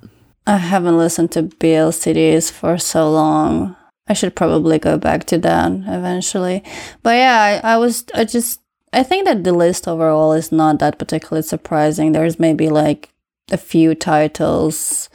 [0.47, 3.77] I haven't listened to BLCDs for so long.
[4.09, 6.65] I should probably go back to that eventually.
[7.03, 8.61] But yeah, I, I was, I just,
[8.93, 12.13] I think that the list overall is not that particularly surprising.
[12.13, 13.11] There's maybe like
[13.51, 15.11] a few titles,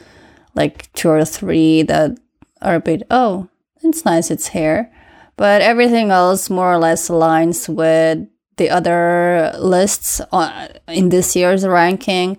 [0.54, 2.18] like two or three that
[2.62, 3.50] are a bit, oh,
[3.82, 4.92] it's nice it's here.
[5.36, 10.22] But everything else more or less aligns with the other lists
[10.88, 12.38] in this year's ranking,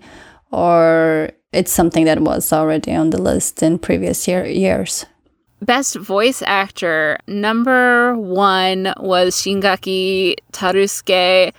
[0.51, 5.05] or it's something that was already on the list in previous year, years.
[5.65, 11.53] Best voice actor number one was Shingaki Tarusuke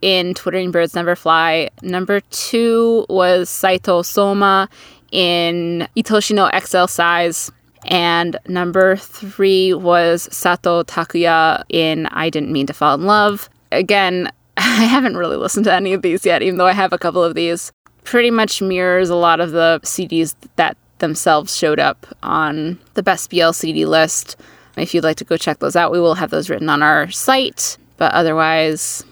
[0.00, 1.68] in Twittering Birds Never Fly.
[1.82, 4.70] Number two was Saito Soma
[5.10, 7.52] in Itoshi no XL Size.
[7.84, 13.50] And number three was Sato Takuya in I Didn't Mean to Fall in Love.
[13.70, 16.98] Again, I haven't really listened to any of these yet, even though I have a
[16.98, 17.70] couple of these.
[18.04, 23.30] Pretty much mirrors a lot of the CDs that themselves showed up on the best
[23.30, 24.36] BLCD list.
[24.78, 27.10] If you'd like to go check those out, we will have those written on our
[27.10, 27.76] site.
[27.98, 29.04] But otherwise,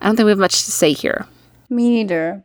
[0.00, 1.26] I don't think we have much to say here.
[1.70, 2.42] Me neither.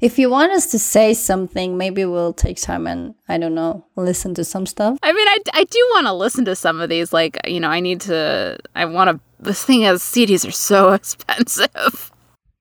[0.00, 3.86] If you want us to say something, maybe we'll take time and, I don't know,
[3.94, 4.98] listen to some stuff.
[5.02, 7.12] I mean, I, I do want to listen to some of these.
[7.12, 10.92] Like, you know, I need to, I want to, the thing is, CDs are so
[10.92, 12.10] expensive.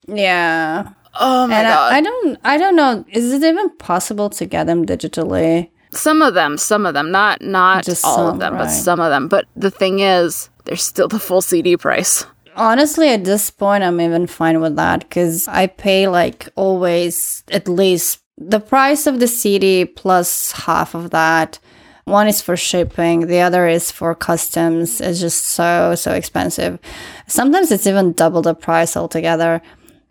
[0.07, 0.89] Yeah.
[1.19, 1.93] Oh my and god.
[1.93, 3.05] I, I don't I don't know.
[3.09, 5.69] Is it even possible to get them digitally?
[5.93, 8.99] some of them, some of them, not not Just all some, of them, but some
[8.99, 9.27] of them.
[9.27, 12.25] But the thing is, they're still the full CD price.
[12.55, 17.67] Honestly, at this point, I'm even fine with that because I pay like always at
[17.67, 21.59] least the price of the CD plus half of that.
[22.05, 24.99] One is for shipping, the other is for customs.
[24.99, 26.79] It's just so, so expensive.
[27.27, 29.61] Sometimes it's even double the price altogether.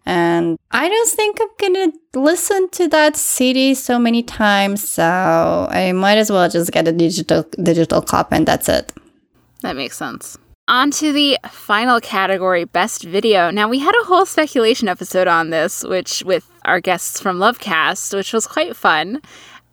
[0.06, 5.92] And I don't think I'm gonna listen to that CD so many times, so I
[5.92, 8.92] might as well just get a digital digital copy and that's it.
[9.62, 10.38] That makes sense.
[10.68, 13.50] On to the final category, best video.
[13.50, 18.14] Now we had a whole speculation episode on this, which with our guests from Lovecast,
[18.14, 19.20] which was quite fun.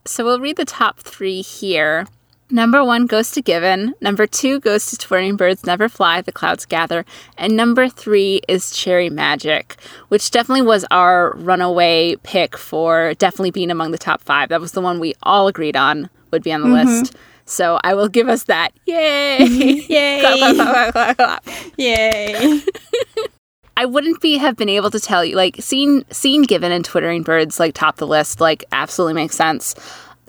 [0.06, 2.08] So we'll read the top three here.
[2.50, 3.94] Number one goes to Given.
[4.00, 7.06] Number two goes to Twittering Birds Never Fly, The Clouds Gather.
[7.38, 9.76] And number three is Cherry Magic,
[10.08, 14.48] which definitely was our runaway pick for definitely being among the top five.
[14.50, 16.88] That was the one we all agreed on would be on the mm-hmm.
[16.88, 17.16] list.
[17.46, 18.72] So I will give us that.
[18.86, 19.38] Yay!
[19.42, 19.92] Mm-hmm.
[19.92, 20.20] Yay!
[20.22, 21.74] Clap, clap, clap, clap, clap, clap.
[21.78, 22.62] Yay!
[23.78, 27.22] I wouldn't be have been able to tell you like seeing seeing Given and Twittering
[27.22, 29.76] Birds like top the list like absolutely makes sense.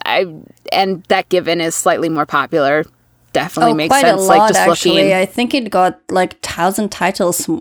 [0.04, 0.26] I
[0.72, 2.84] and that Given is slightly more popular.
[3.32, 4.22] Definitely makes Oh, quite sense.
[4.22, 4.94] a lot like just actually.
[4.94, 5.12] looking.
[5.12, 7.52] I think it got like thousand titles, uh,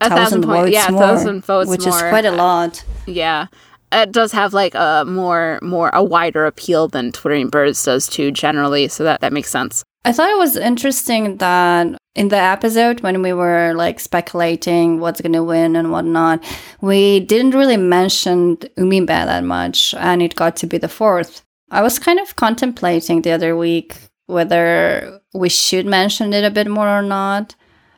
[0.00, 2.82] A thousand thousand votes yeah, more, thousand votes which is quite a lot.
[3.06, 3.46] Yeah.
[3.92, 8.30] It does have like a more more a wider appeal than Twittering Birds does too
[8.32, 9.84] generally, so that that makes sense.
[10.06, 15.20] I thought it was interesting that in the episode when we were like speculating what's
[15.20, 16.42] gonna win and whatnot,
[16.80, 21.42] we didn't really mention Umibe that much, and it got to be the fourth.
[21.70, 23.96] I was kind of contemplating the other week
[24.26, 27.54] whether we should mention it a bit more or not,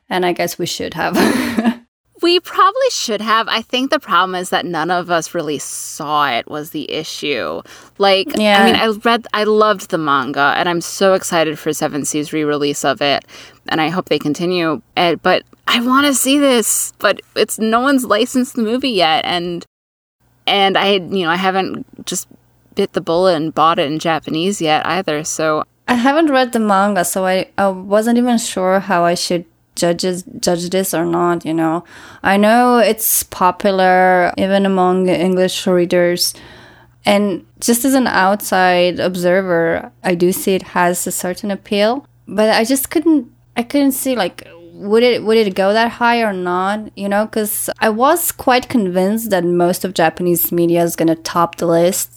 [0.09, 1.17] and I guess we should have.
[2.23, 3.47] We probably should have.
[3.47, 7.61] I think the problem is that none of us really saw it was the issue.
[7.99, 8.63] Like, Yeah.
[8.63, 12.33] I mean, I read, I loved the manga, and I'm so excited for Seven Seas
[12.33, 13.27] re-release of it,
[13.69, 14.81] and I hope they continue.
[14.97, 19.25] And, but I want to see this, but it's no one's licensed the movie yet,
[19.27, 19.65] and
[20.47, 22.29] and I, you know, I haven't just
[22.77, 25.25] bit the bullet and bought it in Japanese yet either.
[25.25, 29.45] So I haven't read the manga, so I, I wasn't even sure how I should
[29.75, 30.05] judge
[30.47, 31.45] judge this or not.
[31.45, 31.85] You know,
[32.23, 36.35] I know it's popular even among English readers,
[37.05, 42.51] And just as an outside observer, I do see it has a certain appeal, but
[42.51, 44.47] I just couldn't I couldn't see like
[44.89, 48.69] would it would it go that high or not, you know, cuz I was quite
[48.69, 52.16] convinced that most of Japanese media is going to top the lists,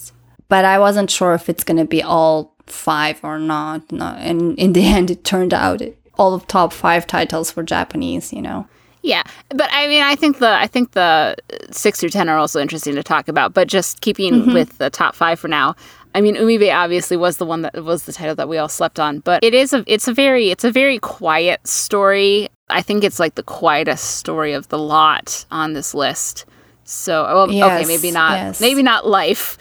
[0.50, 3.92] but I wasn't sure if it's going to be all 5 or not.
[3.92, 7.64] No, and in the end it turned out it, all of top 5 titles were
[7.64, 8.68] Japanese, you know.
[9.02, 11.36] Yeah, but I mean, I think the I think the
[11.72, 13.54] six through ten are also interesting to talk about.
[13.54, 14.54] But just keeping Mm-hmm.
[14.54, 15.76] with the top five for now.
[16.14, 19.00] I mean, Umibe obviously was the one that was the title that we all slept
[19.00, 22.50] on, but it is a it's a very it's a very quiet story.
[22.70, 26.46] I think it's like the quietest story of the lot on this list.
[26.84, 28.60] So, well, okay, maybe not yes.
[28.60, 29.58] maybe not life.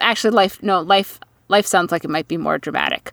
[0.00, 3.12] Actually, life no life life sounds like it might be more dramatic.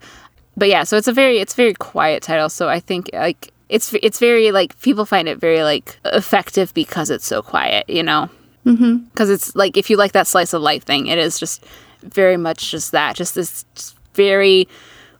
[0.57, 2.49] But yeah, so it's a very it's a very quiet title.
[2.49, 7.10] So I think like it's it's very like people find it very like effective because
[7.10, 8.30] it's so quiet, you know.
[8.65, 8.97] Mm-hmm.
[8.97, 11.64] Because it's like if you like that slice of life thing, it is just
[12.03, 14.68] very much just that, just this just very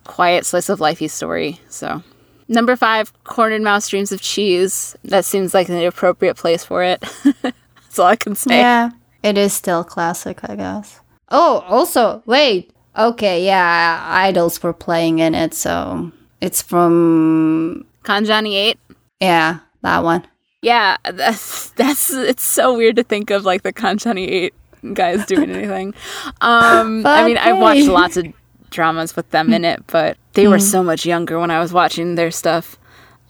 [0.04, 1.60] quiet slice of lifey story.
[1.70, 2.02] So
[2.48, 4.96] number five, cornered mouse dreams of cheese.
[5.04, 7.04] That seems like an appropriate place for it.
[7.42, 8.60] That's all I can say.
[8.60, 8.92] Yeah,
[9.24, 11.02] it is still classic, I guess.
[11.38, 12.72] Oh, also, wait.
[12.98, 18.80] Okay, yeah, idols were playing in it, so it's from Kanjani eight.
[19.20, 20.26] yeah, that one.
[20.62, 24.54] Yeah, that's that's it's so weird to think of like the Kanjani eight
[24.94, 25.94] guys doing anything.
[26.40, 28.26] Um I mean I've watched lots of
[28.70, 32.16] dramas with them in it, but they were so much younger when I was watching
[32.16, 32.78] their stuff.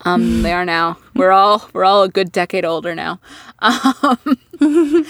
[0.01, 0.97] Um they are now.
[1.15, 3.19] We're all we're all a good decade older now.
[3.61, 5.05] Um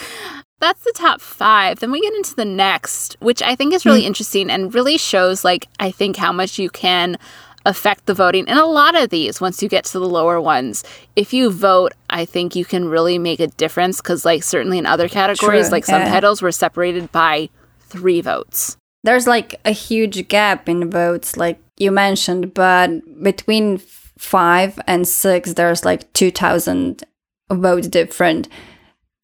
[0.59, 1.79] That's the top five.
[1.79, 4.07] Then we get into the next, which I think is really hmm.
[4.07, 7.17] interesting and really shows, like, I think how much you can
[7.65, 10.83] affect the voting And a lot of these once you get to the lower ones.
[11.15, 14.85] If you vote, I think you can really make a difference because, like, certainly in
[14.85, 16.03] other categories, True, like yeah.
[16.03, 17.49] subtitles were separated by
[17.79, 18.77] three votes.
[19.03, 22.89] There's like a huge gap in votes, like you mentioned, but
[23.21, 27.03] between five and six, there's like 2,000
[27.51, 28.47] votes different.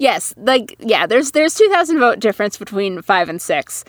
[0.02, 3.86] Yes, like yeah, there's there's two thousand vote difference between five and six,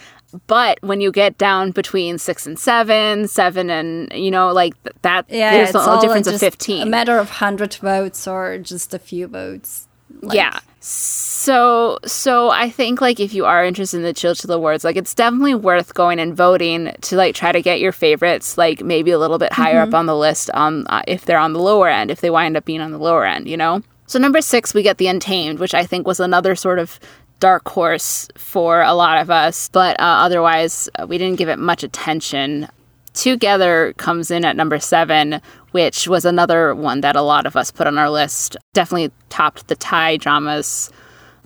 [0.46, 4.94] but when you get down between six and seven, seven and you know like th-
[5.00, 6.82] that, there's it's a, difference of just fifteen.
[6.82, 9.88] A matter of 100 votes or just a few votes.
[10.20, 10.60] Like- yeah.
[10.80, 14.96] So so I think like if you are interested in the Chil Chil Awards, like
[14.96, 19.12] it's definitely worth going and voting to like try to get your favorites like maybe
[19.12, 21.88] a little bit higher up on the list on uh, if they're on the lower
[21.88, 23.82] end, if they wind up being on the lower end, you know.
[24.06, 26.98] So number 6 we get The Untamed, which I think was another sort of
[27.40, 31.58] dark horse for a lot of us, but uh, otherwise uh, we didn't give it
[31.58, 32.68] much attention.
[33.14, 35.40] Together comes in at number seven,
[35.72, 38.56] which was another one that a lot of us put on our list.
[38.74, 40.90] Definitely topped the Thai dramas.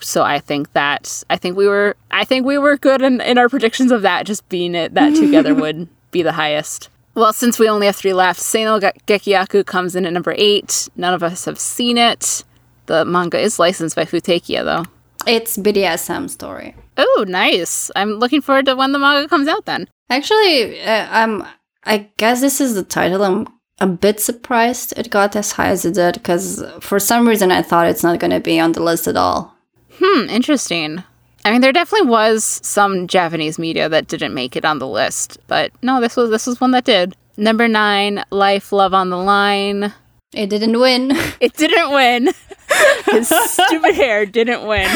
[0.01, 3.39] So I think that I think we were I think we were good in, in
[3.39, 6.91] our predictions of that, just being it that together would be the highest.
[7.17, 10.87] Well, since we only have three left, Seino Gekiyaku comes in at number eight.
[10.97, 12.45] None of us have seen it.
[12.87, 14.85] The manga is licensed by Futekiya, though.
[15.27, 16.77] It's BDSM story.
[16.99, 17.91] Oh, nice.
[17.97, 19.89] I'm looking forward to when the manga comes out then.
[20.11, 21.43] Actually, uh, I'm.
[21.85, 23.23] I guess this is the title.
[23.23, 23.49] I'm
[23.81, 27.63] a bit surprised it got as high as it did because for some reason I
[27.63, 29.55] thought it's not going to be on the list at all.
[30.03, 31.03] Hmm, interesting.
[31.47, 35.39] I mean, there definitely was some Japanese media that didn't make it on the list,
[35.47, 37.15] but no, this was this was one that did.
[37.37, 39.95] Number nine, Life, Love on the Line.
[40.35, 41.13] It didn't win.
[41.41, 42.31] It didn't win.
[43.07, 44.91] His stupid hair didn't win.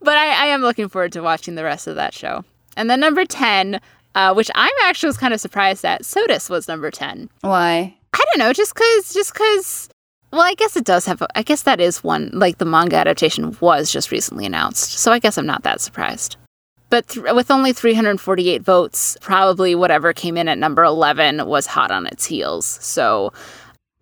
[0.00, 2.42] but I, I am looking forward to watching the rest of that show.
[2.78, 3.78] And then number 10,
[4.14, 7.28] uh, which I'm actually was kind of surprised that Sotus was number 10.
[7.42, 7.94] Why?
[8.14, 9.89] I don't know, just because, just because,
[10.32, 12.96] well, I guess it does have, a, I guess that is one, like the manga
[12.96, 14.92] adaptation was just recently announced.
[14.92, 16.36] So I guess I'm not that surprised.
[16.88, 21.90] But th- with only 348 votes, probably whatever came in at number 11 was hot
[21.90, 22.66] on its heels.
[22.66, 23.32] So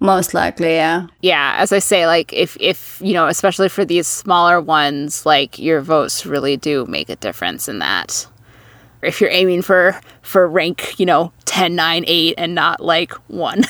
[0.01, 1.09] Most likely, yeah.
[1.23, 5.59] yeah as i say like if if you know especially for these smaller ones like
[5.59, 8.27] your votes really do make a difference in that
[9.03, 13.65] if you're aiming for for rank you know 10 9 8 and not like 1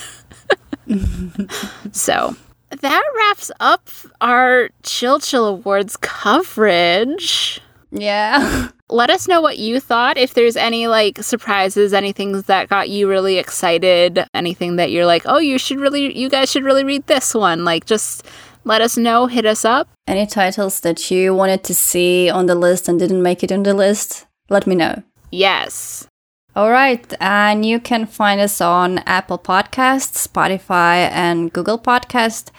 [1.93, 2.37] so
[2.81, 3.89] that wraps up
[4.21, 7.61] our Chil Chil awards coverage
[7.91, 8.69] Yeah.
[8.91, 13.09] let us know what you thought if there's any like surprises anything that got you
[13.09, 17.07] really excited anything that you're like oh you should really you guys should really read
[17.07, 18.25] this one like just
[18.65, 22.55] let us know hit us up Any titles that you wanted to see on the
[22.55, 24.27] list and didn't make it on the list?
[24.49, 25.03] Let me know.
[25.31, 26.07] yes
[26.57, 32.51] All right, and you can find us on Apple Podcasts, Spotify, and Google Podcast.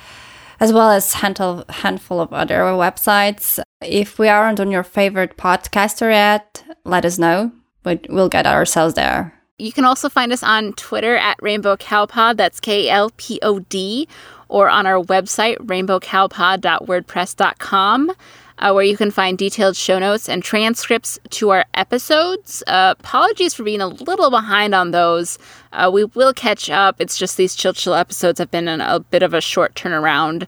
[0.61, 3.61] as well as handful handful of other websites.
[3.81, 7.53] If we aren't on your favorite podcaster yet, let us know.
[7.81, 9.33] But we'll get ourselves there.
[9.57, 12.35] You can also find us on Twitter at Rainbow Calpod.
[12.37, 14.05] That's K L P O D,
[14.49, 18.11] or on our website rainbowcalpod.wordpress.com.
[18.59, 22.61] Uh, where you can find detailed show notes and transcripts to our episodes.
[22.67, 25.39] Uh, apologies for being a little behind on those.
[25.71, 26.97] Uh, we will catch up.
[26.99, 30.45] It's just these Chil Chil episodes have been in a bit of a short turnaround,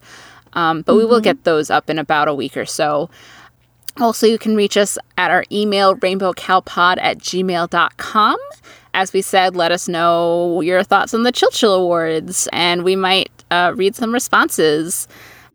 [0.53, 0.99] um, but mm-hmm.
[0.99, 3.09] we will get those up in about a week or so.
[3.99, 8.37] Also, you can reach us at our email, rainbowcalpod at gmail.com.
[8.93, 12.95] As we said, let us know your thoughts on the Chil Chil Awards, and we
[12.95, 15.07] might uh, read some responses.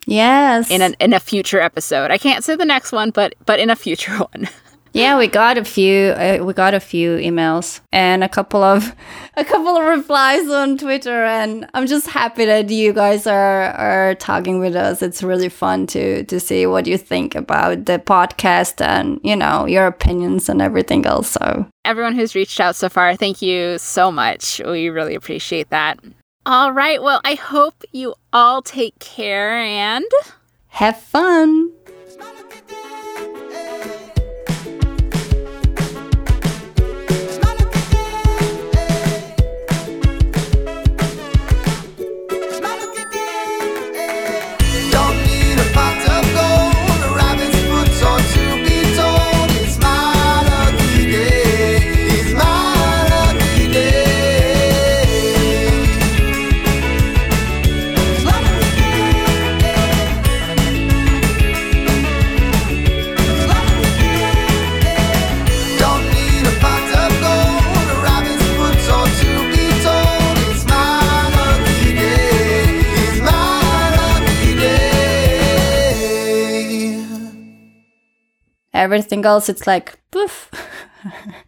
[0.06, 0.70] Yes.
[0.70, 2.10] In a in a future episode.
[2.10, 4.48] I can't say the next one, but but in a future one.
[4.92, 8.94] yeah, we got a few uh, we got a few emails and a couple of
[9.36, 14.14] a couple of replies on Twitter and I'm just happy that you guys are are
[14.14, 15.02] talking with us.
[15.02, 19.66] It's really fun to to see what you think about the podcast and, you know,
[19.66, 21.30] your opinions and everything else.
[21.30, 24.62] So everyone who's reached out so far, thank you so much.
[24.64, 25.98] We really appreciate that.
[26.48, 27.02] All right.
[27.02, 30.04] Well, I hope you all take care and
[30.68, 31.72] have fun.
[78.76, 80.50] Everything else it's like poof